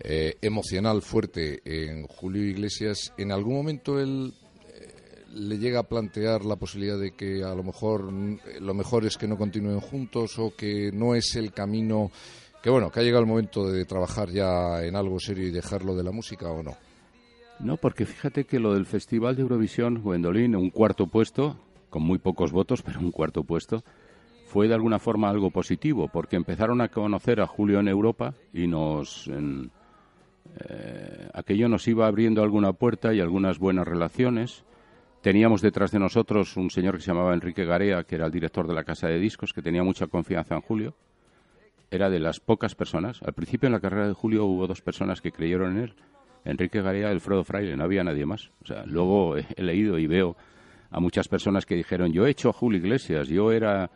eh, 0.00 0.34
emocional 0.42 1.00
fuerte 1.00 1.62
en 1.64 2.08
Julio 2.08 2.42
Iglesias, 2.42 3.14
¿en 3.16 3.30
algún 3.30 3.54
momento 3.54 4.00
él 4.00 4.34
le 5.34 5.58
llega 5.58 5.80
a 5.80 5.88
plantear 5.88 6.44
la 6.44 6.56
posibilidad 6.56 6.98
de 6.98 7.12
que 7.12 7.42
a 7.42 7.54
lo 7.54 7.62
mejor 7.62 8.12
lo 8.12 8.74
mejor 8.74 9.06
es 9.06 9.16
que 9.16 9.26
no 9.26 9.36
continúen 9.36 9.80
juntos 9.80 10.38
o 10.38 10.54
que 10.54 10.90
no 10.92 11.14
es 11.14 11.36
el 11.36 11.52
camino 11.52 12.10
que 12.62 12.70
bueno, 12.70 12.90
que 12.90 13.00
ha 13.00 13.02
llegado 13.02 13.22
el 13.22 13.28
momento 13.28 13.66
de 13.66 13.84
trabajar 13.84 14.30
ya 14.30 14.84
en 14.84 14.94
algo 14.94 15.18
serio 15.18 15.48
y 15.48 15.50
dejarlo 15.50 15.96
de 15.96 16.04
la 16.04 16.12
música 16.12 16.50
o 16.50 16.62
no? 16.62 16.76
No, 17.58 17.76
porque 17.76 18.06
fíjate 18.06 18.44
que 18.44 18.60
lo 18.60 18.74
del 18.74 18.86
Festival 18.86 19.34
de 19.34 19.42
Eurovisión, 19.42 20.00
Gwendolyn, 20.00 20.54
un 20.54 20.70
cuarto 20.70 21.08
puesto, 21.08 21.56
con 21.90 22.02
muy 22.02 22.18
pocos 22.18 22.52
votos, 22.52 22.82
pero 22.82 23.00
un 23.00 23.10
cuarto 23.10 23.42
puesto, 23.42 23.82
fue 24.46 24.68
de 24.68 24.74
alguna 24.74 25.00
forma 25.00 25.28
algo 25.28 25.50
positivo, 25.50 26.08
porque 26.12 26.36
empezaron 26.36 26.80
a 26.80 26.88
conocer 26.88 27.40
a 27.40 27.46
Julio 27.46 27.80
en 27.80 27.88
Europa 27.88 28.34
y 28.52 28.68
nos... 28.68 29.28
Eh, 29.28 31.28
aquello 31.32 31.68
nos 31.68 31.88
iba 31.88 32.06
abriendo 32.06 32.42
alguna 32.42 32.74
puerta 32.74 33.14
y 33.14 33.20
algunas 33.20 33.58
buenas 33.58 33.88
relaciones 33.88 34.64
Teníamos 35.22 35.62
detrás 35.62 35.92
de 35.92 36.00
nosotros 36.00 36.56
un 36.56 36.68
señor 36.68 36.96
que 36.96 37.02
se 37.02 37.12
llamaba 37.12 37.32
Enrique 37.32 37.64
Garea, 37.64 38.02
que 38.02 38.16
era 38.16 38.26
el 38.26 38.32
director 38.32 38.66
de 38.66 38.74
la 38.74 38.82
casa 38.82 39.06
de 39.06 39.20
discos, 39.20 39.52
que 39.52 39.62
tenía 39.62 39.84
mucha 39.84 40.08
confianza 40.08 40.56
en 40.56 40.62
Julio. 40.62 40.96
Era 41.92 42.10
de 42.10 42.18
las 42.18 42.40
pocas 42.40 42.74
personas. 42.74 43.22
Al 43.22 43.32
principio 43.32 43.68
en 43.68 43.72
la 43.72 43.78
carrera 43.78 44.08
de 44.08 44.14
Julio 44.14 44.46
hubo 44.46 44.66
dos 44.66 44.82
personas 44.82 45.20
que 45.20 45.30
creyeron 45.30 45.76
en 45.76 45.84
él. 45.84 45.94
Enrique 46.44 46.82
Garea 46.82 47.08
Alfredo 47.10 47.44
Fraile, 47.44 47.76
no 47.76 47.84
había 47.84 48.02
nadie 48.02 48.26
más. 48.26 48.50
O 48.62 48.66
sea, 48.66 48.84
luego 48.84 49.36
he 49.36 49.62
leído 49.62 49.96
y 49.96 50.08
veo 50.08 50.36
a 50.90 50.98
muchas 50.98 51.28
personas 51.28 51.66
que 51.66 51.76
dijeron, 51.76 52.12
yo 52.12 52.26
he 52.26 52.30
hecho 52.30 52.48
a 52.48 52.52
Julio 52.52 52.80
Iglesias, 52.80 53.28
yo 53.28 53.52
era 53.52 53.92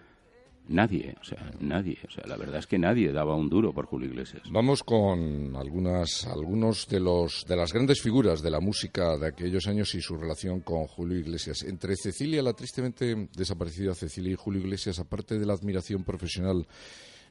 Nadie, 0.68 1.14
o 1.20 1.24
sea, 1.24 1.50
nadie. 1.61 1.98
O 2.07 2.11
sea, 2.11 2.24
la 2.26 2.37
verdad 2.37 2.59
es 2.59 2.66
que 2.66 2.79
nadie 2.79 3.12
daba 3.12 3.37
un 3.37 3.48
duro 3.48 3.72
por 3.72 3.87
Julio 3.87 4.09
Iglesias. 4.09 4.42
Vamos 4.50 4.83
con 4.83 5.55
algunas, 5.55 6.26
algunos 6.26 6.88
de 6.88 6.98
los 6.98 7.44
de 7.46 7.57
las 7.57 7.72
grandes 7.72 8.00
figuras 8.00 8.42
de 8.42 8.50
la 8.50 8.61
música 8.61 9.16
de 9.16 9.29
aquellos 9.29 9.66
años 9.68 9.94
y 9.94 10.00
su 10.00 10.16
relación 10.16 10.61
con 10.61 10.87
Julio 10.87 11.18
Iglesias. 11.18 11.62
Entre 11.62 11.94
Cecilia, 11.96 12.42
la 12.42 12.52
tristemente 12.52 13.29
desaparecida 13.37 13.94
Cecilia 13.94 14.33
y 14.33 14.37
Julio 14.37 14.61
Iglesias, 14.61 14.98
aparte 14.98 15.38
de 15.38 15.46
la 15.46 15.55
admiración 15.55 16.02
profesional 16.02 16.66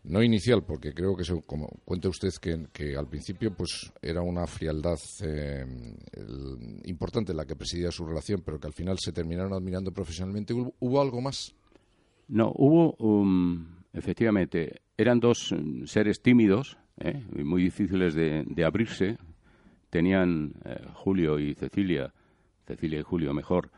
no 0.07 0.21
inicial, 0.21 0.63
porque 0.63 0.93
creo 0.93 1.15
que, 1.15 1.23
como 1.45 1.67
cuenta 1.83 2.09
usted, 2.09 2.29
que, 2.71 2.95
al 2.95 3.07
principio 3.07 3.53
pues 3.55 3.91
era 4.01 4.21
una 4.21 4.45
frialdad 4.45 4.99
eh, 5.23 5.65
importante 6.85 7.33
la 7.33 7.45
que 7.45 7.55
presidía 7.55 7.91
su 7.91 8.05
relación, 8.05 8.41
pero 8.45 8.59
que 8.59 8.67
al 8.67 8.73
final 8.73 8.97
se 8.99 9.11
terminaron 9.11 9.53
admirando 9.53 9.91
profesionalmente. 9.91 10.53
¿Hubo 10.53 11.01
algo 11.01 11.21
más? 11.21 11.55
No, 12.27 12.51
hubo, 12.55 12.95
um, 12.99 13.65
efectivamente, 13.93 14.81
eran 14.97 15.19
dos 15.19 15.51
um, 15.51 15.85
seres 15.85 16.21
tímidos, 16.21 16.77
¿eh? 16.99 17.23
muy 17.43 17.63
difíciles 17.63 18.15
de, 18.15 18.65
abrirse. 18.65 19.17
Tenían 19.89 20.53
eh, 20.65 20.81
Julio 20.93 21.39
y 21.39 21.53
Cecilia, 21.53 22.13
Cecilia 22.65 22.99
y 22.99 23.03
Julio 23.03 23.33
mejor, 23.33 23.69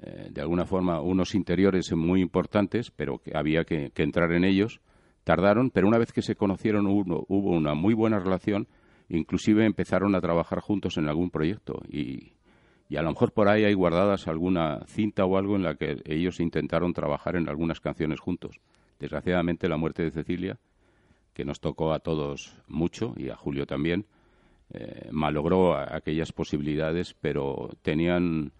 eh, 0.00 0.28
de 0.30 0.40
alguna 0.40 0.64
forma 0.64 1.00
unos 1.00 1.34
interiores 1.34 1.92
muy 1.92 2.20
importantes, 2.20 2.90
pero 2.90 3.18
que 3.18 3.36
había 3.36 3.64
que, 3.64 3.90
entrar 3.96 4.32
en 4.32 4.44
ellos. 4.44 4.80
Tardaron, 5.24 5.70
pero 5.70 5.88
una 5.88 5.98
vez 5.98 6.12
que 6.12 6.22
se 6.22 6.36
conocieron 6.36 6.86
hubo 6.86 7.50
una 7.50 7.74
muy 7.74 7.92
buena 7.92 8.18
relación, 8.18 8.66
inclusive 9.10 9.66
empezaron 9.66 10.14
a 10.14 10.20
trabajar 10.20 10.60
juntos 10.60 10.96
en 10.96 11.08
algún 11.08 11.30
proyecto 11.30 11.82
y 11.88 12.32
y 12.88 12.96
a 12.96 13.02
lo 13.02 13.10
mejor 13.10 13.32
por 13.32 13.48
ahí 13.48 13.64
hay 13.64 13.74
guardadas 13.74 14.28
alguna 14.28 14.80
cinta 14.86 15.24
o 15.24 15.36
algo 15.36 15.56
en 15.56 15.62
la 15.62 15.74
que 15.74 16.02
ellos 16.06 16.40
intentaron 16.40 16.92
trabajar 16.92 17.36
en 17.36 17.48
algunas 17.48 17.80
canciones 17.80 18.20
juntos. 18.20 18.60
Desgraciadamente 18.98 19.68
la 19.68 19.76
muerte 19.76 20.02
de 20.02 20.10
Cecilia 20.10 20.58
que 21.38 21.44
nos 21.44 21.60
tocó 21.60 21.92
a 21.92 22.00
todos 22.00 22.56
mucho 22.66 23.14
y 23.16 23.28
a 23.28 23.36
Julio 23.36 23.64
también, 23.64 24.06
eh, 24.70 25.08
malogró 25.12 25.76
aquellas 25.76 26.32
posibilidades, 26.32 27.14
pero 27.20 27.70
tenían 27.82 28.50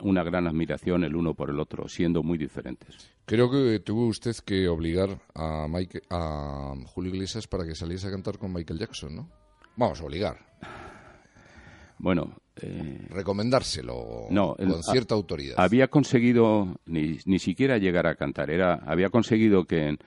una 0.00 0.24
gran 0.24 0.46
admiración 0.46 1.04
el 1.04 1.14
uno 1.14 1.34
por 1.34 1.50
el 1.50 1.60
otro, 1.60 1.88
siendo 1.88 2.22
muy 2.22 2.38
diferentes. 2.38 3.10
Creo 3.26 3.50
que 3.50 3.78
tuvo 3.80 4.06
usted 4.06 4.34
que 4.42 4.68
obligar 4.68 5.20
a, 5.34 5.66
a 6.10 6.74
Julio 6.86 7.12
Iglesias 7.12 7.46
para 7.46 7.66
que 7.66 7.74
saliese 7.74 8.08
a 8.08 8.10
cantar 8.10 8.38
con 8.38 8.54
Michael 8.54 8.80
Jackson, 8.80 9.14
¿no? 9.14 9.28
Vamos, 9.76 10.00
a 10.00 10.04
obligar. 10.04 10.38
Bueno. 12.02 12.36
Eh, 12.60 13.06
Recomendárselo 13.08 14.26
con 14.28 14.82
cierta 14.82 15.14
autoridad. 15.14 15.54
Había 15.56 15.88
conseguido 15.88 16.76
ni, 16.84 17.18
ni 17.24 17.38
siquiera 17.38 17.78
llegar 17.78 18.06
a 18.06 18.16
cantar. 18.16 18.50
Era, 18.50 18.74
había 18.74 19.08
conseguido 19.08 19.64
que 19.64 19.88
en, 19.88 19.98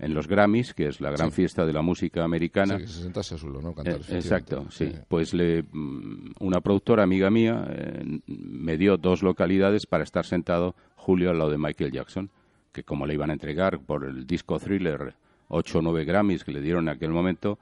en 0.00 0.12
los 0.14 0.26
Grammys, 0.26 0.74
que 0.74 0.88
es 0.88 1.00
la 1.00 1.10
gran 1.12 1.30
fiesta 1.32 1.64
de 1.64 1.72
la 1.72 1.80
música 1.80 2.24
americana. 2.24 2.76
Sí, 2.76 2.82
que 2.82 2.88
se 2.90 3.02
sentase 3.04 3.36
a 3.36 3.38
suelo, 3.38 3.62
¿no? 3.62 3.72
Cantar, 3.72 4.00
eh, 4.08 4.16
exacto, 4.16 4.66
sí. 4.70 4.92
Pues 5.08 5.32
le, 5.32 5.62
mm, 5.62 6.32
una 6.40 6.60
productora 6.60 7.04
amiga 7.04 7.30
mía 7.30 7.64
eh, 7.70 8.20
me 8.26 8.76
dio 8.76 8.98
dos 8.98 9.22
localidades 9.22 9.86
para 9.86 10.04
estar 10.04 10.26
sentado 10.26 10.74
Julio 10.96 11.30
al 11.30 11.38
lado 11.38 11.50
de 11.50 11.58
Michael 11.58 11.92
Jackson, 11.92 12.30
que 12.72 12.82
como 12.82 13.06
le 13.06 13.14
iban 13.14 13.30
a 13.30 13.34
entregar 13.34 13.78
por 13.80 14.04
el 14.04 14.26
disco 14.26 14.58
thriller 14.58 15.14
ocho 15.48 15.78
o 15.78 15.82
nueve 15.82 16.04
Grammys 16.04 16.42
que 16.42 16.52
le 16.52 16.60
dieron 16.60 16.88
en 16.88 16.96
aquel 16.96 17.10
momento, 17.10 17.58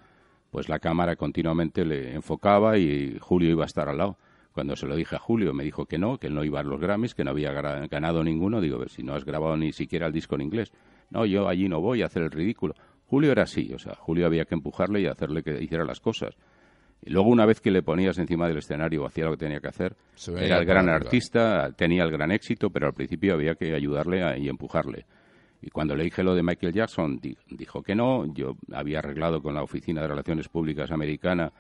pues 0.53 0.69
la 0.69 0.79
cámara 0.79 1.17
continuamente 1.17 1.83
le 1.87 2.15
enfocaba 2.15 2.77
y 2.77 3.17
Julio 3.19 3.51
iba 3.51 3.65
a 3.65 3.67
estar 3.67 3.89
al 3.89 3.97
lado. 3.97 4.19
Cuando 4.53 4.77
se 4.77 4.87
lo 4.87 4.95
dije 4.95 5.17
a 5.17 5.19
Julio, 5.19 5.55
me 5.55 5.65
dijo 5.65 5.87
que 5.87 5.97
no, 5.97 6.19
que 6.19 6.27
él 6.27 6.35
no 6.35 6.45
iba 6.45 6.61
a 6.61 6.63
los 6.63 6.79
Grammys, 6.79 7.15
que 7.15 7.25
no 7.25 7.31
había 7.31 7.53
ganado 7.53 8.23
ninguno. 8.23 8.61
Digo, 8.61 8.79
ver, 8.79 8.91
si 8.91 9.03
no 9.03 9.15
has 9.15 9.25
grabado 9.25 9.57
ni 9.57 9.73
siquiera 9.73 10.09
el 10.09 10.13
disco 10.13 10.35
en 10.35 10.43
inglés. 10.43 10.71
No, 11.09 11.25
yo 11.25 11.49
allí 11.49 11.71
no 11.71 11.81
voy 11.81 12.03
a 12.03 12.07
hacer 12.07 12.23
el 12.23 12.31
ridículo. 12.31 12.75
Julio 13.07 13.33
era 13.33 13.45
así, 13.45 13.73
o 13.73 13.79
sea, 13.79 13.95
Julio 13.95 14.27
había 14.27 14.45
que 14.45 14.55
empujarle 14.55 15.01
y 15.01 15.07
hacerle 15.07 15.43
que 15.43 15.63
hiciera 15.63 15.87
las 15.87 16.01
cosas. 16.01 16.37
Y 17.01 17.11
luego 17.11 17.31
una 17.31 17.47
vez 17.47 17.63
que 17.63 17.71
le 17.71 17.83
ponías 17.83 18.19
encima 18.19 18.47
del 18.47 18.59
escenario 18.59 19.05
o 19.05 19.07
hacía 19.07 19.25
lo 19.25 19.31
que 19.31 19.39
tenía 19.39 19.61
que 19.61 19.69
hacer, 19.69 19.97
era 20.37 20.59
el 20.59 20.67
gran 20.67 20.91
artista, 20.91 21.73
tenía 21.73 22.05
el 22.05 22.11
gran 22.13 22.31
éxito, 22.31 22.69
pero 22.69 22.89
al 22.89 22.93
principio 22.93 23.33
había 23.33 23.55
que 23.55 23.75
ayudarle 23.75 24.39
y 24.39 24.51
empujarle. 24.51 25.07
Y 25.63 25.71
cuando 25.71 25.95
le 25.95 26.05
dije 26.05 26.25
lo 26.25 26.35
de 26.35 26.43
Michael 26.43 26.73
Jackson, 26.73 27.21
dijo 27.49 27.83
que 27.83 27.95
no. 27.95 28.27
Yo 28.35 28.57
había 28.73 28.99
arreglado 28.99 29.41
con 29.41 29.55
la 29.55 29.63
Oficina 29.63 30.03
de 30.03 30.09
Relaciones 30.09 30.49
Públicas 30.49 30.91
americana 30.91 31.53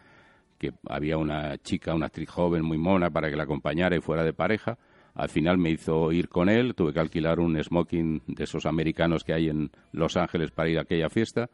que 0.58 0.72
había 0.88 1.16
una 1.18 1.56
chica, 1.58 1.94
una 1.94 2.06
actriz 2.06 2.28
joven 2.28 2.64
muy 2.64 2.78
mona 2.78 3.10
para 3.10 3.30
que 3.30 3.36
la 3.36 3.44
acompañara 3.44 3.96
y 3.96 4.00
fuera 4.00 4.24
de 4.24 4.32
pareja. 4.32 4.78
Al 5.14 5.28
final 5.28 5.58
me 5.58 5.70
hizo 5.70 6.10
ir 6.12 6.28
con 6.28 6.48
él, 6.48 6.74
tuve 6.74 6.92
que 6.92 7.00
alquilar 7.00 7.38
un 7.38 7.62
smoking 7.62 8.22
de 8.26 8.44
esos 8.44 8.66
americanos 8.66 9.24
que 9.24 9.34
hay 9.34 9.48
en 9.48 9.70
Los 9.92 10.16
Ángeles 10.16 10.50
para 10.50 10.68
ir 10.68 10.78
a 10.78 10.82
aquella 10.82 11.10
fiesta. 11.10 11.50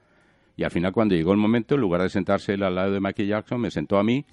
Y 0.59 0.65
al 0.65 0.73
final, 0.73 0.93
cuando 0.93 1.15
llegó 1.15 1.31
el 1.31 1.39
momento, 1.39 1.77
en 1.77 1.81
lugar 1.81 2.03
de 2.03 2.09
sentarse 2.09 2.55
él 2.55 2.65
al 2.65 2.75
lado 2.75 2.91
de 2.91 2.99
Michael 2.99 3.29
Jackson, 3.29 3.61
me 3.61 3.71
sentó 3.71 3.97
a 3.97 4.03
mí, 4.03 4.25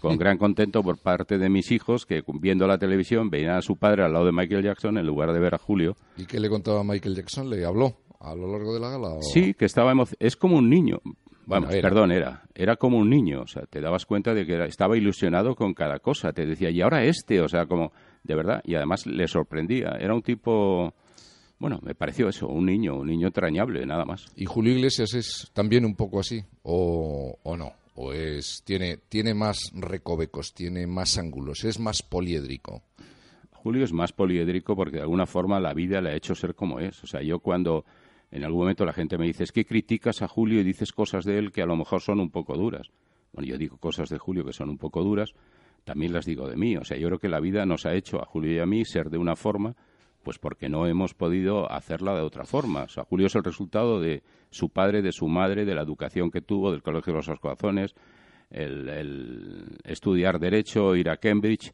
con 0.00 0.18
gran 0.18 0.36
contento 0.36 0.82
por 0.82 0.98
parte 0.98 1.38
de 1.38 1.48
mis 1.48 1.72
hijos, 1.72 2.04
que 2.04 2.22
viendo 2.40 2.66
la 2.66 2.76
televisión 2.76 3.30
veían 3.30 3.56
a 3.56 3.62
su 3.62 3.76
padre 3.76 4.04
al 4.04 4.12
lado 4.12 4.26
de 4.26 4.32
Michael 4.32 4.62
Jackson 4.62 4.98
en 4.98 5.06
lugar 5.06 5.32
de 5.32 5.40
ver 5.40 5.54
a 5.54 5.58
Julio. 5.58 5.96
¿Y 6.18 6.26
qué 6.26 6.38
le 6.38 6.50
contaba 6.50 6.84
Michael 6.84 7.16
Jackson? 7.16 7.48
¿Le 7.48 7.64
habló 7.64 7.96
a 8.20 8.34
lo 8.34 8.52
largo 8.52 8.74
de 8.74 8.80
la 8.80 8.90
gala? 8.90 9.16
Sí, 9.22 9.54
que 9.54 9.64
estaba 9.64 9.94
Es 10.18 10.36
como 10.36 10.58
un 10.58 10.68
niño. 10.68 11.00
Vamos, 11.46 11.70
perdón, 11.70 12.12
era. 12.12 12.42
Era 12.54 12.76
como 12.76 12.98
un 12.98 13.08
niño. 13.08 13.40
O 13.40 13.46
sea, 13.46 13.62
te 13.62 13.80
dabas 13.80 14.04
cuenta 14.04 14.34
de 14.34 14.44
que 14.44 14.62
estaba 14.66 14.98
ilusionado 14.98 15.54
con 15.54 15.72
cada 15.72 16.00
cosa. 16.00 16.34
Te 16.34 16.44
decía, 16.44 16.68
y 16.68 16.82
ahora 16.82 17.02
este. 17.04 17.40
O 17.40 17.48
sea, 17.48 17.64
como 17.64 17.92
de 18.22 18.34
verdad, 18.34 18.60
y 18.64 18.74
además 18.74 19.06
le 19.06 19.26
sorprendía. 19.26 19.96
Era 19.98 20.14
un 20.14 20.22
tipo, 20.22 20.92
bueno, 21.62 21.78
me 21.80 21.94
pareció 21.94 22.28
eso, 22.28 22.48
un 22.48 22.66
niño, 22.66 22.96
un 22.96 23.06
niño 23.06 23.28
entrañable, 23.28 23.86
nada 23.86 24.04
más. 24.04 24.26
¿Y 24.34 24.46
Julio 24.46 24.72
Iglesias 24.72 25.14
es 25.14 25.48
también 25.52 25.84
un 25.84 25.94
poco 25.94 26.18
así, 26.18 26.42
o, 26.64 27.38
o 27.40 27.56
no? 27.56 27.70
¿O 27.94 28.12
es, 28.12 28.64
tiene, 28.64 28.96
tiene 29.08 29.32
más 29.32 29.70
recovecos, 29.72 30.54
tiene 30.54 30.88
más 30.88 31.18
ángulos, 31.18 31.62
es 31.62 31.78
más 31.78 32.02
poliédrico? 32.02 32.82
Julio 33.52 33.84
es 33.84 33.92
más 33.92 34.12
poliédrico 34.12 34.74
porque 34.74 34.96
de 34.96 35.02
alguna 35.02 35.24
forma 35.24 35.60
la 35.60 35.72
vida 35.72 36.00
le 36.00 36.10
ha 36.10 36.16
hecho 36.16 36.34
ser 36.34 36.56
como 36.56 36.80
es. 36.80 37.04
O 37.04 37.06
sea, 37.06 37.22
yo 37.22 37.38
cuando 37.38 37.84
en 38.32 38.42
algún 38.42 38.62
momento 38.62 38.84
la 38.84 38.92
gente 38.92 39.16
me 39.16 39.26
dice, 39.26 39.44
es 39.44 39.52
que 39.52 39.64
criticas 39.64 40.20
a 40.20 40.26
Julio 40.26 40.60
y 40.60 40.64
dices 40.64 40.90
cosas 40.90 41.24
de 41.24 41.38
él 41.38 41.52
que 41.52 41.62
a 41.62 41.66
lo 41.66 41.76
mejor 41.76 42.00
son 42.00 42.18
un 42.18 42.30
poco 42.30 42.56
duras. 42.56 42.88
Bueno, 43.32 43.48
yo 43.48 43.56
digo 43.56 43.76
cosas 43.76 44.08
de 44.08 44.18
Julio 44.18 44.44
que 44.44 44.52
son 44.52 44.68
un 44.68 44.78
poco 44.78 45.04
duras, 45.04 45.32
también 45.84 46.12
las 46.12 46.26
digo 46.26 46.48
de 46.48 46.56
mí. 46.56 46.76
O 46.76 46.82
sea, 46.82 46.96
yo 46.96 47.06
creo 47.06 47.20
que 47.20 47.28
la 47.28 47.38
vida 47.38 47.64
nos 47.66 47.86
ha 47.86 47.94
hecho 47.94 48.20
a 48.20 48.26
Julio 48.26 48.52
y 48.52 48.58
a 48.58 48.66
mí 48.66 48.84
ser 48.84 49.10
de 49.10 49.18
una 49.18 49.36
forma, 49.36 49.76
pues 50.22 50.38
porque 50.38 50.68
no 50.68 50.86
hemos 50.86 51.14
podido 51.14 51.70
hacerla 51.70 52.14
de 52.14 52.22
otra 52.22 52.44
forma. 52.44 52.84
O 52.84 52.88
sea, 52.88 53.04
Julio 53.04 53.26
es 53.26 53.34
el 53.34 53.44
resultado 53.44 54.00
de 54.00 54.22
su 54.50 54.68
padre, 54.68 55.02
de 55.02 55.12
su 55.12 55.28
madre, 55.28 55.64
de 55.64 55.74
la 55.74 55.82
educación 55.82 56.30
que 56.30 56.40
tuvo, 56.40 56.70
del 56.70 56.82
Colegio 56.82 57.12
de 57.12 57.18
los 57.26 57.40
Corazones, 57.40 57.94
el, 58.50 59.78
estudiar 59.84 60.38
Derecho, 60.38 60.94
ir 60.94 61.08
a 61.08 61.16
Cambridge, 61.16 61.72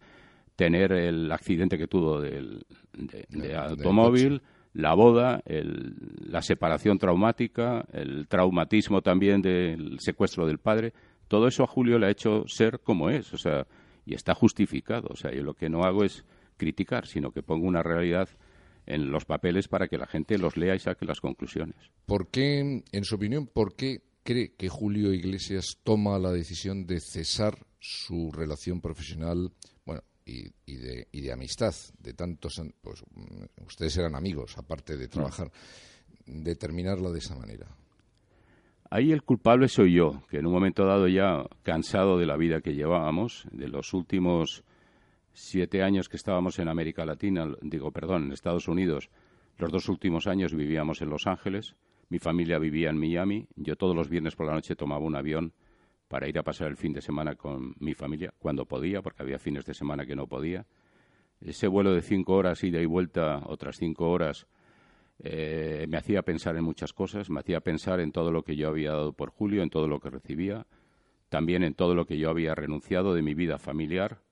tener 0.57 0.93
el 0.93 1.31
accidente 1.31 1.79
que 1.79 1.87
tuvo 1.87 2.21
del, 2.21 2.65
de, 2.93 3.57
automóvil, 3.57 4.43
la 4.75 4.95
boda, 4.95 5.43
la 5.47 6.43
separación 6.43 6.99
traumática, 6.99 7.85
el 7.93 8.27
traumatismo 8.29 9.03
también 9.03 9.43
del 9.43 9.99
secuestro 10.01 10.47
del 10.47 10.59
padre. 10.59 10.93
Todo 11.27 11.49
eso 11.49 11.65
a 11.65 11.67
Julio 11.67 11.99
le 11.99 12.07
ha 12.07 12.11
hecho 12.11 12.45
ser 12.47 12.81
como 12.81 13.11
es. 13.11 13.33
O 13.35 13.39
sea, 13.39 13.67
y 14.09 14.15
está 14.15 14.35
justificado. 14.35 15.09
O 15.11 15.17
sea, 15.17 15.33
yo 15.33 15.43
lo 15.43 15.55
que 15.55 15.69
no 15.69 15.85
hago 15.85 16.03
es 16.03 16.25
criticar, 16.59 17.07
sino 17.07 17.31
que 17.31 17.43
pongo 17.43 17.67
una 17.67 17.83
realidad 17.83 18.29
en 18.85 19.11
los 19.11 19.25
papeles 19.25 19.69
para 19.69 19.89
que 19.89 19.99
la 19.99 20.07
gente 20.07 20.37
los 20.39 20.57
lea 20.57 20.75
y 20.75 20.79
saque 20.79 21.07
las 21.07 21.21
conclusiones. 21.21 21.77
¿Por 22.05 22.29
qué, 22.29 22.83
en 22.91 23.05
su 23.05 23.15
opinión, 23.15 23.47
por 23.47 23.75
qué 23.75 24.03
cree 24.23 24.55
que 24.57 24.69
Julio 24.69 25.15
Iglesias 25.15 25.79
toma 25.85 26.19
la 26.19 26.33
decisión 26.33 26.87
de 26.87 27.01
cesar 27.01 27.67
su 27.81 28.31
relación 28.33 28.81
profesional, 28.81 29.53
bueno, 29.87 30.03
y, 30.25 30.51
de, 30.77 31.09
y 31.13 31.23
de, 31.23 31.33
amistad 31.33 31.75
de 31.99 32.13
tantos, 32.13 32.61
pues 32.83 33.03
ustedes 33.67 33.97
eran 33.97 34.15
amigos, 34.15 34.59
aparte 34.59 34.97
de 34.97 35.09
trabajar, 35.09 35.51
de 36.27 36.57
terminarla 36.57 37.11
de 37.11 37.19
esa 37.19 37.37
manera? 37.37 37.67
Ahí 38.91 39.13
el 39.13 39.23
culpable 39.23 39.69
soy 39.69 39.95
yo, 39.95 40.23
que 40.31 40.39
en 40.39 40.47
un 40.47 40.53
momento 40.53 40.87
dado 40.87 41.09
ya 41.09 41.45
cansado 41.63 42.19
de 42.19 42.27
la 42.27 42.37
vida 42.37 42.63
que 42.63 42.75
llevábamos, 42.75 43.47
de 43.53 43.69
los 43.69 43.93
últimos 43.93 44.65
siete 45.39 45.83
años 45.83 46.09
que 46.09 46.17
estábamos 46.17 46.59
en 46.59 46.69
América 46.69 47.05
Latina, 47.05 47.47
digo, 47.63 47.91
perdón, 47.93 48.25
en 48.25 48.33
Estados 48.33 48.69
Unidos, 48.69 49.11
los 49.57 49.71
dos 49.71 49.89
últimos 49.89 50.27
años 50.27 50.55
vivíamos 50.55 51.01
en 51.01 51.11
Los 51.11 51.27
Ángeles, 51.27 51.77
mi 52.09 52.19
familia 52.19 52.59
vivía 52.59 52.91
en 52.91 52.99
Miami, 52.99 53.47
yo 53.57 53.77
todos 53.77 53.95
los 53.95 54.09
viernes 54.09 54.35
por 54.35 54.47
la 54.47 54.55
noche 54.55 54.77
tomaba 54.77 55.05
un 55.05 55.17
avión 55.17 55.53
para 56.09 56.29
ir 56.29 56.39
a 56.39 56.43
pasar 56.43 56.69
el 56.69 56.77
fin 56.77 56.93
de 56.93 57.03
semana 57.03 57.35
con 57.35 57.75
mi 57.79 57.95
familia, 57.95 58.33
cuando 58.39 58.67
podía, 58.67 59.03
porque 59.03 59.23
había 59.23 59.39
fines 59.39 59.65
de 59.65 59.75
semana 59.75 60.07
que 60.07 60.17
no 60.17 60.27
podía. 60.27 60.67
Ese 61.41 61.69
vuelo 61.69 61.93
de 61.93 62.03
cinco 62.03 62.35
horas, 62.35 62.65
ida 62.65 62.81
y 62.81 62.87
vuelta, 62.87 63.43
otras 63.47 63.77
cinco 63.77 64.11
horas, 64.11 64.47
eh, 65.21 65.87
me 65.89 65.99
hacía 65.99 66.23
pensar 66.23 66.57
en 66.57 66.65
muchas 66.65 66.93
cosas, 66.93 67.31
me 67.31 67.41
hacía 67.41 67.61
pensar 67.61 68.01
en 68.01 68.11
todo 68.11 68.33
lo 68.33 68.43
que 68.43 68.57
yo 68.57 68.69
había 68.69 68.93
dado 68.93 69.13
por 69.13 69.31
Julio, 69.31 69.63
en 69.63 69.71
todo 69.71 69.87
lo 69.87 70.01
que 70.01 70.11
recibía, 70.11 70.67
también 71.29 71.63
en 71.63 71.75
todo 71.75 71.95
lo 71.95 72.07
que 72.07 72.19
yo 72.19 72.31
había 72.31 72.55
renunciado 72.55 73.15
de 73.15 73.23
mi 73.23 73.35
vida 73.35 73.59
familiar. 73.59 74.23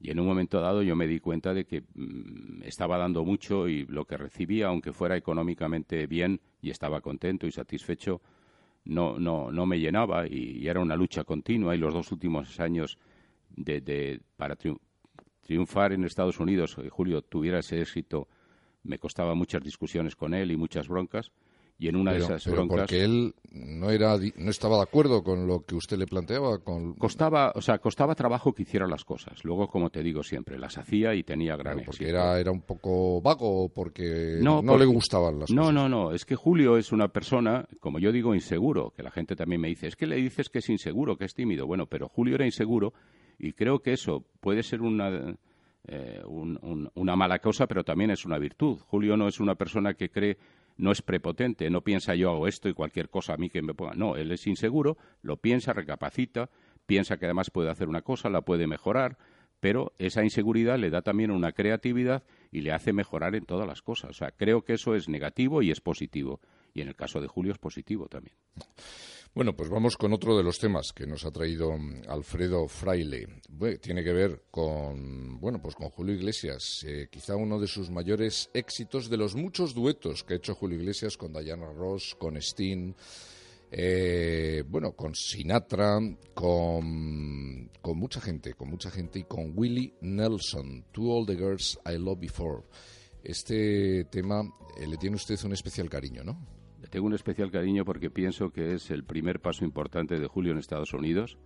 Y 0.00 0.10
en 0.10 0.18
un 0.18 0.26
momento 0.26 0.60
dado 0.60 0.82
yo 0.82 0.96
me 0.96 1.06
di 1.06 1.20
cuenta 1.20 1.52
de 1.52 1.66
que 1.66 1.82
mm, 1.94 2.62
estaba 2.64 2.96
dando 2.96 3.24
mucho 3.24 3.68
y 3.68 3.84
lo 3.86 4.06
que 4.06 4.16
recibía, 4.16 4.68
aunque 4.68 4.92
fuera 4.92 5.16
económicamente 5.16 6.06
bien 6.06 6.40
y 6.62 6.70
estaba 6.70 7.00
contento 7.00 7.46
y 7.46 7.52
satisfecho, 7.52 8.22
no, 8.84 9.18
no, 9.18 9.52
no 9.52 9.66
me 9.66 9.78
llenaba 9.78 10.26
y, 10.26 10.66
era 10.66 10.80
una 10.80 10.96
lucha 10.96 11.24
continua. 11.24 11.74
Y 11.74 11.78
los 11.78 11.92
dos 11.92 12.10
últimos 12.12 12.58
años 12.60 12.98
de, 13.50 14.20
para 14.36 14.56
triunfar 15.42 15.92
en 15.92 16.04
Estados 16.04 16.40
Unidos, 16.40 16.76
que 16.76 16.88
Julio 16.88 17.20
tuviera 17.22 17.58
ese 17.58 17.80
éxito 17.80 18.26
me 18.82 18.98
costaba 18.98 19.34
muchas 19.34 19.62
discusiones 19.62 20.16
con 20.16 20.34
él 20.34 20.50
y 20.50 20.56
muchas 20.56 20.88
broncas. 20.88 21.30
Y 21.80 21.88
en 21.88 21.96
una 21.96 22.12
de 22.12 22.18
esas 22.18 22.46
broncas. 22.46 22.80
Porque 22.80 23.02
él 23.02 23.34
no, 23.52 23.88
era, 23.88 24.18
no 24.36 24.50
estaba 24.50 24.76
de 24.76 24.82
acuerdo 24.82 25.24
con 25.24 25.46
lo 25.46 25.64
que 25.64 25.74
usted 25.74 25.96
le 25.96 26.06
planteaba. 26.06 26.58
Con... 26.58 26.92
Costaba, 26.92 27.52
o 27.54 27.62
sea, 27.62 27.78
costaba 27.78 28.14
trabajo 28.14 28.52
que 28.52 28.64
hiciera 28.64 28.86
las 28.86 29.02
cosas. 29.02 29.42
Luego, 29.44 29.66
como 29.66 29.88
te 29.88 30.02
digo 30.02 30.22
siempre, 30.22 30.58
las 30.58 30.76
hacía 30.76 31.14
y 31.14 31.22
tenía 31.22 31.56
gran 31.56 31.82
Porque 31.82 32.10
era, 32.10 32.38
era 32.38 32.50
un 32.50 32.60
poco 32.60 33.22
vago 33.22 33.64
o 33.64 33.68
porque 33.70 34.40
no, 34.42 34.60
le 34.76 34.84
gustaban 34.84 35.38
las 35.38 35.50
no, 35.50 35.62
cosas. 35.62 35.74
No, 35.74 35.88
no, 35.88 36.08
no. 36.08 36.12
Es 36.12 36.26
que 36.26 36.36
Julio 36.36 36.76
es 36.76 36.92
una 36.92 37.08
persona, 37.08 37.66
como 37.80 37.98
yo 37.98 38.12
digo, 38.12 38.34
inseguro. 38.34 38.92
Que 38.94 39.02
la 39.02 39.10
gente 39.10 39.34
también 39.34 39.62
me 39.62 39.68
dice, 39.68 39.86
es 39.86 39.96
que 39.96 40.06
le 40.06 40.16
dices 40.16 40.50
que 40.50 40.58
es 40.58 40.68
inseguro, 40.68 41.16
que 41.16 41.24
es 41.24 41.32
tímido. 41.32 41.66
Bueno, 41.66 41.86
pero 41.86 42.10
Julio 42.10 42.34
era 42.34 42.44
inseguro 42.44 42.92
y 43.38 43.54
creo 43.54 43.78
que 43.78 43.94
eso 43.94 44.26
puede 44.40 44.62
ser 44.62 44.82
una 44.82 45.34
eh, 45.88 46.22
una 46.26 47.16
mala 47.16 47.38
cosa, 47.38 47.66
pero 47.66 47.84
también 47.84 48.10
es 48.10 48.24
una 48.26 48.38
virtud. 48.38 48.78
Julio 48.86 49.16
no 49.16 49.28
es 49.28 49.40
una 49.40 49.54
persona 49.54 49.94
que 49.94 50.10
cree, 50.10 50.36
no 50.80 50.92
es 50.92 51.02
prepotente, 51.02 51.68
no 51.70 51.82
piensa 51.82 52.14
yo 52.14 52.30
hago 52.30 52.48
esto 52.48 52.68
y 52.68 52.74
cualquier 52.74 53.10
cosa 53.10 53.34
a 53.34 53.36
mí 53.36 53.50
que 53.50 53.62
me 53.62 53.74
ponga. 53.74 53.92
No, 53.94 54.16
él 54.16 54.32
es 54.32 54.46
inseguro, 54.46 54.96
lo 55.22 55.36
piensa, 55.36 55.72
recapacita, 55.72 56.50
piensa 56.86 57.18
que 57.18 57.26
además 57.26 57.50
puede 57.50 57.70
hacer 57.70 57.88
una 57.88 58.02
cosa, 58.02 58.30
la 58.30 58.40
puede 58.40 58.66
mejorar, 58.66 59.18
pero 59.60 59.92
esa 59.98 60.24
inseguridad 60.24 60.78
le 60.78 60.90
da 60.90 61.02
también 61.02 61.30
una 61.30 61.52
creatividad 61.52 62.24
y 62.50 62.62
le 62.62 62.72
hace 62.72 62.94
mejorar 62.94 63.34
en 63.34 63.44
todas 63.44 63.66
las 63.66 63.82
cosas. 63.82 64.10
O 64.10 64.14
sea, 64.14 64.30
creo 64.30 64.62
que 64.62 64.72
eso 64.72 64.94
es 64.94 65.08
negativo 65.08 65.60
y 65.62 65.70
es 65.70 65.80
positivo. 65.80 66.40
Y 66.72 66.80
en 66.80 66.88
el 66.88 66.96
caso 66.96 67.20
de 67.20 67.28
Julio 67.28 67.52
es 67.52 67.58
positivo 67.58 68.08
también. 68.08 68.36
Bueno, 69.32 69.54
pues 69.54 69.70
vamos 69.70 69.96
con 69.96 70.12
otro 70.12 70.36
de 70.36 70.42
los 70.42 70.58
temas 70.58 70.92
que 70.92 71.06
nos 71.06 71.24
ha 71.24 71.30
traído 71.30 71.70
mm, 71.78 72.02
Alfredo 72.08 72.66
Fraile. 72.66 73.28
tiene 73.80 74.02
que 74.02 74.12
ver 74.12 74.42
con, 74.50 75.38
bueno, 75.38 75.62
pues 75.62 75.76
con 75.76 75.88
Julio 75.88 76.16
Iglesias, 76.16 76.84
eh, 76.84 77.06
quizá 77.08 77.36
uno 77.36 77.60
de 77.60 77.68
sus 77.68 77.90
mayores 77.90 78.50
éxitos 78.52 79.08
de 79.08 79.16
los 79.16 79.36
muchos 79.36 79.72
duetos 79.72 80.24
que 80.24 80.34
ha 80.34 80.36
hecho 80.38 80.56
Julio 80.56 80.80
Iglesias 80.80 81.16
con 81.16 81.32
Diana 81.32 81.72
Ross, 81.72 82.16
con 82.18 82.42
Steen, 82.42 82.96
eh, 83.70 84.64
bueno, 84.66 84.96
con 84.96 85.14
Sinatra, 85.14 86.00
con, 86.34 87.70
con 87.80 87.98
mucha 87.98 88.20
gente, 88.20 88.54
con 88.54 88.68
mucha 88.68 88.90
gente 88.90 89.20
y 89.20 89.24
con 89.24 89.52
Willie 89.56 89.94
Nelson, 90.00 90.86
To 90.90 91.02
All 91.02 91.24
the 91.24 91.36
Girls 91.36 91.78
I 91.86 91.98
Loved 91.98 92.22
Before. 92.22 92.64
Este 93.22 94.06
tema 94.06 94.42
eh, 94.76 94.88
le 94.88 94.96
tiene 94.96 95.14
usted 95.14 95.38
un 95.44 95.52
especial 95.52 95.88
cariño, 95.88 96.24
¿no? 96.24 96.59
Tengo 96.88 97.06
un 97.06 97.14
especial 97.14 97.50
cariño 97.50 97.84
porque 97.84 98.10
pienso 98.10 98.50
que 98.50 98.74
es 98.74 98.90
el 98.90 99.04
primer 99.04 99.40
paso 99.40 99.64
importante 99.64 100.18
de 100.18 100.26
Julio 100.26 100.52
en 100.52 100.58
Estados 100.58 100.92
Unidos 100.94 101.38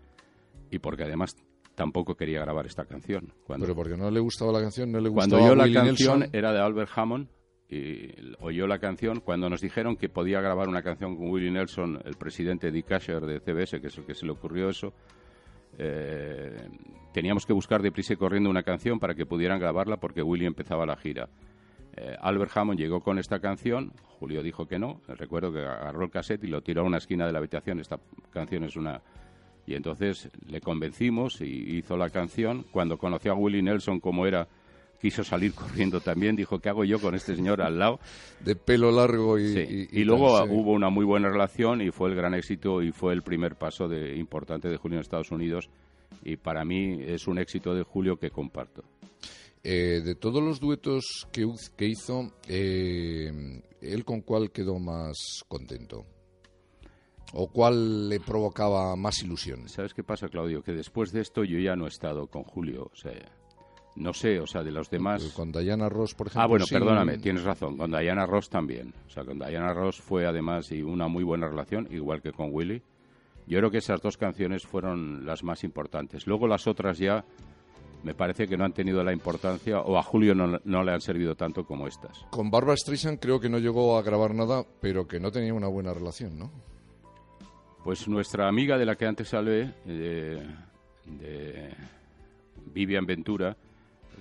y 0.71 0.79
porque 0.79 1.05
además 1.05 1.37
tampoco 1.75 2.15
quería 2.15 2.41
grabar 2.41 2.67
esta 2.67 2.85
canción. 2.85 3.33
Cuando, 3.47 3.67
¿Pero 3.67 3.77
porque 3.77 3.97
no 3.97 4.11
le 4.11 4.21
gustaba 4.21 4.53
la 4.53 4.61
canción? 4.61 4.93
¿No 4.93 5.01
le 5.01 5.09
gustaba 5.09 5.29
Cuando 5.29 5.53
oyó 5.53 5.55
la 5.57 5.73
canción 5.73 6.29
era 6.33 6.53
de 6.53 6.61
Albert 6.61 6.91
Hammond 6.95 7.29
y 7.69 8.11
oyó 8.41 8.67
la 8.67 8.79
canción 8.79 9.21
cuando 9.21 9.49
nos 9.49 9.61
dijeron 9.61 9.97
que 9.97 10.09
podía 10.09 10.41
grabar 10.41 10.69
una 10.69 10.83
canción 10.83 11.17
con 11.17 11.31
Willie 11.31 11.51
Nelson, 11.51 12.01
el 12.05 12.15
presidente 12.15 12.71
Dick 12.71 12.93
Asher 12.93 13.23
de 13.23 13.41
CBS, 13.41 13.81
que 13.81 13.89
es 13.89 13.99
el 13.99 14.05
que 14.05 14.15
se 14.15 14.27
le 14.27 14.33
ocurrió 14.33 14.69
eso. 14.69 14.93
Eh, 15.79 16.69
teníamos 17.13 17.47
que 17.47 17.53
buscar 17.53 17.83
deprisa 17.83 18.13
y 18.13 18.17
corriendo 18.17 18.51
una 18.51 18.63
canción 18.63 19.01
para 19.01 19.15
que 19.15 19.27
pudieran 19.27 19.59
grabarla 19.59 19.97
porque 19.97 20.23
Willie 20.23 20.47
empezaba 20.47 20.87
la 20.87 20.97
gira. 20.97 21.29
Eh, 21.97 22.17
Albert 22.21 22.57
Hammond 22.57 22.79
llegó 22.79 23.01
con 23.01 23.19
esta 23.19 23.39
canción, 23.41 23.93
Julio 24.19 24.43
dijo 24.43 24.67
que 24.67 24.79
no, 24.79 25.01
recuerdo 25.07 25.53
que 25.53 25.61
agarró 25.61 26.05
el 26.05 26.11
cassette 26.11 26.45
y 26.45 26.49
lo 26.49 26.63
tiró 26.63 26.83
a 26.83 26.85
una 26.85 26.99
esquina 26.99 27.27
de 27.27 27.33
la 27.33 27.39
habitación, 27.39 27.81
esta 27.81 27.99
canción 28.31 28.65
es 28.65 28.77
una... 28.77 29.01
Y 29.67 29.75
entonces 29.75 30.29
le 30.47 30.61
convencimos 30.61 31.41
y 31.41 31.79
hizo 31.79 31.97
la 31.97 32.11
canción. 32.11 32.67
Cuando 32.71 32.99
conoció 32.99 33.33
a 33.33 33.35
Willie 33.35 33.63
Nelson 33.63 33.99
como 33.99 34.27
era, 34.27 34.47
quiso 35.01 35.25
salir 35.25 35.55
corriendo 35.55 36.01
también, 36.01 36.37
dijo, 36.37 36.59
¿qué 36.59 36.69
hago 36.69 36.85
yo 36.85 37.01
con 37.01 37.15
este 37.15 37.35
señor 37.35 37.63
al 37.63 37.79
lado? 37.79 37.99
De 38.41 38.57
pelo 38.57 38.91
largo 38.91 39.39
y... 39.39 39.89
y, 39.91 40.05
luego 40.05 40.45
hubo 40.45 40.73
una 40.73 40.91
muy 40.91 41.07
buena 41.07 41.31
relación 41.31 41.81
y 41.81 41.91
fue 41.91 42.11
el 42.11 42.15
gran 42.15 42.35
éxito 42.35 42.83
y 42.83 42.93
fue 42.93 43.15
el 43.15 43.23
primer 43.23 43.57
paso 43.57 43.89
de, 43.89 44.17
importante 44.17 44.69
de 44.69 44.77
Julio 44.77 44.99
en 44.99 45.03
Estados 45.03 45.31
Unidos 45.31 45.71
y 46.23 46.37
para 46.37 46.65
mí 46.65 46.99
es 47.01 47.27
un 47.27 47.39
éxito 47.39 47.75
de 47.75 47.85
Julio 47.85 48.19
que 48.19 48.31
comparto. 48.31 48.85
Eh, 49.67 50.03
de 50.05 50.15
todos 50.15 50.43
los 50.43 50.61
duetos 50.61 51.27
que, 51.33 51.51
que 51.75 51.87
hizo, 51.87 52.31
eh, 52.49 53.63
¿él 53.81 54.05
con 54.05 54.21
cuál 54.21 54.51
quedó 54.51 54.79
más 54.79 55.43
contento? 55.49 56.05
¿O 57.33 57.49
cuál 57.49 58.11
le 58.11 58.21
provocaba 58.21 58.95
más 58.95 59.23
ilusión? 59.23 59.67
¿Sabes 59.71 59.95
qué 59.95 60.05
pasa, 60.05 60.29
Claudio? 60.29 60.63
Que 60.63 60.73
después 60.73 61.13
de 61.13 61.23
esto 61.23 61.45
yo 61.45 61.59
ya 61.59 61.77
no 61.77 61.87
he 61.87 61.89
estado 61.89 62.27
con 62.27 62.45
Julio. 62.45 62.91
O 62.93 62.95
sea, 62.95 63.13
no 63.97 64.13
sé, 64.13 64.39
o 64.39 64.47
sea, 64.47 64.63
de 64.63 64.71
los 64.71 64.91
demás. 64.91 65.25
Con 65.35 65.51
Diana 65.51 65.89
Ross, 65.89 66.15
por 66.15 66.27
ejemplo. 66.27 66.43
Ah, 66.43 66.47
bueno, 66.47 66.67
perdóname, 66.71 67.17
tienes 67.17 67.43
razón. 67.43 67.79
Con 67.79 67.91
Diana 67.91 68.27
Ross 68.27 68.51
también. 68.51 68.93
O 69.07 69.11
sea, 69.11 69.25
con 69.25 69.39
Diana 69.39 69.73
Ross 69.73 69.99
fue 69.99 70.27
además 70.27 70.71
y 70.73 70.83
una 70.83 71.09
muy 71.09 71.25
buena 71.25 71.49
relación, 71.49 71.89
igual 71.91 72.21
que 72.21 72.33
con 72.33 72.51
Willy. 72.53 72.83
Yo 73.47 73.59
creo 73.59 73.71
que 73.71 73.79
esas 73.79 74.03
dos 74.03 74.19
canciones 74.19 74.67
fueron 74.67 75.25
las 75.25 75.43
más 75.43 75.65
importantes. 75.65 76.27
Luego 76.27 76.47
las 76.47 76.67
otras 76.67 76.99
ya 76.99 77.25
me 78.05 78.15
parece 78.15 78.47
que 78.47 78.57
no 78.57 78.65
han 78.65 78.73
tenido 78.73 79.03
la 79.03 79.13
importancia 79.13 79.81
o 79.81 79.97
a 79.97 80.03
Julio 80.03 80.35
no, 80.35 80.85
le 80.85 80.93
han 80.93 81.01
servido 81.01 81.35
tanto 81.35 81.65
como 81.65 81.89
estas. 81.89 82.27
Con 82.31 82.51
Barbara 82.51 82.77
Streisand 82.77 83.19
creo 83.19 83.41
que 83.41 83.49
no 83.49 83.59
llegó 83.59 83.97
a 83.97 84.03
grabar 84.03 84.35
nada, 84.35 84.65
pero 84.81 85.09
que 85.09 85.19
no 85.19 85.33
tenía 85.33 85.55
una 85.55 85.69
buena 85.69 85.95
relación, 85.95 86.39
¿no? 86.39 86.51
Pues 87.83 88.07
nuestra 88.07 88.47
amiga 88.47 88.79
de 88.79 88.87
la 88.87 88.97
que 88.97 89.07
antes 89.07 89.33
hablé, 89.35 89.73
de, 89.85 90.43
Vivian 92.73 93.07
Ventura, 93.07 93.57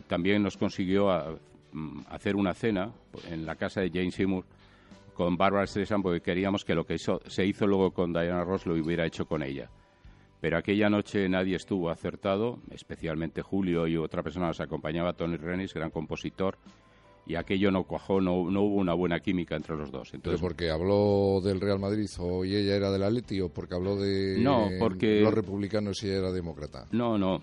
también 0.07 0.43
nos 0.43 0.57
consiguió 0.57 1.39
mm, 1.71 2.01
hacer 2.09 2.35
una 2.35 2.53
cena 2.53 2.91
en 3.29 3.45
la 3.45 3.55
casa 3.55 3.81
de 3.81 3.89
Jane 3.89 4.11
Seymour 4.11 4.45
con 5.13 5.37
Barbara 5.37 5.67
Streisand 5.67 6.03
porque 6.03 6.21
queríamos 6.21 6.63
que 6.65 6.73
lo 6.73 6.85
que 6.85 6.97
se 6.97 7.45
hizo 7.45 7.67
luego 7.67 7.91
con 7.91 8.13
Diana 8.13 8.43
Ross 8.43 8.65
lo 8.65 8.73
hubiera 8.73 9.05
hecho 9.05 9.25
con 9.25 9.43
ella 9.43 9.69
pero 10.43 10.57
aquella 10.57 10.89
noche 10.89 11.29
nadie 11.29 11.55
estuvo 11.55 11.89
acertado, 11.89 12.59
especialmente 12.69 13.41
Julio 13.41 13.87
y 13.87 13.95
otra 13.95 14.21
persona 14.23 14.47
nos 14.47 14.59
acompañaba, 14.59 15.13
Tony 15.13 15.37
Renis, 15.37 15.73
gran 15.73 15.89
compositor, 15.89 16.57
y 17.25 17.35
aquello 17.35 17.71
no 17.71 17.85
cuajó, 17.85 18.19
no, 18.19 18.41
hubo 18.41 18.75
una 18.75 18.93
buena 18.93 19.21
química 19.21 19.55
entre 19.55 19.77
los 19.77 19.89
dos. 19.89 20.13
Entonces, 20.13 20.41
¿Pero 20.41 20.49
porque 20.49 20.69
habló 20.69 21.39
del 21.41 21.61
Real 21.61 21.79
Madrid 21.79 22.09
o 22.19 22.43
y 22.43 22.57
ella 22.57 22.75
era 22.75 22.91
del 22.91 23.03
Atleti 23.03 23.39
o 23.39 23.47
porque 23.47 23.75
habló 23.75 23.95
de 23.95 24.35
no, 24.41 24.67
porque... 24.79 25.21
los 25.21 25.33
republicanos 25.33 26.03
y 26.03 26.07
ella 26.07 26.17
era 26.17 26.31
demócrata? 26.33 26.87
No, 26.91 27.17
no. 27.17 27.41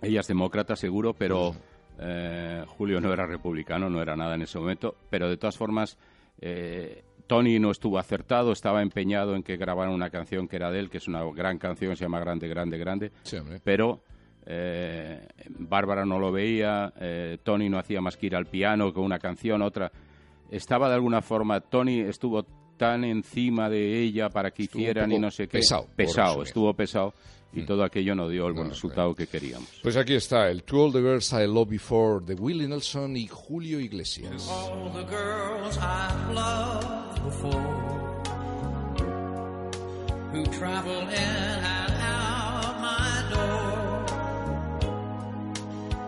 Ella 0.00 0.20
es 0.20 0.28
demócrata 0.28 0.76
seguro, 0.76 1.14
pero 1.14 1.52
eh, 1.98 2.64
Julio 2.68 3.00
no 3.00 3.12
era 3.12 3.26
republicano, 3.26 3.90
no 3.90 4.00
era 4.00 4.14
nada 4.14 4.36
en 4.36 4.42
ese 4.42 4.56
momento, 4.60 4.94
pero 5.10 5.28
de 5.28 5.36
todas 5.36 5.56
formas... 5.56 5.98
Eh, 6.40 7.02
Tony 7.26 7.58
no 7.58 7.70
estuvo 7.70 7.98
acertado, 7.98 8.52
estaba 8.52 8.82
empeñado 8.82 9.34
en 9.34 9.42
que 9.42 9.56
grabaran 9.56 9.94
una 9.94 10.10
canción 10.10 10.48
que 10.48 10.56
era 10.56 10.70
de 10.70 10.80
él, 10.80 10.90
que 10.90 10.98
es 10.98 11.08
una 11.08 11.22
gran 11.32 11.58
canción, 11.58 11.96
se 11.96 12.04
llama 12.04 12.20
Grande, 12.20 12.48
Grande, 12.48 12.78
Grande. 12.78 13.12
pero 13.62 14.02
eh, 14.46 15.26
Bárbara 15.48 16.04
no 16.04 16.18
lo 16.18 16.30
veía, 16.30 16.92
eh, 17.00 17.38
Tony 17.42 17.68
no 17.68 17.78
hacía 17.78 18.00
más 18.00 18.16
que 18.16 18.26
ir 18.26 18.36
al 18.36 18.46
piano 18.46 18.92
con 18.92 19.04
una 19.04 19.18
canción, 19.18 19.62
otra. 19.62 19.90
Estaba 20.50 20.88
de 20.88 20.94
alguna 20.94 21.22
forma, 21.22 21.60
Tony 21.60 22.00
estuvo 22.00 22.44
tan 22.76 23.04
encima 23.04 23.70
de 23.70 24.00
ella 24.00 24.28
para 24.28 24.50
que 24.50 24.64
hicieran 24.64 25.10
y 25.12 25.18
no 25.18 25.30
sé 25.30 25.48
qué. 25.48 25.58
Pesado. 25.58 25.88
Pesado, 25.96 26.42
estuvo 26.42 26.74
pesado 26.74 27.14
y 27.54 27.62
mm. 27.62 27.66
todo 27.66 27.84
aquello 27.84 28.14
no 28.14 28.28
dio 28.28 28.46
el 28.46 28.52
buen 28.52 28.70
resultado 28.70 29.14
que 29.14 29.26
queríamos. 29.26 29.68
Pues 29.82 29.96
aquí 29.96 30.14
está, 30.14 30.50
el 30.50 30.62
To 30.64 30.84
All 30.84 30.92
the 30.92 31.00
Girls 31.00 31.32
I 31.32 31.46
Loved 31.46 31.70
Before 31.70 32.24
de 32.24 32.34
Willie 32.34 32.68
Nelson 32.68 33.16
y 33.16 33.26
Julio 33.26 33.80
Iglesias. 33.80 34.48
all 34.48 34.90
the 34.90 35.04
girls 35.04 35.78
I 35.78 36.32
loved 36.32 37.24
before 37.24 38.14
who 40.32 40.44
travel 40.46 41.00
in 41.08 41.12
and 41.12 41.92
out 42.02 42.80
my 42.80 43.24
door 43.32 44.06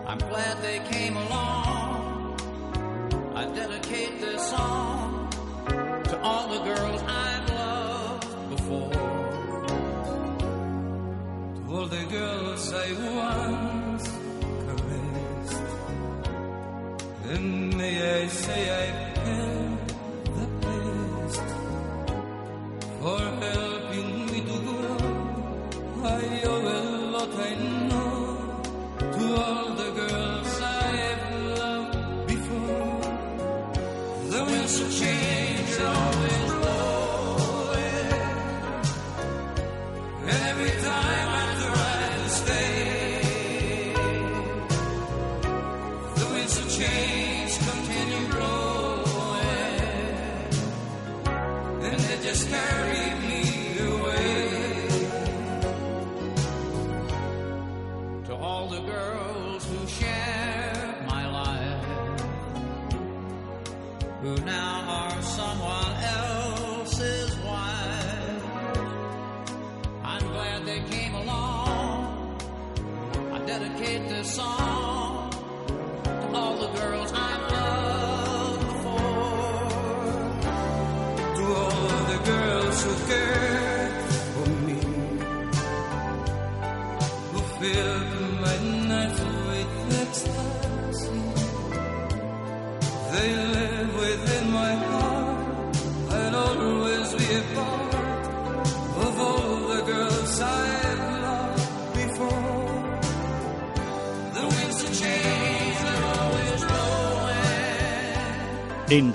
I'm 0.07 0.17
glad 0.17 0.61
they 0.61 0.79
came 0.91 1.17
along 1.17 2.37
I 3.35 3.45
dedicate 3.53 4.19
this 4.19 4.49
song 4.49 5.29
to 5.67 6.19
all 6.21 6.47
the 6.49 6.63
girls 6.63 7.01
I've 7.03 7.16
I 12.87 12.93
once 12.93 14.07
caressed. 14.65 15.61
And 17.31 17.75
may 17.75 18.21
I 18.21 18.27
say 18.27 18.61
I 18.69 19.06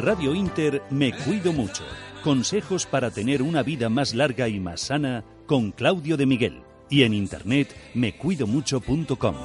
Radio 0.03 0.35
Inter 0.35 0.83
me 0.91 1.13
cuido 1.17 1.53
mucho. 1.53 1.85
Consejos 2.25 2.87
para 2.87 3.13
tener 3.13 3.41
una 3.41 3.63
vida 3.63 3.89
más 3.89 4.15
larga 4.15 4.49
y 4.49 4.59
más 4.59 4.81
sana 4.81 5.23
con 5.47 5.71
Claudio 5.71 6.17
de 6.17 6.27
Miguel. 6.27 6.65
Y 6.91 7.05
en 7.05 7.15
internet 7.15 7.69
mecuidomucho.com. 7.95 9.37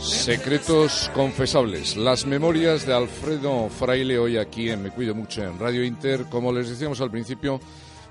Secretos 0.00 1.08
confesables. 1.14 1.96
Las 1.96 2.26
memorias 2.26 2.84
de 2.84 2.94
Alfredo 2.94 3.68
Fraile 3.68 4.18
hoy 4.18 4.38
aquí 4.38 4.70
en 4.70 4.82
Me 4.82 4.90
Cuido 4.90 5.14
Mucho 5.14 5.44
en 5.44 5.56
Radio 5.56 5.84
Inter. 5.84 6.24
Como 6.28 6.52
les 6.52 6.68
decíamos 6.68 7.00
al 7.00 7.12
principio, 7.12 7.60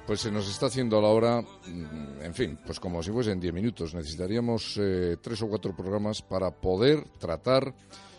pues 0.07 0.21
se 0.21 0.31
nos 0.31 0.49
está 0.49 0.67
haciendo 0.67 1.01
la 1.01 1.09
hora, 1.09 1.41
mm, 1.41 2.21
en 2.21 2.33
fin, 2.33 2.57
pues 2.65 2.79
como 2.79 3.03
si 3.03 3.11
fuesen 3.11 3.41
10 3.41 3.53
minutos. 3.53 3.93
Necesitaríamos 3.93 4.79
eh, 4.81 5.17
tres 5.21 5.41
o 5.41 5.49
cuatro 5.49 5.75
programas 5.75 6.21
para 6.21 6.51
poder 6.51 7.03
tratar 7.19 7.73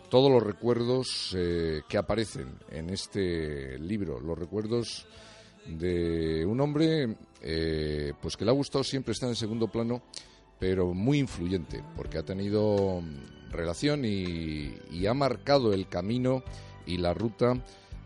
todos 0.08 0.30
los 0.30 0.42
recuerdos 0.42 1.34
eh, 1.36 1.82
que 1.88 1.98
aparecen 1.98 2.58
en 2.70 2.90
este 2.90 3.78
libro, 3.78 4.20
los 4.20 4.38
recuerdos 4.38 5.06
de 5.66 6.44
un 6.46 6.60
hombre 6.60 7.16
eh, 7.42 8.12
pues 8.20 8.36
que 8.36 8.44
le 8.44 8.50
ha 8.50 8.54
gustado 8.54 8.84
siempre 8.84 9.12
estar 9.12 9.28
en 9.28 9.36
segundo 9.36 9.68
plano, 9.68 10.02
pero 10.58 10.94
muy 10.94 11.18
influyente, 11.18 11.82
porque 11.96 12.18
ha 12.18 12.24
tenido 12.24 13.00
mm, 13.00 13.50
relación 13.50 14.04
y, 14.04 15.06
ha 15.06 15.14
marcado 15.14 15.72
el 15.72 15.88
camino 15.88 16.42
y 16.86 16.96
la 16.98 17.14
ruta 17.14 17.54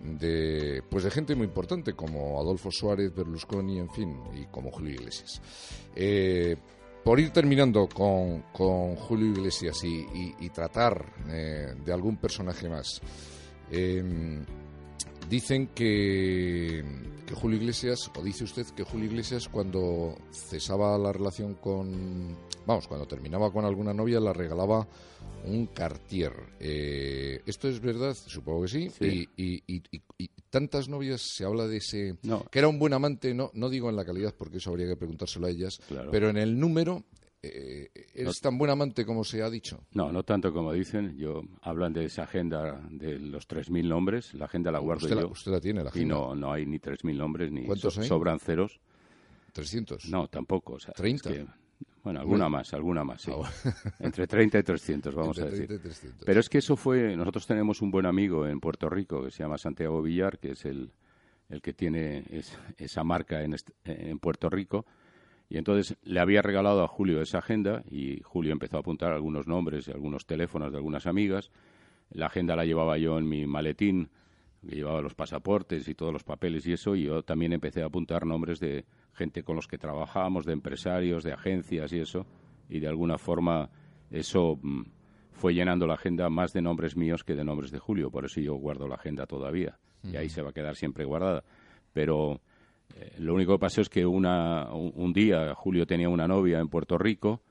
de 0.02 0.82
pues 0.88 1.04
de 1.04 1.10
gente 1.10 1.34
muy 1.34 1.46
importante 1.46 1.94
como 1.94 2.40
Adolfo 2.40 2.70
Suárez, 2.70 3.14
Berlusconi, 3.14 3.78
en 3.78 3.90
fin, 3.90 4.16
y 4.34 4.44
como 4.46 4.70
Julio 4.70 4.94
Iglesias. 4.94 5.40
Eh, 5.94 6.56
por 7.04 7.18
ir 7.20 7.30
terminando 7.30 7.88
con, 7.88 8.42
Julio 8.96 9.32
Iglesias 9.32 9.82
y, 9.84 10.48
tratar 10.50 11.14
eh, 11.28 11.74
de 11.84 11.92
algún 11.92 12.16
personaje 12.16 12.68
más, 12.68 13.00
em, 13.70 14.44
dicen 15.28 15.68
que, 15.68 16.84
que, 17.26 17.34
Julio 17.34 17.58
Iglesias, 17.58 18.10
o 18.16 18.22
dice 18.22 18.44
usted 18.44 18.66
que 18.76 18.84
Julio 18.84 19.06
Iglesias 19.06 19.48
cuando 19.48 20.16
cesaba 20.30 20.98
la 20.98 21.12
relación 21.12 21.54
con, 21.54 22.36
vamos, 22.66 22.86
cuando 22.88 23.06
terminaba 23.06 23.52
con 23.52 23.64
alguna 23.64 23.94
novia, 23.94 24.20
la 24.20 24.32
regalaba 24.32 24.86
un 25.44 25.66
Cartier. 25.66 26.32
Eh, 26.58 27.42
¿Esto 27.46 27.68
es 27.68 27.80
verdad? 27.80 28.14
Supongo 28.14 28.62
que 28.62 28.68
sí. 28.68 28.90
Y, 29.36 29.82
tantas 30.50 30.88
novias 30.88 31.22
se 31.22 31.44
habla 31.44 31.66
de 31.66 31.78
ese... 31.78 32.16
Que 32.50 32.58
era 32.58 32.68
un 32.68 32.78
buen 32.78 32.92
amante, 32.92 33.32
no, 33.32 33.50
no 33.54 33.70
digo 33.70 33.88
en 33.88 33.96
la 33.96 34.04
calidad, 34.04 34.34
porque 34.36 34.58
eso 34.58 34.70
habría 34.70 34.88
que 34.88 34.96
preguntárselo 34.96 35.46
a 35.46 35.50
ellas, 35.50 35.80
pero 36.10 36.28
en 36.28 36.36
el 36.36 36.58
número... 36.58 37.04
Eh, 37.42 37.88
¿Es 38.12 38.38
tan 38.42 38.58
buen 38.58 38.70
amante 38.70 39.06
como 39.06 39.24
se 39.24 39.42
ha 39.42 39.48
dicho? 39.48 39.80
No, 39.92 40.12
no 40.12 40.24
tanto 40.24 40.52
como 40.52 40.74
dicen. 40.74 41.16
Yo 41.16 41.40
hablan 41.62 41.94
de 41.94 42.04
esa 42.04 42.24
agenda 42.24 42.82
de 42.90 43.18
los 43.18 43.48
3.000 43.48 43.88
nombres. 43.88 44.34
La 44.34 44.44
agenda 44.44 44.70
la 44.70 44.78
guardo 44.78 45.08
yo. 45.08 45.26
usted 45.26 45.50
la 45.50 45.58
tiene, 45.58 45.82
la 45.82 45.88
agenda. 45.88 46.04
Y 46.04 46.06
no, 46.06 46.34
no 46.34 46.52
hay 46.52 46.66
ni 46.66 46.78
3.000 46.78 47.16
nombres, 47.16 47.50
ni 47.50 47.64
¿Cuántos 47.64 47.94
sobran 47.94 48.40
ceros. 48.40 48.78
¿300? 49.54 50.04
No, 50.10 50.28
tampoco. 50.28 50.74
O 50.74 50.78
¿30? 50.78 51.46
Bueno, 52.02 52.20
alguna 52.20 52.48
más, 52.48 52.72
alguna 52.72 53.04
más, 53.04 53.22
sí. 53.22 53.30
Ah, 53.34 53.72
Entre 54.00 54.26
30 54.26 54.58
y 54.58 54.62
300, 54.62 55.14
vamos 55.14 55.38
a 55.38 55.46
decir. 55.46 55.80
Pero 56.24 56.40
es 56.40 56.48
que 56.48 56.58
eso 56.58 56.76
fue, 56.76 57.14
nosotros 57.16 57.46
tenemos 57.46 57.82
un 57.82 57.90
buen 57.90 58.06
amigo 58.06 58.46
en 58.46 58.58
Puerto 58.60 58.88
Rico 58.88 59.24
que 59.24 59.30
se 59.30 59.42
llama 59.42 59.58
Santiago 59.58 60.00
Villar, 60.00 60.38
que 60.38 60.52
es 60.52 60.64
el, 60.64 60.92
el 61.50 61.60
que 61.60 61.74
tiene 61.74 62.24
esa 62.78 63.04
marca 63.04 63.42
en, 63.42 63.54
en 63.84 64.18
Puerto 64.18 64.48
Rico. 64.48 64.86
Y 65.50 65.58
entonces 65.58 65.98
le 66.04 66.20
había 66.20 66.42
regalado 66.42 66.82
a 66.82 66.88
Julio 66.88 67.20
esa 67.20 67.38
agenda 67.38 67.82
y 67.90 68.20
Julio 68.22 68.52
empezó 68.52 68.76
a 68.76 68.80
apuntar 68.80 69.12
algunos 69.12 69.48
nombres 69.48 69.88
y 69.88 69.90
algunos 69.90 70.24
teléfonos 70.24 70.70
de 70.70 70.78
algunas 70.78 71.06
amigas. 71.06 71.50
La 72.12 72.26
agenda 72.26 72.54
la 72.56 72.64
llevaba 72.64 72.98
yo 72.98 73.18
en 73.18 73.28
mi 73.28 73.46
maletín, 73.46 74.10
que 74.68 74.76
llevaba 74.76 75.00
los 75.00 75.14
pasaportes 75.14 75.88
y 75.88 75.94
todos 75.94 76.12
los 76.12 76.24
papeles 76.24 76.66
y 76.66 76.72
eso, 76.72 76.94
y 76.94 77.04
yo 77.04 77.22
también 77.22 77.52
empecé 77.52 77.82
a 77.82 77.86
apuntar 77.86 78.26
nombres 78.26 78.60
de 78.60 78.84
gente 79.14 79.42
con 79.42 79.56
los 79.56 79.66
que 79.66 79.78
trabajábamos, 79.78 80.44
de 80.44 80.52
empresarios, 80.52 81.24
de 81.24 81.32
agencias 81.32 81.92
y 81.92 82.00
eso, 82.00 82.26
y 82.68 82.80
de 82.80 82.88
alguna 82.88 83.18
forma 83.18 83.70
eso 84.10 84.58
mm, 84.62 84.82
fue 85.32 85.54
llenando 85.54 85.86
la 85.86 85.94
agenda 85.94 86.28
más 86.28 86.52
de 86.52 86.62
nombres 86.62 86.96
míos 86.96 87.24
que 87.24 87.34
de 87.34 87.44
nombres 87.44 87.70
de 87.70 87.78
Julio, 87.78 88.10
por 88.10 88.24
eso 88.24 88.40
yo 88.40 88.54
guardo 88.54 88.86
la 88.86 88.96
agenda 88.96 89.26
todavía, 89.26 89.78
y 90.02 90.16
ahí 90.16 90.28
se 90.28 90.42
va 90.42 90.50
a 90.50 90.52
quedar 90.52 90.76
siempre 90.76 91.04
guardada. 91.04 91.44
Pero 91.92 92.40
eh, 92.94 93.14
lo 93.18 93.34
único 93.34 93.54
que 93.54 93.60
pasó 93.60 93.80
es 93.80 93.88
que 93.88 94.06
una, 94.06 94.72
un, 94.72 95.12
día 95.12 95.54
Julio 95.54 95.86
tenía 95.86 96.08
una 96.08 96.28
novia 96.28 96.58
en 96.58 96.68
Puerto 96.68 96.98
Rico, 96.98 97.42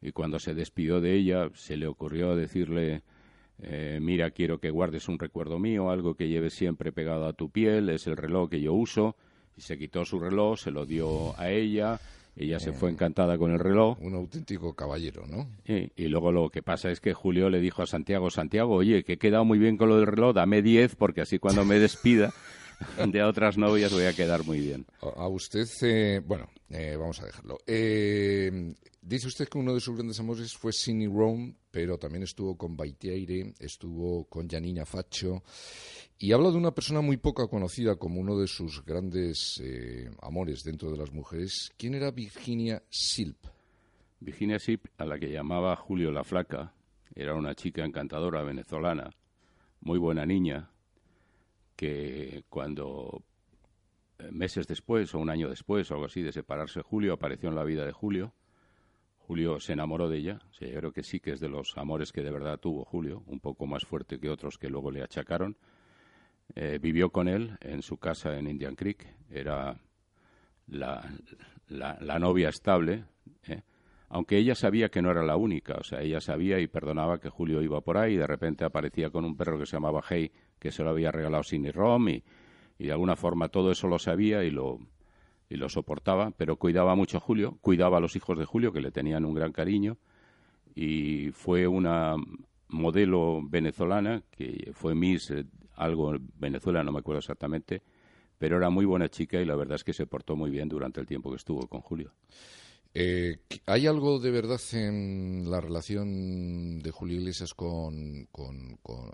y 0.00 0.12
cuando 0.12 0.38
se 0.38 0.54
despidió 0.54 1.00
de 1.00 1.14
ella 1.14 1.48
se 1.54 1.76
le 1.76 1.86
ocurrió 1.86 2.36
decirle, 2.36 3.02
eh, 3.62 3.98
mira, 4.00 4.30
quiero 4.30 4.58
que 4.58 4.70
guardes 4.70 5.08
un 5.08 5.18
recuerdo 5.18 5.58
mío, 5.58 5.90
algo 5.90 6.14
que 6.14 6.28
lleves 6.28 6.54
siempre 6.54 6.92
pegado 6.92 7.26
a 7.26 7.32
tu 7.32 7.50
piel, 7.50 7.88
es 7.90 8.06
el 8.06 8.16
reloj 8.16 8.50
que 8.50 8.60
yo 8.60 8.74
uso, 8.74 9.16
y 9.56 9.62
se 9.62 9.78
quitó 9.78 10.04
su 10.04 10.18
reloj, 10.18 10.58
se 10.58 10.70
lo 10.70 10.84
dio 10.84 11.38
a 11.38 11.50
ella, 11.50 12.00
ella 12.36 12.58
se 12.58 12.72
fue 12.72 12.90
encantada 12.90 13.38
con 13.38 13.52
el 13.52 13.60
reloj. 13.60 13.96
Un 14.00 14.14
auténtico 14.14 14.74
caballero, 14.74 15.24
¿no? 15.26 15.48
y 15.66 16.08
luego 16.08 16.32
lo 16.32 16.50
que 16.50 16.62
pasa 16.62 16.90
es 16.90 17.00
que 17.00 17.14
Julio 17.14 17.48
le 17.48 17.60
dijo 17.60 17.82
a 17.82 17.86
Santiago, 17.86 18.30
Santiago, 18.30 18.74
oye, 18.74 19.04
que 19.04 19.14
he 19.14 19.18
quedado 19.18 19.44
muy 19.44 19.58
bien 19.58 19.76
con 19.76 19.88
lo 19.88 19.98
del 19.98 20.06
reloj, 20.06 20.34
dame 20.34 20.60
10 20.60 20.96
porque 20.96 21.20
así 21.20 21.38
cuando 21.38 21.64
me 21.64 21.78
despida 21.78 22.32
de 23.06 23.22
otras 23.22 23.56
novias 23.56 23.92
voy 23.92 24.04
a 24.04 24.12
quedar 24.12 24.44
muy 24.44 24.58
bien. 24.58 24.86
A 25.00 25.28
usted, 25.28 25.66
eh, 25.82 26.20
bueno, 26.26 26.48
eh, 26.76 26.96
vamos 26.96 27.20
a 27.22 27.26
dejarlo. 27.26 27.58
Eh, 27.68 28.74
dice 29.00 29.28
usted 29.28 29.48
que 29.48 29.58
uno 29.58 29.74
de 29.74 29.80
sus 29.80 29.94
grandes 29.94 30.18
amores 30.18 30.56
fue 30.56 30.72
Sidney 30.72 31.06
Rome, 31.06 31.54
pero 31.70 31.98
también 31.98 32.24
estuvo 32.24 32.56
con 32.56 32.76
Baitiaire, 32.76 33.54
estuvo 33.60 34.24
con 34.24 34.48
Janina 34.48 34.84
Faccio 34.84 35.44
y 36.18 36.32
habla 36.32 36.50
de 36.50 36.56
una 36.56 36.74
persona 36.74 37.00
muy 37.00 37.16
poca 37.16 37.46
conocida 37.46 37.94
como 37.94 38.20
uno 38.20 38.36
de 38.36 38.48
sus 38.48 38.84
grandes 38.84 39.60
eh, 39.62 40.10
amores 40.20 40.64
dentro 40.64 40.90
de 40.90 40.98
las 40.98 41.12
mujeres. 41.12 41.70
¿Quién 41.76 41.94
era 41.94 42.10
Virginia 42.10 42.82
Silp? 42.90 43.46
Virginia 44.18 44.58
Silp, 44.58 44.86
a 44.98 45.04
la 45.04 45.16
que 45.16 45.30
llamaba 45.30 45.76
Julio 45.76 46.10
la 46.10 46.24
Flaca, 46.24 46.74
era 47.14 47.36
una 47.36 47.54
chica 47.54 47.84
encantadora 47.84 48.42
venezolana, 48.42 49.10
muy 49.80 50.00
buena 50.00 50.26
niña, 50.26 50.70
que 51.76 52.44
cuando 52.48 53.22
meses 54.30 54.66
después 54.66 55.14
o 55.14 55.18
un 55.18 55.30
año 55.30 55.48
después 55.48 55.90
o 55.90 55.94
algo 55.94 56.06
así 56.06 56.22
de 56.22 56.32
separarse 56.32 56.82
Julio 56.82 57.12
apareció 57.14 57.48
en 57.48 57.54
la 57.54 57.64
vida 57.64 57.84
de 57.84 57.92
Julio. 57.92 58.32
Julio 59.18 59.58
se 59.58 59.72
enamoró 59.72 60.08
de 60.08 60.18
ella. 60.18 60.40
yo 60.60 60.68
creo 60.68 60.92
que 60.92 61.02
sí 61.02 61.18
que 61.18 61.32
es 61.32 61.40
de 61.40 61.48
los 61.48 61.76
amores 61.76 62.12
que 62.12 62.22
de 62.22 62.30
verdad 62.30 62.58
tuvo 62.58 62.84
Julio, 62.84 63.22
un 63.26 63.40
poco 63.40 63.66
más 63.66 63.84
fuerte 63.84 64.20
que 64.20 64.28
otros 64.28 64.58
que 64.58 64.68
luego 64.68 64.90
le 64.90 65.02
achacaron 65.02 65.56
eh, 66.54 66.78
vivió 66.80 67.10
con 67.10 67.28
él 67.28 67.56
en 67.60 67.82
su 67.82 67.96
casa 67.96 68.36
en 68.38 68.48
Indian 68.48 68.76
Creek. 68.76 69.06
Era 69.30 69.76
la, 70.68 71.02
la, 71.68 72.18
novia 72.18 72.48
estable, 72.48 73.04
¿eh? 73.44 73.62
aunque 74.08 74.38
ella 74.38 74.54
sabía 74.54 74.88
que 74.88 75.02
no 75.02 75.10
era 75.10 75.24
la 75.24 75.36
única. 75.36 75.74
O 75.74 75.82
sea, 75.82 76.00
ella 76.00 76.20
sabía 76.20 76.60
y 76.60 76.68
perdonaba 76.68 77.18
que 77.18 77.28
Julio 77.28 77.62
iba 77.62 77.80
por 77.80 77.98
ahí 77.98 78.14
y 78.14 78.18
de 78.18 78.26
repente 78.26 78.64
aparecía 78.64 79.10
con 79.10 79.24
un 79.24 79.36
perro 79.36 79.58
que 79.58 79.66
se 79.66 79.76
llamaba 79.76 80.02
Hey, 80.08 80.30
que 80.58 80.70
se 80.70 80.84
lo 80.84 80.90
había 80.90 81.10
regalado 81.10 81.42
Sidney 81.42 81.72
Rom 81.72 82.08
y, 82.08 82.24
y 82.84 82.88
de 82.88 82.92
alguna 82.92 83.16
forma 83.16 83.48
todo 83.48 83.72
eso 83.72 83.88
lo 83.88 83.98
sabía 83.98 84.44
y 84.44 84.50
lo, 84.50 84.78
y 85.48 85.56
lo 85.56 85.70
soportaba, 85.70 86.32
pero 86.32 86.56
cuidaba 86.56 86.94
mucho 86.94 87.16
a 87.16 87.20
Julio, 87.20 87.56
cuidaba 87.62 87.96
a 87.96 88.00
los 88.00 88.14
hijos 88.14 88.38
de 88.38 88.44
Julio, 88.44 88.74
que 88.74 88.82
le 88.82 88.90
tenían 88.90 89.24
un 89.24 89.32
gran 89.32 89.52
cariño, 89.52 89.96
y 90.74 91.30
fue 91.30 91.66
una 91.66 92.14
modelo 92.68 93.40
venezolana 93.42 94.22
que 94.30 94.72
fue 94.74 94.94
Miss 94.94 95.30
eh, 95.30 95.46
algo 95.76 96.14
en 96.14 96.28
Venezuela, 96.38 96.84
no 96.84 96.92
me 96.92 96.98
acuerdo 96.98 97.20
exactamente, 97.20 97.80
pero 98.36 98.58
era 98.58 98.68
muy 98.68 98.84
buena 98.84 99.08
chica 99.08 99.40
y 99.40 99.46
la 99.46 99.56
verdad 99.56 99.76
es 99.76 99.84
que 99.84 99.94
se 99.94 100.06
portó 100.06 100.36
muy 100.36 100.50
bien 100.50 100.68
durante 100.68 101.00
el 101.00 101.06
tiempo 101.06 101.30
que 101.30 101.36
estuvo 101.36 101.66
con 101.66 101.80
Julio. 101.80 102.12
Eh, 102.96 103.38
¿Hay 103.66 103.88
algo 103.88 104.20
de 104.20 104.30
verdad 104.30 104.60
en 104.72 105.50
la 105.50 105.60
relación 105.60 106.78
de 106.78 106.92
Julio 106.92 107.18
Iglesias 107.18 107.52
con, 107.52 108.28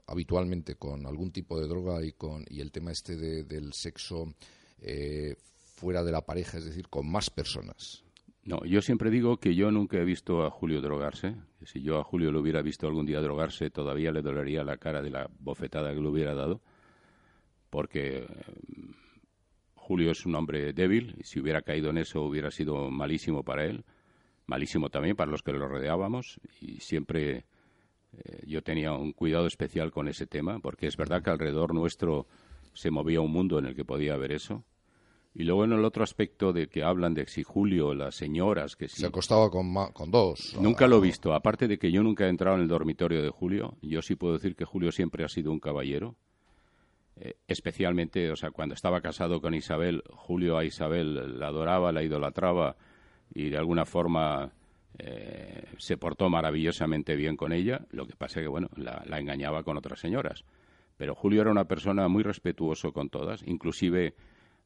habitualmente 0.07 0.75
con 0.75 1.07
algún 1.07 1.33
tipo 1.33 1.59
de 1.59 1.67
droga 1.67 2.05
y 2.05 2.13
con 2.13 2.45
y 2.51 2.61
el 2.61 2.73
tema 2.73 2.93
este 2.93 3.17
del 3.17 3.73
sexo 3.73 4.35
eh, 4.83 5.35
fuera 5.77 6.05
de 6.05 6.13
la 6.13 6.21
pareja, 6.21 6.59
es 6.59 6.67
decir, 6.67 6.89
con 6.89 7.11
más 7.11 7.31
personas? 7.31 8.05
No, 8.45 8.63
yo 8.67 8.83
siempre 8.83 9.11
digo 9.11 9.39
que 9.39 9.55
yo 9.55 9.71
nunca 9.71 9.97
he 9.97 10.05
visto 10.05 10.45
a 10.45 10.51
Julio 10.51 10.83
drogarse. 10.83 11.35
si 11.65 11.81
yo 11.81 11.99
a 11.99 12.05
Julio 12.05 12.33
lo 12.33 12.41
hubiera 12.41 12.61
visto 12.61 12.87
algún 12.87 13.07
día 13.07 13.23
drogarse, 13.23 13.71
todavía 13.71 14.13
le 14.13 14.21
dolería 14.21 14.63
la 14.63 14.77
cara 14.77 15.01
de 15.01 15.11
la 15.11 15.31
bofetada 15.39 15.95
que 15.95 16.01
le 16.01 16.09
hubiera 16.09 16.35
dado, 16.35 16.61
porque 17.71 18.27
Julio 19.91 20.13
es 20.13 20.25
un 20.25 20.37
hombre 20.37 20.73
débil 20.73 21.17
y 21.19 21.25
si 21.25 21.41
hubiera 21.41 21.63
caído 21.63 21.91
en 21.91 21.99
eso 21.99 22.23
hubiera 22.23 22.53
sido 22.53 22.93
malísimo 22.93 23.43
para 23.43 23.65
él, 23.65 23.85
malísimo 24.47 24.89
también 24.89 25.17
para 25.17 25.33
los 25.33 25.43
que 25.43 25.51
lo 25.51 25.67
rodeábamos 25.67 26.39
y 26.61 26.79
siempre 26.79 27.45
eh, 28.13 28.43
yo 28.47 28.63
tenía 28.63 28.93
un 28.93 29.13
cuidado 29.13 29.49
especial 29.49 29.91
con 29.91 30.07
ese 30.07 30.29
tema, 30.29 30.61
porque 30.61 30.87
es 30.87 30.97
verdad 30.97 31.25
que 31.25 31.31
alrededor 31.31 31.75
nuestro 31.75 32.29
se 32.73 32.93
movía 32.93 33.21
un 33.21 33.33
mundo 33.33 33.59
en 33.59 33.67
el 33.67 33.75
que 33.75 33.85
podía 33.85 34.15
haber 34.15 34.31
eso 34.31 34.63
Y 35.35 35.43
luego 35.43 35.65
en 35.65 35.73
el 35.73 35.85
otro 35.85 36.05
aspecto 36.05 36.53
de 36.53 36.69
que 36.69 36.85
hablan 36.85 37.13
de 37.13 37.27
si 37.27 37.43
Julio, 37.43 37.93
las 37.93 38.15
señoras, 38.15 38.77
que 38.77 38.87
si... 38.87 39.01
Se 39.01 39.07
acostaba 39.09 39.51
con, 39.51 39.75
con 39.93 40.13
dos. 40.13 40.57
Nunca 40.61 40.87
lo 40.87 40.99
he 40.99 41.01
visto. 41.01 41.35
Aparte 41.35 41.67
de 41.67 41.81
que 41.81 41.91
yo 41.91 42.05
nunca 42.05 42.27
he 42.27 42.29
entrado 42.29 42.55
en 42.55 42.63
el 42.63 42.69
dormitorio 42.69 43.23
de 43.23 43.31
Julio, 43.31 43.77
yo 43.83 44.03
sí 44.03 44.15
puedo 44.15 44.35
decir 44.35 44.55
que 44.55 44.65
Julio 44.65 44.93
siempre 44.93 45.25
ha 45.25 45.29
sido 45.29 45.51
un 45.51 45.59
caballero. 45.59 46.15
Eh, 47.21 47.35
especialmente, 47.47 48.31
o 48.31 48.37
sea, 48.37 48.51
cuando 48.51 48.75
estaba 48.75 49.03
casado 49.03 49.43
con 49.43 49.55
Isabel, 49.55 50.03
Julio 50.09 50.57
a 50.57 50.65
Isabel 50.65 51.39
la 51.39 51.49
adoraba, 51.49 51.93
la 51.93 52.03
idolatraba 52.03 52.77
y 53.35 53.51
de 53.51 53.59
alguna 53.59 53.85
forma 53.85 54.53
eh, 54.99 55.65
se 55.77 55.99
portó 55.99 56.31
maravillosamente 56.31 57.17
bien 57.17 57.37
con 57.37 57.53
ella. 57.53 57.87
Lo 57.91 58.07
que 58.07 58.17
pasa 58.17 58.41
es 58.41 58.45
que, 58.45 58.49
bueno, 58.49 58.71
la, 58.75 59.19
engañaba 59.19 59.63
con 59.65 59.77
otras 59.77 60.01
señoras. 60.01 60.45
Pero 60.97 61.15
Julio 61.15 61.43
era 61.43 61.51
una 61.51 61.65
persona 61.65 62.09
muy 62.09 62.23
respetuoso 62.23 62.93
con 62.93 63.11
todas, 63.11 63.43
inclusive 63.47 64.15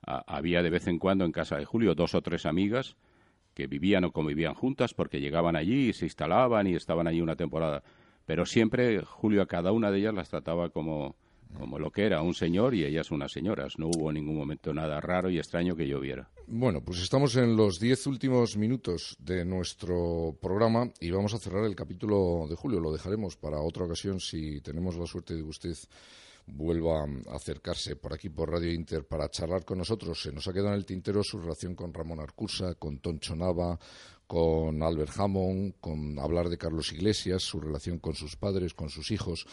había 0.07 0.63
de 0.63 0.69
vez 0.69 0.87
en 0.87 0.99
cuando 0.99 1.25
en 1.25 1.33
casa 1.33 1.57
de 1.57 1.65
Julio 1.65 1.95
dos 1.95 2.15
o 2.15 2.21
tres 2.21 2.45
amigas 2.45 2.95
que 3.55 3.67
vivían 3.67 4.05
o 4.05 4.13
convivían 4.13 4.55
juntas 4.55 4.93
porque 4.93 5.21
llegaban 5.21 5.57
allí 5.57 5.89
y 5.89 5.93
se 5.95 6.05
instalaban 6.05 6.67
y 6.67 6.75
estaban 6.75 7.07
allí 7.07 7.21
una 7.21 7.37
temporada. 7.37 7.83
Pero 8.27 8.45
siempre 8.47 9.01
Julio 9.01 9.43
a 9.43 9.47
cada 9.47 9.73
una 9.73 9.91
de 9.91 9.99
ellas 9.99 10.15
las 10.15 10.29
trataba 10.29 10.71
como, 10.71 11.17
como 11.59 11.79
lo 11.79 11.91
que 11.91 12.05
era, 12.05 12.23
un 12.23 12.35
señor 12.35 12.75
y 12.75 12.85
ellas 12.85 13.11
unas 13.11 13.33
señoras. 13.33 13.79
No 13.79 13.89
hubo 13.89 14.11
en 14.11 14.15
ningún 14.15 14.37
momento 14.37 14.73
nada 14.73 15.01
raro 15.01 15.31
y 15.31 15.39
extraño 15.39 15.77
que 15.77 15.87
yo 15.87 16.01
viera. 16.01 16.31
Bueno, 16.47 16.83
pues 16.83 17.01
estamos 17.01 17.37
en 17.37 17.57
los 17.57 17.79
diez 17.79 18.07
últimos 18.07 18.57
minutos 18.57 19.17
de 19.19 19.45
nuestro 19.45 20.37
programa 20.41 20.91
y 21.01 21.11
vamos 21.11 21.35
a 21.35 21.39
cerrar 21.39 21.65
el 21.65 21.77
capítulo 21.77 22.47
de 22.49 22.57
Julio. 22.57 22.81
Lo 22.81 22.93
dejaremos 22.93 23.37
para 23.37 23.61
otra 23.61 23.85
ocasión 23.85 24.21
si 24.21 24.61
tenemos 24.61 24.97
la 24.97 25.07
suerte 25.07 25.35
de 25.35 25.43
que 25.43 25.49
usted 25.49 25.77
vuelva 26.47 27.05
a 27.05 27.37
acercarse 27.37 27.97
por 27.97 28.13
aquí 28.13 28.29
por 28.29 28.51
Radio 28.51 28.73
Inter 28.73 29.07
para 29.07 29.31
charlar 29.31 29.65
con 29.65 29.79
nosotros. 29.79 30.21
Se 30.21 30.33
nos 30.33 30.47
ha 30.47 30.53
quedado 30.53 30.71
en 30.71 30.75
el 30.75 30.87
tintero 30.87 31.23
su 31.23 31.39
relación 31.39 31.75
con 31.75 31.95
Ramón 31.95 32.21
Arcursa, 32.21 32.75
con 32.75 32.99
Toncho 32.99 33.35
Nava, 33.35 33.79
con 34.27 34.83
Albert 34.83 35.13
Hammond, 35.19 35.75
con 35.81 36.19
hablar 36.19 36.49
de 36.49 36.59
Carlos 36.59 36.93
Iglesias, 36.93 37.43
su 37.43 37.61
relación 37.61 37.99
con 37.99 38.15
sus 38.15 38.37
padres, 38.37 38.75
con 38.75 38.91
sus 38.91 39.11
hijos. 39.11 39.47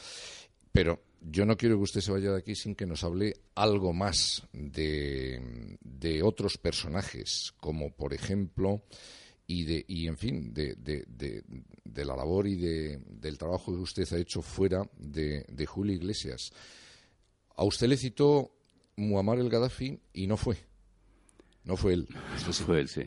Pero 0.71 1.01
yo 1.21 1.45
no 1.45 1.55
quiero 1.55 1.77
que 1.77 1.83
usted 1.83 2.01
se 2.01 2.11
vaya 2.11 2.31
de 2.31 2.39
aquí 2.39 2.55
sin 2.55 2.75
que 2.75 2.85
nos 2.85 3.03
hable 3.03 3.35
algo 3.55 3.93
más 3.93 4.47
de, 4.51 5.77
de 5.81 6.23
otros 6.23 6.57
personajes, 6.57 7.53
como 7.59 7.91
por 7.91 8.13
ejemplo 8.13 8.83
y, 9.45 9.65
de, 9.65 9.85
y 9.87 10.07
en 10.07 10.17
fin, 10.17 10.53
de, 10.53 10.75
de, 10.75 11.05
de 11.83 12.05
la 12.05 12.15
labor 12.15 12.47
y 12.47 12.55
del 12.55 13.37
trabajo 13.37 13.71
que 13.73 13.79
usted 13.79 14.11
ha 14.13 14.17
hecho 14.17 14.41
fuera 14.41 14.83
de, 14.97 15.65
Julio 15.67 15.93
Iglesias. 15.93 16.51
A 17.55 17.63
usted 17.63 17.87
le 17.87 17.97
citó 17.97 18.51
Muammar 18.95 19.39
el 19.39 19.49
Gaddafi 19.49 19.99
y 20.13 20.27
no 20.27 20.37
fue. 20.37 20.57
No 21.63 21.77
fue 21.77 21.93
él. 21.93 22.07
Usted 22.35 22.65
Fue 22.65 22.79
él, 22.79 22.87
sí. 22.87 23.03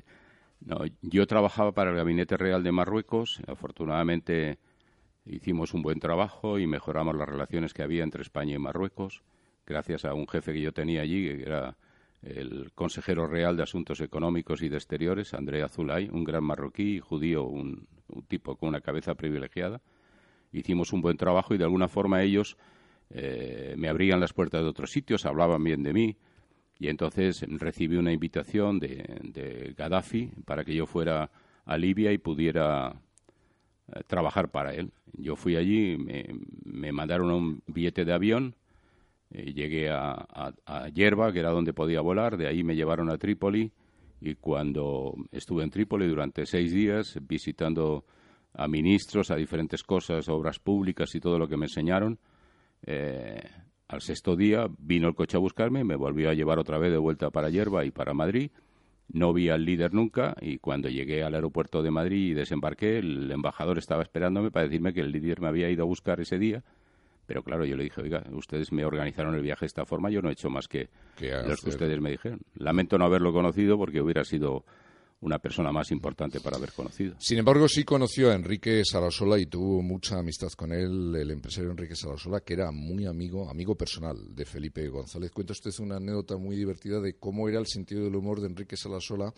No, 0.61 0.79
yo 1.03 1.27
trabajaba 1.27 1.73
para 1.73 1.91
el 1.91 1.97
Gabinete 1.97 2.37
Real 2.37 2.63
de 2.63 2.73
Marruecos. 2.73 3.41
Afortunadamente 3.47 4.59
hicimos 5.25 5.75
un 5.75 5.83
buen 5.83 6.01
trabajo 6.01 6.59
y 6.59 6.67
mejoramos 6.67 7.17
las 7.17 7.29
relaciones 7.29 7.73
que 7.73 7.83
había 7.83 8.03
entre 8.03 8.23
España 8.23 8.55
y 8.55 8.59
Marruecos, 8.59 9.23
gracias 9.67 10.05
a 10.05 10.15
un 10.15 10.27
jefe 10.29 10.53
que 10.53 10.61
yo 10.61 10.73
tenía 10.73 11.03
allí, 11.03 11.27
que 11.27 11.43
era 11.43 11.77
el 12.23 12.73
consejero 12.75 13.27
real 13.27 13.57
de 13.57 13.63
Asuntos 13.63 14.01
Económicos 14.01 14.63
y 14.63 14.69
de 14.69 14.77
Exteriores, 14.77 15.35
Andrea 15.35 15.69
Zulay, 15.69 16.09
un 16.11 16.25
gran 16.25 16.45
marroquí, 16.45 16.99
judío, 17.01 17.45
un, 17.45 17.87
tipo 18.29 18.57
con 18.57 18.71
una 18.71 18.81
cabeza 18.81 19.15
privilegiada. 19.15 19.81
Hicimos 20.53 20.93
un 20.93 21.01
buen 21.01 21.17
trabajo 21.17 21.55
y 21.55 21.59
de 21.59 21.65
alguna 21.65 21.89
forma 21.89 22.23
ellos 22.23 22.57
eh, 23.11 23.75
me 23.77 23.89
abrían 23.89 24.21
las 24.21 24.33
puertas 24.33 24.63
de 24.63 24.69
otros 24.69 24.91
sitios, 24.91 25.27
hablaban 25.27 25.63
bien 25.63 25.83
de 25.83 25.93
mí 25.93 26.17
y 26.79 26.89
entonces 26.89 27.45
recibí 27.49 27.97
una 27.97 28.13
invitación 28.13 28.79
de, 28.79 29.75
Gaddafi 29.77 30.33
para 30.45 30.65
que 30.65 30.75
yo 30.75 30.87
fuera 30.87 31.31
a 31.65 31.79
Libia 31.79 32.13
y 32.13 32.19
pudiera 32.19 33.01
trabajar 34.07 34.51
para 34.51 34.75
él. 34.75 34.93
Yo 35.13 35.37
fui 35.37 35.57
allí, 35.57 35.97
me, 35.97 36.93
mandaron 36.93 37.31
un 37.31 37.63
billete 37.67 38.05
de 38.05 38.13
avión, 38.13 38.55
eh, 39.31 39.53
llegué 39.53 39.91
a, 39.91 40.27
Yerba, 40.93 41.33
que 41.33 41.41
era 41.41 41.51
donde 41.51 41.73
podía 41.73 42.01
volar, 42.01 42.37
de 42.37 42.49
ahí 42.49 42.63
me 42.63 42.77
llevaron 42.77 43.11
a 43.11 43.19
Trípoli 43.19 43.73
y 44.21 44.35
cuando 44.37 45.15
estuve 45.33 45.65
en 45.65 45.71
Trípoli 45.71 46.07
durante 46.09 46.47
seis 46.47 46.73
días 46.73 47.19
visitando 47.23 48.05
a 48.55 48.69
ministros, 48.69 49.31
a 49.31 49.37
diferentes 49.37 49.83
cosas, 49.83 50.29
obras 50.29 50.59
públicas 50.59 51.15
y 51.15 51.21
todo 51.21 51.39
lo 51.39 51.49
que 51.49 51.57
me 51.57 51.67
enseñaron, 51.67 52.19
eh, 52.87 53.43
al 53.89 54.01
sexto 54.01 54.35
día 54.37 54.67
vino 54.79 55.09
el 55.09 55.15
coche 55.15 55.37
a 55.37 55.41
buscarme, 55.41 55.85
me 55.85 55.97
volvió 55.97 56.31
a 56.31 56.35
llevar 56.35 56.59
otra 56.59 56.79
vez 56.79 56.91
de 56.91 56.99
vuelta 56.99 57.31
para 57.31 57.51
Yerba 57.51 57.85
y 57.85 57.91
para 57.91 58.15
Madrid. 58.15 58.51
No 59.13 59.33
vi 59.33 59.49
al 59.49 59.65
líder 59.65 59.95
nunca 59.95 60.35
y 60.41 60.59
cuando 60.59 60.89
llegué 60.89 61.23
al 61.23 61.35
aeropuerto 61.35 61.83
de 61.83 61.91
Madrid 61.91 62.31
y 62.31 62.35
desembarqué, 62.35 62.99
el 62.99 63.31
embajador 63.31 63.79
estaba 63.79 64.03
esperándome 64.03 64.51
para 64.51 64.65
decirme 64.65 64.93
que 64.93 65.01
el 65.01 65.13
líder 65.13 65.41
me 65.41 65.49
había 65.49 65.71
ido 65.71 65.83
a 65.83 65.87
buscar 65.87 66.21
ese 66.21 66.39
día. 66.39 66.63
Pero 67.27 67.43
claro, 67.43 67.65
yo 67.65 67.77
le 67.77 67.85
dije, 67.85 68.03
oiga, 68.03 68.23
ustedes 68.33 68.73
me 68.73 68.85
organizaron 68.85 69.35
el 69.35 69.43
viaje 69.43 69.61
de 69.61 69.69
esta 69.69 69.87
forma, 69.87 70.11
yo 70.11 70.21
no 70.21 70.29
he 70.29 70.33
hecho 70.33 70.51
más 70.51 70.69
que 70.69 70.89
los 71.47 71.63
que 71.63 71.71
ustedes 71.71 72.01
me 72.01 72.11
dijeron. 72.11 72.41
Lamento 72.55 72.99
no 72.99 73.05
haberlo 73.07 73.33
conocido 73.33 73.79
porque 73.79 74.03
hubiera 74.03 74.25
sido 74.25 74.65
una 75.21 75.39
persona 75.39 75.73
más 75.73 75.91
importante 75.91 76.41
para 76.41 76.57
haber 76.57 76.73
conocido. 76.73 77.17
Sin 77.19 77.39
embargo, 77.39 77.69
sí 77.69 77.85
conoció 77.85 78.31
a 78.31 78.35
Enrique 78.35 78.83
Sarasola 78.85 79.39
y 79.39 79.47
tuvo 79.47 79.81
mucha 79.83 80.19
amistad 80.19 80.49
con 80.57 80.73
él, 80.73 81.15
el 81.17 81.31
empresario 81.31 81.71
Enrique 81.71 81.97
Sarasola, 81.97 82.41
que 82.41 82.55
era 82.55 82.71
muy 82.71 83.07
amigo, 83.07 83.49
amigo 83.49 83.75
personal 83.75 84.35
de 84.35 84.45
Felipe 84.45 84.87
González. 84.89 85.31
Cuenta 85.31 85.53
usted 85.53 85.71
una 85.81 85.97
anécdota 85.97 86.37
muy 86.37 86.57
divertida 86.57 87.01
de 87.01 87.15
cómo 87.15 87.49
era 87.49 87.59
el 87.59 87.67
sentido 87.67 88.05
del 88.05 88.17
humor 88.17 88.41
de 88.41 88.49
Enrique 88.49 88.77
Sarasola 88.77 89.33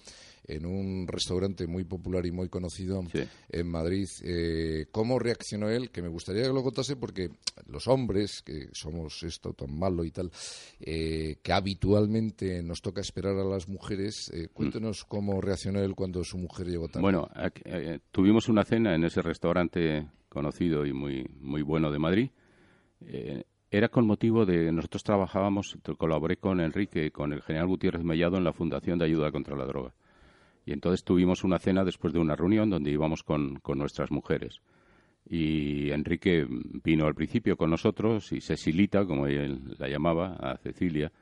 en 0.49 0.65
un 0.65 1.07
restaurante 1.09 1.67
muy 1.67 1.85
popular 1.85 2.25
y 2.27 2.31
muy 2.31 2.49
conocido 2.49 3.03
en 3.49 3.69
Madrid. 3.69 4.07
Eh, 4.23 4.87
¿Cómo 4.91 5.19
reaccionó 5.19 5.69
él? 5.69 5.91
Que 5.91 6.03
me 6.03 6.09
gustaría 6.09 6.43
que 6.43 6.53
lo 6.53 6.63
contase 6.63 6.97
porque 6.97 7.31
los 7.67 7.87
hombres, 7.89 8.43
que 8.45 8.69
somos 8.73 9.23
esto 9.23 9.53
tan 9.53 9.77
malo 9.77 10.05
y 10.05 10.11
tal, 10.11 10.31
eh, 10.81 11.37
que 11.43 11.53
habitualmente 11.53 12.63
nos 12.63 12.81
toca 12.81 13.01
esperar 13.01 13.37
a 13.37 13.45
las 13.45 13.69
mujeres, 13.69 14.31
eh, 14.33 14.49
cuéntenos 14.53 15.05
cómo 15.05 15.41
reaccionó 15.41 15.81
él 15.81 15.95
cuando 15.95 16.23
su 16.25 16.39
mujer 16.39 16.69
llegó 16.69 16.89
tarde. 16.89 17.03
Bueno, 17.03 17.29
tuvimos 18.13 18.49
una 18.49 18.65
cena 18.65 18.95
en 18.95 19.05
ese 19.05 19.23
restaurante 19.23 20.07
conocido 20.29 20.87
y 20.87 20.93
muy, 20.93 21.25
muy 21.41 21.63
bueno 21.63 21.91
de 21.91 21.99
Madrid. 21.99 22.31
era 23.71 23.89
con 23.89 24.07
motivo 24.07 24.47
de 24.47 24.71
nosotros 24.71 25.03
trabajábamos, 25.03 25.77
colaboré 25.99 26.37
con 26.37 26.61
Enrique, 26.61 27.11
con 27.11 27.33
el 27.33 27.43
general 27.43 27.67
Gutiérrez 27.67 28.05
Mellado 28.05 28.37
en 28.37 28.45
la 28.45 28.53
Fundación 28.53 28.99
de 28.99 29.07
Ayuda 29.07 29.33
contra 29.33 29.57
la 29.57 29.67
Droga. 29.67 29.93
Y 30.67 30.73
entonces 30.73 31.05
tuvimos 31.05 31.45
una 31.45 31.61
cena 31.61 31.85
después 31.85 32.13
de 32.13 32.19
una 32.19 32.35
reunión 32.35 32.69
donde 32.69 32.91
íbamos 32.91 33.23
con, 33.23 33.63
nuestras 33.65 34.11
mujeres. 34.11 34.61
Y 35.25 35.93
Enrique 35.93 36.45
vino 36.83 37.07
al 37.07 37.15
principio 37.15 37.57
con 37.57 37.71
nosotros 37.71 38.33
y 38.33 38.41
Cecilita, 38.41 39.07
como 39.07 39.29
él 39.29 39.77
la 39.79 39.89
llamaba, 39.89 40.35
a 40.35 40.57
Cecilia, 40.59 41.13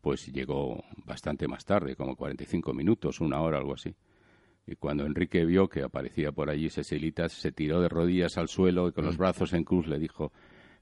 pues 0.00 0.26
llegó 0.32 0.82
bastante 1.06 1.46
más 1.46 1.64
tarde, 1.64 1.94
como 1.94 2.16
45 2.16 2.74
minutos, 2.74 3.20
una 3.20 3.40
hora, 3.40 3.58
algo 3.58 3.74
así. 3.74 3.94
Y 4.66 4.74
cuando 4.74 5.06
Enrique 5.06 5.44
vio 5.44 5.68
que 5.68 5.84
aparecía 5.84 6.32
por 6.32 6.50
allí 6.50 6.68
Cecilita, 6.68 7.28
se 7.28 7.52
tiró 7.52 7.80
de 7.80 7.88
rodillas 7.88 8.36
al 8.36 8.48
suelo 8.48 8.88
y 8.88 8.92
con 8.92 9.04
los 9.04 9.14
mm. 9.14 9.18
brazos 9.18 9.52
en 9.52 9.62
cruz 9.62 9.86
le 9.86 10.00
dijo, 10.00 10.32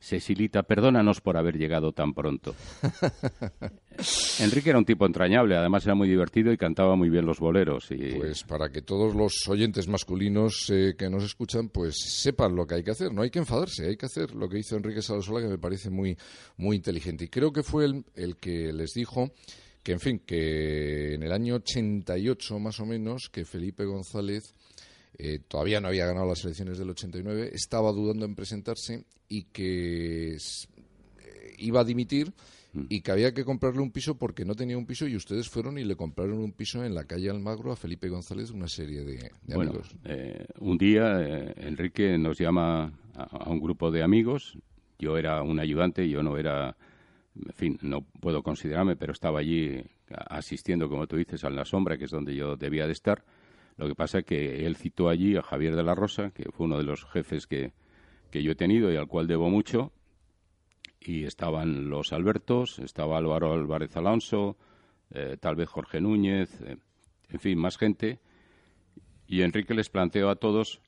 Cecilita, 0.01 0.63
perdónanos 0.63 1.21
por 1.21 1.37
haber 1.37 1.59
llegado 1.59 1.93
tan 1.93 2.15
pronto. 2.15 2.55
Enrique 4.41 4.71
era 4.71 4.79
un 4.79 4.87
tipo 4.87 5.05
entrañable, 5.05 5.57
además 5.57 5.85
era 5.85 5.95
muy 5.95 6.09
divertido 6.09 6.53
y 6.53 6.57
cantaba 6.57 6.97
muy 6.97 7.11
bien 7.11 7.27
los 7.27 7.39
boleros. 7.39 7.91
Y... 7.91 8.15
Pues 8.15 8.43
para 8.45 8.71
que 8.71 8.81
todos 8.81 9.15
los 9.15 9.47
oyentes 9.47 9.89
masculinos 9.89 10.71
eh, 10.71 10.95
que 10.99 11.11
nos 11.11 11.23
escuchan, 11.23 11.69
pues 11.69 11.97
sepan 11.99 12.57
lo 12.57 12.67
que 12.67 12.77
hay 12.77 12.83
que 12.83 12.93
hacer. 12.93 13.13
No 13.13 13.21
hay 13.21 13.31
que 13.31 13.41
enfadarse, 13.41 13.89
hay 13.89 13.97
que 13.99 14.07
hacer 14.07 14.35
lo 14.35 14.49
que 14.49 14.59
hizo 14.59 14.75
Enrique 14.75 15.03
Salasola, 15.03 15.43
que 15.43 15.49
me 15.49 15.59
parece 15.59 15.91
muy, 15.91 16.17
muy 16.57 16.77
inteligente. 16.77 17.27
Y 17.27 17.29
creo 17.29 17.53
que 17.53 17.63
fue 17.63 17.85
el, 17.85 18.05
el 18.15 18.39
que 18.39 18.73
les 18.73 18.95
dijo 18.95 19.31
que, 19.83 19.93
en 19.93 20.01
fin, 20.01 20.23
que 20.25 21.15
en 21.15 21.23
el 21.23 21.33
año 21.33 21.57
88 21.57 22.59
más 22.59 22.81
o 22.81 22.87
menos, 22.87 23.29
que 23.31 23.45
Felipe 23.45 23.85
González 23.85 24.55
eh, 25.19 25.41
todavía 25.47 25.81
no 25.81 25.89
había 25.89 26.07
ganado 26.07 26.29
las 26.29 26.45
elecciones 26.45 26.79
del 26.79 26.91
89, 26.91 27.51
estaba 27.53 27.93
dudando 27.93 28.25
en 28.25 28.35
presentarse 28.35 29.05
y 29.29 29.45
que 29.45 30.35
eh, 30.35 30.39
iba 31.59 31.81
a 31.81 31.85
dimitir 31.85 32.33
mm. 32.73 32.85
y 32.89 33.01
que 33.03 33.13
había 33.13 33.35
que 33.35 33.45
comprarle 33.45 33.81
un 33.81 33.91
piso 33.91 34.17
porque 34.17 34.45
no 34.45 34.55
tenía 34.55 34.79
un 34.79 34.87
piso 34.87 35.07
y 35.07 35.17
ustedes 35.17 35.49
fueron 35.49 35.79
y 35.79 35.85
le 35.85 35.97
compraron 35.97 36.39
un 36.39 36.53
piso 36.53 36.85
en 36.85 36.95
la 36.95 37.05
calle 37.05 37.29
Almagro 37.29 37.73
a 37.73 37.77
Felipe 37.77 38.09
González, 38.09 38.51
una 38.51 38.69
serie 38.69 39.05
de, 39.05 39.31
bueno, 39.47 39.71
amigos. 39.71 39.95
Eh, 40.05 40.47
un 40.59 40.79
día 40.79 41.21
Enrique 41.57 42.17
nos 42.17 42.39
llama 42.39 42.93
a, 43.15 43.51
un 43.51 43.61
grupo 43.61 43.91
de 43.91 44.03
amigos, 44.03 44.57
yo 44.99 45.19
era 45.19 45.43
un 45.43 45.61
ayudante, 45.61 46.09
yo 46.09 46.23
no 46.23 46.39
era, 46.39 46.77
en 47.35 47.53
fin, 47.53 47.79
no 47.83 48.03
puedo 48.03 48.43
considerarme, 48.43 48.97
pero 48.97 49.13
estaba 49.13 49.41
allí 49.41 49.83
asistiendo, 50.29 50.89
como 50.89 51.07
tú 51.07 51.17
dices, 51.17 51.45
a 51.45 51.51
la 51.51 51.65
sombra, 51.65 51.99
que 51.99 52.05
es 52.05 52.11
donde 52.11 52.35
yo 52.35 52.57
debía 52.57 52.87
de 52.87 52.93
estar 52.93 53.25
lo 53.81 53.89
que 53.89 53.95
pasa 53.95 54.19
es 54.19 54.27
que 54.27 54.67
él 54.67 54.77
citó 54.77 55.09
allí 55.09 55.37
a 55.37 55.43
Javier 55.43 55.75
de 55.75 55.83
la 55.83 55.95
Rosa, 55.95 56.33
que 56.33 56.51
fue 56.53 56.67
uno 56.67 56.77
de 56.77 56.85
los 56.85 57.07
jefes 57.07 57.47
que, 57.47 57.73
que 58.31 58.43
yo 58.43 58.53
he 58.53 58.55
tenido 58.55 58.93
y 58.93 58.97
al 58.97 59.07
cual 59.07 59.27
debo 59.27 59.49
mucho, 59.49 59.91
y 61.01 61.25
estaban 61.25 61.89
los 61.89 62.13
Albertos, 62.13 62.79
estaba 62.79 63.17
Álvaro 63.17 63.55
Álvarez 63.55 63.97
Alonso, 63.97 64.59
eh, 65.13 65.39
tal 65.41 65.57
vez 65.57 65.71
Jorge 65.71 65.99
Núñez, 65.99 66.61
eh, 66.61 66.77
en 67.31 67.41
fin, 67.41 67.59
más 67.59 67.79
gente. 67.79 68.19
Y 69.27 69.41
Enrique 69.41 69.73
les 69.73 69.89
planteó 69.89 70.29
a 70.29 70.37
todos 70.37 70.83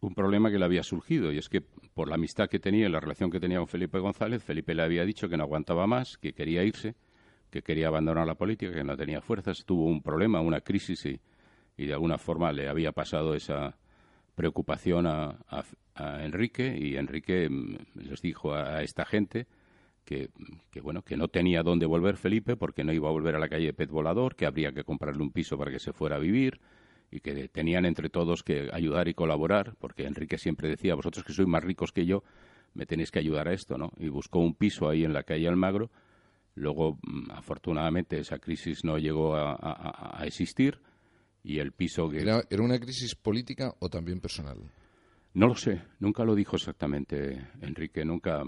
un 0.00 0.14
problema 0.14 0.50
que 0.50 0.58
le 0.58 0.64
había 0.64 0.84
surgido, 0.84 1.32
y 1.32 1.36
es 1.36 1.50
que 1.50 1.60
por 1.60 2.08
la 2.08 2.14
amistad 2.14 2.48
que 2.48 2.58
tenía 2.58 2.86
y 2.86 2.90
la 2.90 3.00
relación 3.00 3.30
que 3.30 3.40
tenía 3.40 3.58
con 3.58 3.68
Felipe 3.68 3.98
González, 3.98 4.42
Felipe 4.42 4.74
le 4.74 4.84
había 4.84 5.04
dicho 5.04 5.28
que 5.28 5.36
no 5.36 5.42
aguantaba 5.42 5.86
más, 5.86 6.16
que 6.16 6.32
quería 6.32 6.64
irse, 6.64 6.94
que 7.50 7.60
quería 7.60 7.88
abandonar 7.88 8.26
la 8.26 8.36
política, 8.36 8.72
que 8.72 8.84
no 8.84 8.96
tenía 8.96 9.20
fuerzas, 9.20 9.66
tuvo 9.66 9.84
un 9.84 10.00
problema, 10.00 10.40
una 10.40 10.62
crisis 10.62 11.04
y 11.76 11.86
de 11.86 11.92
alguna 11.92 12.18
forma 12.18 12.52
le 12.52 12.68
había 12.68 12.92
pasado 12.92 13.34
esa 13.34 13.76
preocupación 14.34 15.06
a, 15.06 15.38
Enrique 15.98 16.76
y 16.78 16.96
Enrique 16.96 17.48
mm, 17.48 17.76
les 17.94 18.20
dijo 18.20 18.52
a, 18.52 18.82
esta 18.82 19.06
gente 19.06 19.46
que, 20.04 20.28
bueno 20.82 21.02
que 21.02 21.16
no 21.16 21.28
tenía 21.28 21.62
dónde 21.62 21.86
volver 21.86 22.18
Felipe 22.18 22.54
porque 22.54 22.84
no 22.84 22.92
iba 22.92 23.08
a 23.08 23.12
volver 23.12 23.34
a 23.34 23.38
la 23.38 23.48
calle 23.48 23.72
Pet 23.72 23.90
Volador, 23.90 24.36
que 24.36 24.46
habría 24.46 24.72
que 24.72 24.84
comprarle 24.84 25.22
un 25.22 25.32
piso 25.32 25.56
para 25.56 25.70
que 25.70 25.78
se 25.78 25.94
fuera 25.94 26.16
a 26.16 26.18
vivir 26.18 26.60
y 27.10 27.20
que 27.20 27.48
tenían 27.48 27.86
entre 27.86 28.10
todos 28.10 28.42
que 28.42 28.68
ayudar 28.72 29.08
y 29.08 29.14
colaborar, 29.14 29.74
porque 29.78 30.04
Enrique 30.04 30.38
siempre 30.38 30.68
decía, 30.68 30.94
vosotros 30.94 31.24
que 31.24 31.32
sois 31.32 31.48
más 31.48 31.64
ricos 31.64 31.92
que 31.92 32.04
yo, 32.04 32.24
me 32.74 32.84
tenéis 32.84 33.10
que 33.10 33.20
ayudar 33.20 33.48
a 33.48 33.54
esto, 33.54 33.78
¿no? 33.78 33.92
Y 33.96 34.08
buscó 34.08 34.40
un 34.40 34.54
piso 34.54 34.88
ahí 34.88 35.04
en 35.04 35.12
la 35.12 35.22
calle 35.22 35.48
Almagro. 35.48 35.90
Luego, 36.56 36.98
mm, 37.02 37.30
afortunadamente, 37.30 38.18
esa 38.18 38.38
crisis 38.38 38.84
no 38.84 38.98
llegó 38.98 39.36
a 39.36 40.20
existir 40.26 40.80
y 41.46 41.60
el 41.60 41.70
piso 41.70 42.10
que... 42.10 42.22
¿Era, 42.22 42.42
una 42.58 42.78
crisis 42.78 43.14
política 43.14 43.72
o 43.78 43.88
también 43.88 44.20
personal? 44.20 44.58
No 45.34 45.46
lo 45.46 45.54
sé, 45.54 45.80
nunca 46.00 46.24
lo 46.24 46.34
dijo 46.34 46.56
exactamente 46.56 47.40
Enrique, 47.60 48.04
nunca... 48.04 48.42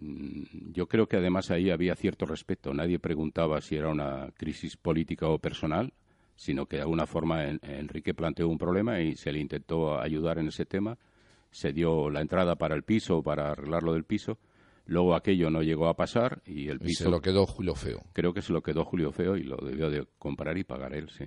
Mm, 0.00 0.72
yo 0.72 0.86
creo 0.86 1.06
que 1.06 1.16
además 1.16 1.50
ahí 1.50 1.70
había 1.70 1.96
cierto 1.96 2.26
respeto. 2.26 2.74
Nadie 2.74 2.98
preguntaba 2.98 3.60
si 3.62 3.76
era 3.76 3.88
una 3.88 4.30
crisis 4.36 4.76
política 4.76 5.28
o 5.28 5.38
personal, 5.38 5.94
sino 6.36 6.66
que 6.66 6.76
de 6.76 6.82
alguna 6.82 7.06
forma 7.06 7.44
Enrique 7.46 8.12
planteó 8.12 8.48
un 8.48 8.58
problema 8.58 9.00
y 9.00 9.16
se 9.16 9.32
le 9.32 9.40
intentó 9.40 9.98
ayudar 9.98 10.38
en 10.38 10.48
ese 10.48 10.66
tema. 10.66 10.98
Se 11.50 11.72
dio 11.72 12.10
la 12.10 12.20
entrada 12.20 12.56
para 12.56 12.74
el 12.74 12.82
piso, 12.82 13.22
para 13.22 13.52
arreglar 13.52 13.82
lo 13.82 13.94
del 13.94 14.04
piso. 14.04 14.38
Luego 14.84 15.14
aquello 15.14 15.48
no 15.48 15.62
llegó 15.62 15.88
a 15.88 15.96
pasar 15.96 16.42
y 16.44 16.68
el 16.68 16.80
piso... 16.80 17.04
se 17.04 17.10
lo 17.10 17.22
quedó 17.22 17.46
Julio 17.46 17.74
Feo. 17.74 18.02
Creo 18.12 18.34
que 18.34 18.42
se 18.42 18.52
lo 18.52 18.60
quedó 18.62 18.84
Julio 18.84 19.10
Feo 19.10 19.36
y 19.36 19.44
lo 19.44 19.56
debió 19.56 19.88
de 19.88 20.06
comprar 20.18 20.58
y 20.58 20.64
pagar 20.64 20.94
él, 20.94 21.08
sí. 21.08 21.24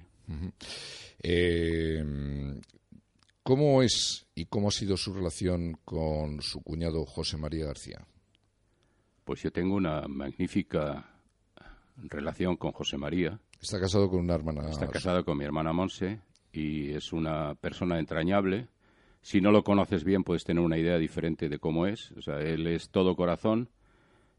Eh, 1.21 2.03
¿Cómo 3.43 3.83
es 3.83 4.25
y 4.33 4.45
cómo 4.45 4.69
ha 4.69 4.71
sido 4.71 4.97
su 4.97 5.13
relación 5.13 5.77
con 5.85 6.41
su 6.41 6.61
cuñado 6.61 7.05
José 7.05 7.37
María 7.37 7.67
García? 7.67 8.05
Pues 9.23 9.43
yo 9.43 9.51
tengo 9.51 9.75
una 9.75 10.07
magnífica 10.07 11.09
relación 11.97 12.57
con 12.57 12.71
José 12.71 12.97
María. 12.97 13.39
Está 13.61 13.79
casado 13.79 14.09
con 14.09 14.21
una 14.21 14.35
hermana. 14.35 14.69
Está 14.69 14.87
casado 14.87 15.23
con 15.23 15.37
mi 15.37 15.45
hermana 15.45 15.73
Monse 15.73 16.21
y 16.51 16.91
es 16.91 17.13
una 17.13 17.55
persona 17.55 17.99
entrañable. 17.99 18.67
Si 19.21 19.41
no 19.41 19.51
lo 19.51 19.63
conoces 19.63 20.03
bien, 20.03 20.23
puedes 20.23 20.43
tener 20.43 20.63
una 20.63 20.79
idea 20.79 20.97
diferente 20.97 21.47
de 21.47 21.59
cómo 21.59 21.85
es. 21.85 22.11
O 22.13 22.21
sea, 22.21 22.39
él 22.39 22.65
es 22.65 22.89
todo 22.89 23.15
corazón 23.15 23.69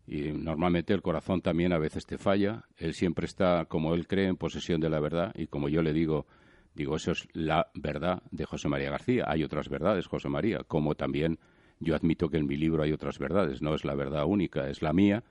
y 0.06 0.30
normalmente 0.32 0.94
el 0.94 1.02
corazón 1.02 1.40
también 1.42 1.72
a 1.72 1.78
veces 1.78 2.06
te 2.06 2.18
falla. 2.18 2.64
Él 2.76 2.94
siempre 2.94 3.26
está, 3.26 3.64
como 3.64 3.94
él 3.94 4.06
cree, 4.06 4.28
en 4.28 4.36
posesión 4.36 4.80
de 4.80 4.88
la 4.88 5.00
verdad 5.00 5.32
y 5.34 5.48
como 5.48 5.68
yo 5.68 5.82
le 5.82 5.92
digo, 5.92 6.26
digo, 6.74 6.96
eso 6.96 7.12
es 7.12 7.26
la 7.32 7.70
verdad 7.74 8.22
de 8.30 8.44
José 8.44 8.68
María 8.68 8.90
García. 8.90 9.24
Hay 9.26 9.42
otras 9.42 9.68
verdades, 9.68 10.06
José 10.06 10.28
María, 10.28 10.60
como 10.66 10.94
también 10.94 11.38
yo 11.80 11.96
admito 11.96 12.28
que 12.28 12.38
en 12.38 12.46
mi 12.46 12.56
libro 12.56 12.82
hay 12.82 12.92
otras 12.92 13.18
verdades, 13.18 13.62
no 13.62 13.74
es 13.74 13.84
la 13.84 13.94
verdad 13.94 14.24
única, 14.26 14.68
es 14.68 14.80
la 14.80 14.92
mía. 14.92 15.24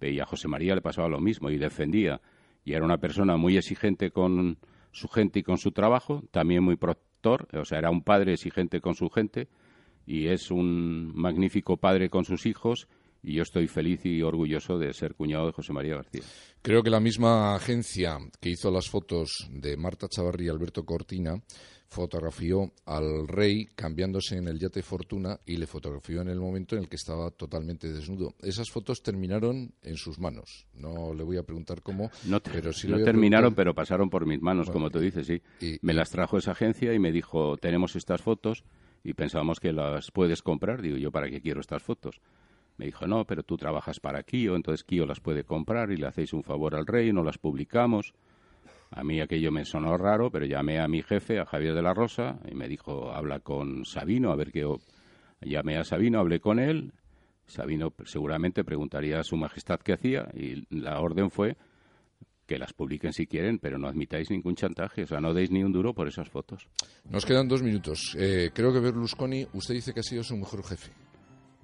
Y 0.00 0.20
a 0.20 0.26
José 0.26 0.48
María 0.48 0.74
le 0.74 0.82
pasaba 0.82 1.08
lo 1.08 1.20
mismo 1.20 1.50
y 1.50 1.56
defendía. 1.56 2.20
Y 2.64 2.72
era 2.72 2.84
una 2.84 2.98
persona 2.98 3.36
muy 3.36 3.56
exigente 3.56 4.10
con 4.10 4.58
su 4.90 5.08
gente 5.08 5.40
y 5.40 5.42
con 5.42 5.58
su 5.58 5.72
trabajo, 5.72 6.22
también 6.30 6.62
muy 6.62 6.76
protector, 6.76 7.48
o 7.52 7.64
sea, 7.64 7.78
era 7.78 7.90
un 7.90 8.02
padre 8.02 8.34
exigente 8.34 8.80
con 8.80 8.94
su 8.94 9.08
gente 9.08 9.48
y 10.06 10.26
es 10.26 10.50
un 10.50 11.12
magnífico 11.14 11.78
padre 11.78 12.10
con 12.10 12.24
sus 12.24 12.46
hijos 12.46 12.86
y 13.24 13.34
yo 13.34 13.42
estoy 13.42 13.66
feliz 13.66 14.04
y 14.04 14.22
orgulloso 14.22 14.78
de 14.78 14.92
ser 14.92 15.14
cuñado 15.14 15.46
de 15.46 15.52
José 15.52 15.72
María 15.72 15.96
García. 15.96 16.22
Creo 16.62 16.82
que 16.82 16.90
la 16.90 17.00
misma 17.00 17.54
agencia 17.54 18.18
que 18.40 18.50
hizo 18.50 18.70
las 18.70 18.88
fotos 18.88 19.48
de 19.50 19.76
Marta 19.76 20.08
Chavarri 20.08 20.46
y 20.46 20.48
Alberto 20.50 20.84
Cortina 20.84 21.42
fotografió 21.88 22.72
al 22.86 23.28
rey 23.28 23.66
cambiándose 23.66 24.36
en 24.36 24.48
el 24.48 24.58
yate 24.58 24.82
Fortuna 24.82 25.38
y 25.46 25.56
le 25.56 25.66
fotografió 25.66 26.20
en 26.22 26.28
el 26.28 26.40
momento 26.40 26.74
en 26.74 26.82
el 26.82 26.88
que 26.88 26.96
estaba 26.96 27.30
totalmente 27.30 27.92
desnudo. 27.92 28.34
Esas 28.42 28.70
fotos 28.70 29.02
terminaron 29.02 29.72
en 29.82 29.96
sus 29.96 30.18
manos. 30.18 30.66
No 30.74 31.14
le 31.14 31.22
voy 31.22 31.36
a 31.36 31.44
preguntar 31.44 31.82
cómo, 31.82 32.10
no 32.24 32.40
pero 32.40 32.72
sí 32.72 32.88
no 32.88 33.02
terminaron, 33.02 33.54
pero 33.54 33.74
pasaron 33.74 34.10
por 34.10 34.26
mis 34.26 34.42
manos, 34.42 34.70
como 34.70 34.90
tú 34.90 34.98
dices, 34.98 35.26
sí. 35.26 35.78
me 35.82 35.94
las 35.94 36.10
trajo 36.10 36.36
esa 36.36 36.52
agencia 36.52 36.92
y 36.92 36.98
me 36.98 37.12
dijo, 37.12 37.56
tenemos 37.58 37.94
estas 37.96 38.20
fotos 38.20 38.64
y 39.04 39.12
pensábamos 39.14 39.60
que 39.60 39.72
las 39.72 40.10
puedes 40.10 40.42
comprar. 40.42 40.82
Digo, 40.82 40.96
¿yo 40.96 41.12
para 41.12 41.28
qué 41.28 41.40
quiero 41.40 41.60
estas 41.60 41.82
fotos? 41.82 42.20
Me 42.76 42.86
dijo, 42.86 43.06
no, 43.06 43.24
pero 43.24 43.42
tú 43.42 43.56
trabajas 43.56 44.00
para 44.00 44.22
Kio, 44.22 44.56
entonces 44.56 44.84
Kio 44.84 45.06
las 45.06 45.20
puede 45.20 45.44
comprar 45.44 45.92
y 45.92 45.96
le 45.96 46.06
hacéis 46.06 46.32
un 46.32 46.42
favor 46.42 46.74
al 46.74 46.86
rey, 46.86 47.12
no 47.12 47.22
las 47.22 47.38
publicamos. 47.38 48.14
A 48.90 49.02
mí 49.04 49.20
aquello 49.20 49.52
me 49.52 49.64
sonó 49.64 49.96
raro, 49.96 50.30
pero 50.30 50.46
llamé 50.46 50.80
a 50.80 50.88
mi 50.88 51.02
jefe, 51.02 51.38
a 51.38 51.46
Javier 51.46 51.74
de 51.74 51.82
la 51.82 51.94
Rosa, 51.94 52.38
y 52.50 52.54
me 52.54 52.68
dijo, 52.68 53.12
habla 53.12 53.40
con 53.40 53.84
Sabino, 53.84 54.30
a 54.30 54.36
ver 54.36 54.52
qué... 54.52 54.66
Llamé 55.40 55.76
a 55.76 55.84
Sabino, 55.84 56.20
hablé 56.20 56.40
con 56.40 56.58
él. 56.58 56.92
Sabino 57.46 57.92
seguramente 58.06 58.64
preguntaría 58.64 59.20
a 59.20 59.24
su 59.24 59.36
majestad 59.36 59.80
qué 59.80 59.92
hacía 59.92 60.28
y 60.32 60.64
la 60.74 61.00
orden 61.00 61.30
fue 61.30 61.56
que 62.46 62.58
las 62.58 62.72
publiquen 62.72 63.12
si 63.12 63.26
quieren, 63.26 63.58
pero 63.58 63.78
no 63.78 63.88
admitáis 63.88 64.30
ningún 64.30 64.54
chantaje, 64.54 65.02
o 65.02 65.06
sea, 65.06 65.20
no 65.20 65.34
deis 65.34 65.50
ni 65.50 65.62
un 65.62 65.72
duro 65.72 65.92
por 65.92 66.08
esas 66.08 66.30
fotos. 66.30 66.68
Nos 67.08 67.26
quedan 67.26 67.48
dos 67.48 67.62
minutos. 67.62 68.16
Eh, 68.18 68.50
creo 68.54 68.72
que 68.72 68.80
Berlusconi, 68.80 69.46
usted 69.52 69.74
dice 69.74 69.92
que 69.92 70.00
ha 70.00 70.04
sido 70.04 70.22
su 70.22 70.36
mejor 70.36 70.64
jefe 70.64 70.90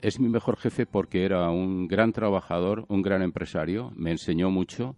es 0.03 0.21
mi 0.21 0.29
mejor 0.29 0.57
jefe 0.57 0.87
porque 0.87 1.25
era 1.25 1.51
un 1.51 1.89
gran 1.89 2.13
trabajador, 2.13 2.85
un 2.89 3.03
gran 3.03 3.23
empresario, 3.23 3.93
me 3.97 4.11
enseñó 4.11 4.51
mucho, 4.51 4.97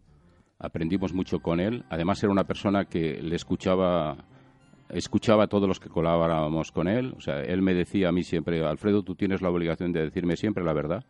aprendimos 0.58 1.12
mucho 1.12 1.40
con 1.40 1.60
él. 1.60 1.84
Además 1.90 2.22
era 2.22 2.32
una 2.32 2.44
persona 2.44 2.84
que 2.84 3.20
le 3.22 3.36
escuchaba 3.36 4.24
escuchaba 4.92 5.44
a 5.44 5.46
todos 5.46 5.66
los 5.66 5.80
que 5.80 5.88
colaborábamos 5.88 6.70
con 6.70 6.86
él. 6.86 7.14
O 7.16 7.20
sea, 7.20 7.40
él 7.40 7.62
me 7.62 7.74
decía 7.74 8.08
a 8.08 8.12
mí 8.12 8.22
siempre, 8.22 8.64
Alfredo, 8.64 9.02
tú 9.02 9.14
tienes 9.14 9.40
la 9.40 9.50
obligación 9.50 9.92
de 9.92 10.02
decirme 10.02 10.36
siempre 10.36 10.64
la 10.64 10.74
verdad. 10.74 11.04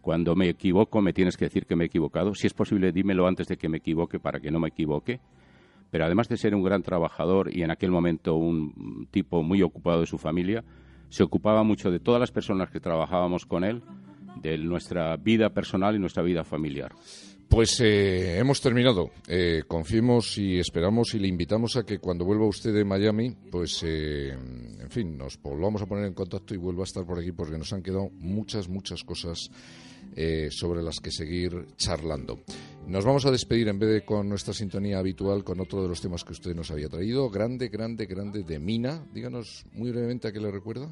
Cuando 0.00 0.34
me 0.34 0.48
equivoco, 0.48 1.02
me 1.02 1.12
tienes 1.12 1.36
que 1.36 1.44
decir 1.44 1.66
que 1.66 1.76
me 1.76 1.84
he 1.84 1.86
equivocado. 1.86 2.34
Si 2.34 2.46
es 2.46 2.54
posible, 2.54 2.92
dímelo 2.92 3.26
antes 3.26 3.46
de 3.46 3.58
que 3.58 3.68
me 3.68 3.78
equivoque 3.78 4.18
para 4.18 4.40
que 4.40 4.50
no 4.50 4.58
me 4.58 4.68
equivoque. 4.68 5.20
Pero 5.90 6.06
además 6.06 6.28
de 6.28 6.38
ser 6.38 6.54
un 6.54 6.62
gran 6.62 6.82
trabajador 6.82 7.54
y 7.54 7.62
en 7.62 7.70
aquel 7.70 7.90
momento 7.90 8.36
un 8.36 9.06
tipo 9.10 9.42
muy 9.42 9.60
ocupado 9.60 10.00
de 10.00 10.06
su 10.06 10.16
familia, 10.16 10.64
se 11.10 11.22
ocupaba 11.22 11.62
mucho 11.62 11.90
de 11.90 12.00
todas 12.00 12.20
las 12.20 12.30
personas 12.30 12.70
que 12.70 12.80
trabajábamos 12.80 13.44
con 13.44 13.64
él, 13.64 13.82
de 14.40 14.56
nuestra 14.56 15.16
vida 15.16 15.50
personal 15.50 15.94
y 15.94 15.98
nuestra 15.98 16.22
vida 16.22 16.44
familiar. 16.44 16.92
Pues 17.50 17.80
eh, 17.80 18.38
hemos 18.38 18.60
terminado. 18.60 19.10
Eh, 19.26 19.64
confiemos 19.66 20.38
y 20.38 20.60
esperamos 20.60 21.14
y 21.14 21.18
le 21.18 21.26
invitamos 21.26 21.76
a 21.76 21.82
que 21.82 21.98
cuando 21.98 22.24
vuelva 22.24 22.46
usted 22.46 22.72
de 22.72 22.84
Miami, 22.84 23.34
pues, 23.50 23.82
eh, 23.84 24.30
en 24.30 24.88
fin, 24.88 25.18
nos 25.18 25.36
volvamos 25.42 25.82
a 25.82 25.86
poner 25.86 26.04
en 26.04 26.14
contacto 26.14 26.54
y 26.54 26.58
vuelva 26.58 26.82
a 26.82 26.84
estar 26.84 27.04
por 27.04 27.18
aquí 27.18 27.32
porque 27.32 27.58
nos 27.58 27.72
han 27.72 27.82
quedado 27.82 28.08
muchas, 28.20 28.68
muchas 28.68 29.02
cosas 29.02 29.50
sobre 30.50 30.82
las 30.82 31.00
que 31.00 31.10
seguir 31.10 31.66
charlando. 31.76 32.40
Nos 32.86 33.04
vamos 33.04 33.24
a 33.26 33.30
despedir 33.30 33.68
en 33.68 33.78
vez 33.78 33.90
de 33.90 34.04
con 34.04 34.28
nuestra 34.28 34.52
sintonía 34.52 34.98
habitual 34.98 35.44
con 35.44 35.60
otro 35.60 35.82
de 35.82 35.88
los 35.88 36.00
temas 36.00 36.24
que 36.24 36.32
usted 36.32 36.54
nos 36.54 36.70
había 36.70 36.88
traído. 36.88 37.30
Grande, 37.30 37.68
grande, 37.68 38.06
grande 38.06 38.42
de 38.42 38.58
Mina. 38.58 39.04
Díganos 39.12 39.64
muy 39.72 39.90
brevemente 39.90 40.28
a 40.28 40.32
qué 40.32 40.40
le 40.40 40.50
recuerda. 40.50 40.88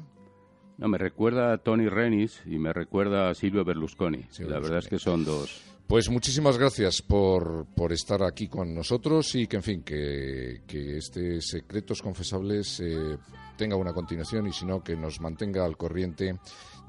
No, 0.77 0.87
me 0.87 0.97
recuerda 0.97 1.51
a 1.51 1.57
Tony 1.57 1.89
Renis 1.89 2.41
y 2.45 2.57
me 2.57 2.71
recuerda 2.71 3.29
a 3.29 3.35
Silvio 3.35 3.65
Berlusconi. 3.65 4.25
La 4.39 4.59
verdad 4.59 4.79
es 4.79 4.87
que 4.87 4.97
son 4.97 5.25
dos. 5.25 5.61
Pues 5.87 6.09
muchísimas 6.09 6.57
gracias 6.57 7.01
por, 7.01 7.65
por, 7.75 7.91
estar 7.91 8.23
aquí 8.23 8.47
con 8.47 8.73
nosotros 8.73 9.35
y 9.35 9.47
que, 9.47 9.57
en 9.57 9.63
fin, 9.63 9.81
que, 9.83 10.61
que 10.65 10.97
este 10.97 11.41
Secretos 11.41 12.01
Confesables 12.01 12.79
eh, 12.79 13.17
tenga 13.57 13.75
una 13.75 13.91
continuación 13.91 14.47
y 14.47 14.53
si 14.53 14.65
no, 14.65 14.83
que 14.83 14.95
nos 14.95 15.19
mantenga 15.19 15.65
al 15.65 15.75
corriente 15.75 16.37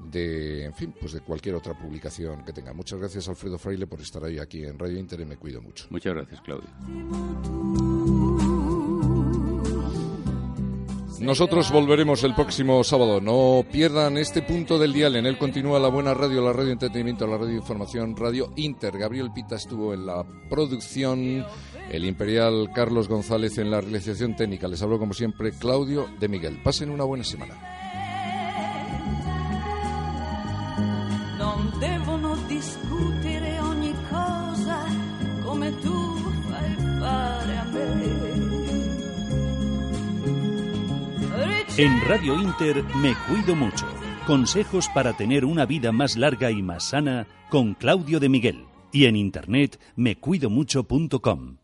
de, 0.09 0.65
en 0.65 0.73
fin, 0.73 0.93
pues 0.99 1.13
de 1.13 1.21
cualquier 1.21 1.55
otra 1.55 1.77
publicación 1.77 2.43
que 2.43 2.53
tenga. 2.53 2.73
Muchas 2.73 2.99
gracias, 2.99 3.27
Alfredo 3.27 3.57
Fraile, 3.57 3.87
por 3.87 4.01
estar 4.01 4.23
hoy 4.23 4.39
aquí 4.39 4.63
en 4.63 4.77
Radio 4.77 4.97
Inter 4.99 5.21
y 5.21 5.25
me 5.25 5.37
cuido 5.37 5.61
mucho. 5.61 5.85
Muchas 5.89 6.13
gracias, 6.13 6.41
Claudio. 6.41 6.69
Nosotros 11.21 11.71
volveremos 11.71 12.23
el 12.23 12.33
próximo 12.33 12.83
sábado. 12.83 13.21
No 13.21 13.63
pierdan 13.71 14.17
este 14.17 14.41
punto 14.41 14.79
del 14.79 14.91
dial. 14.91 15.15
En 15.15 15.27
él 15.27 15.37
continúa 15.37 15.79
la 15.79 15.87
buena 15.87 16.15
radio, 16.15 16.41
la 16.41 16.51
radio 16.51 16.71
entretenimiento, 16.71 17.27
la 17.27 17.37
radio 17.37 17.57
información, 17.57 18.15
Radio 18.15 18.51
Inter. 18.55 18.97
Gabriel 18.97 19.31
Pita 19.31 19.55
estuvo 19.55 19.93
en 19.93 20.07
la 20.07 20.25
producción, 20.49 21.45
el 21.91 22.05
imperial 22.05 22.71
Carlos 22.73 23.07
González 23.07 23.59
en 23.59 23.69
la 23.69 23.81
realización 23.81 24.35
técnica. 24.35 24.67
Les 24.67 24.81
hablo 24.81 24.97
como 24.97 25.13
siempre 25.13 25.51
Claudio 25.51 26.07
de 26.19 26.27
Miguel. 26.27 26.59
Pasen 26.63 26.89
una 26.89 27.03
buena 27.03 27.23
semana. 27.23 27.80
En 41.77 42.01
Radio 42.07 42.35
Inter 42.39 42.83
me 42.95 43.15
cuido 43.27 43.55
mucho. 43.55 43.87
Consejos 44.27 44.89
para 44.93 45.13
tener 45.13 45.45
una 45.45 45.65
vida 45.65 45.91
más 45.91 46.17
larga 46.17 46.51
y 46.51 46.61
más 46.61 46.83
sana 46.83 47.27
con 47.49 47.73
Claudio 47.73 48.19
de 48.19 48.29
Miguel 48.29 48.65
y 48.91 49.05
en 49.05 49.15
internet 49.15 49.79
mecuidomucho.com. 49.95 51.60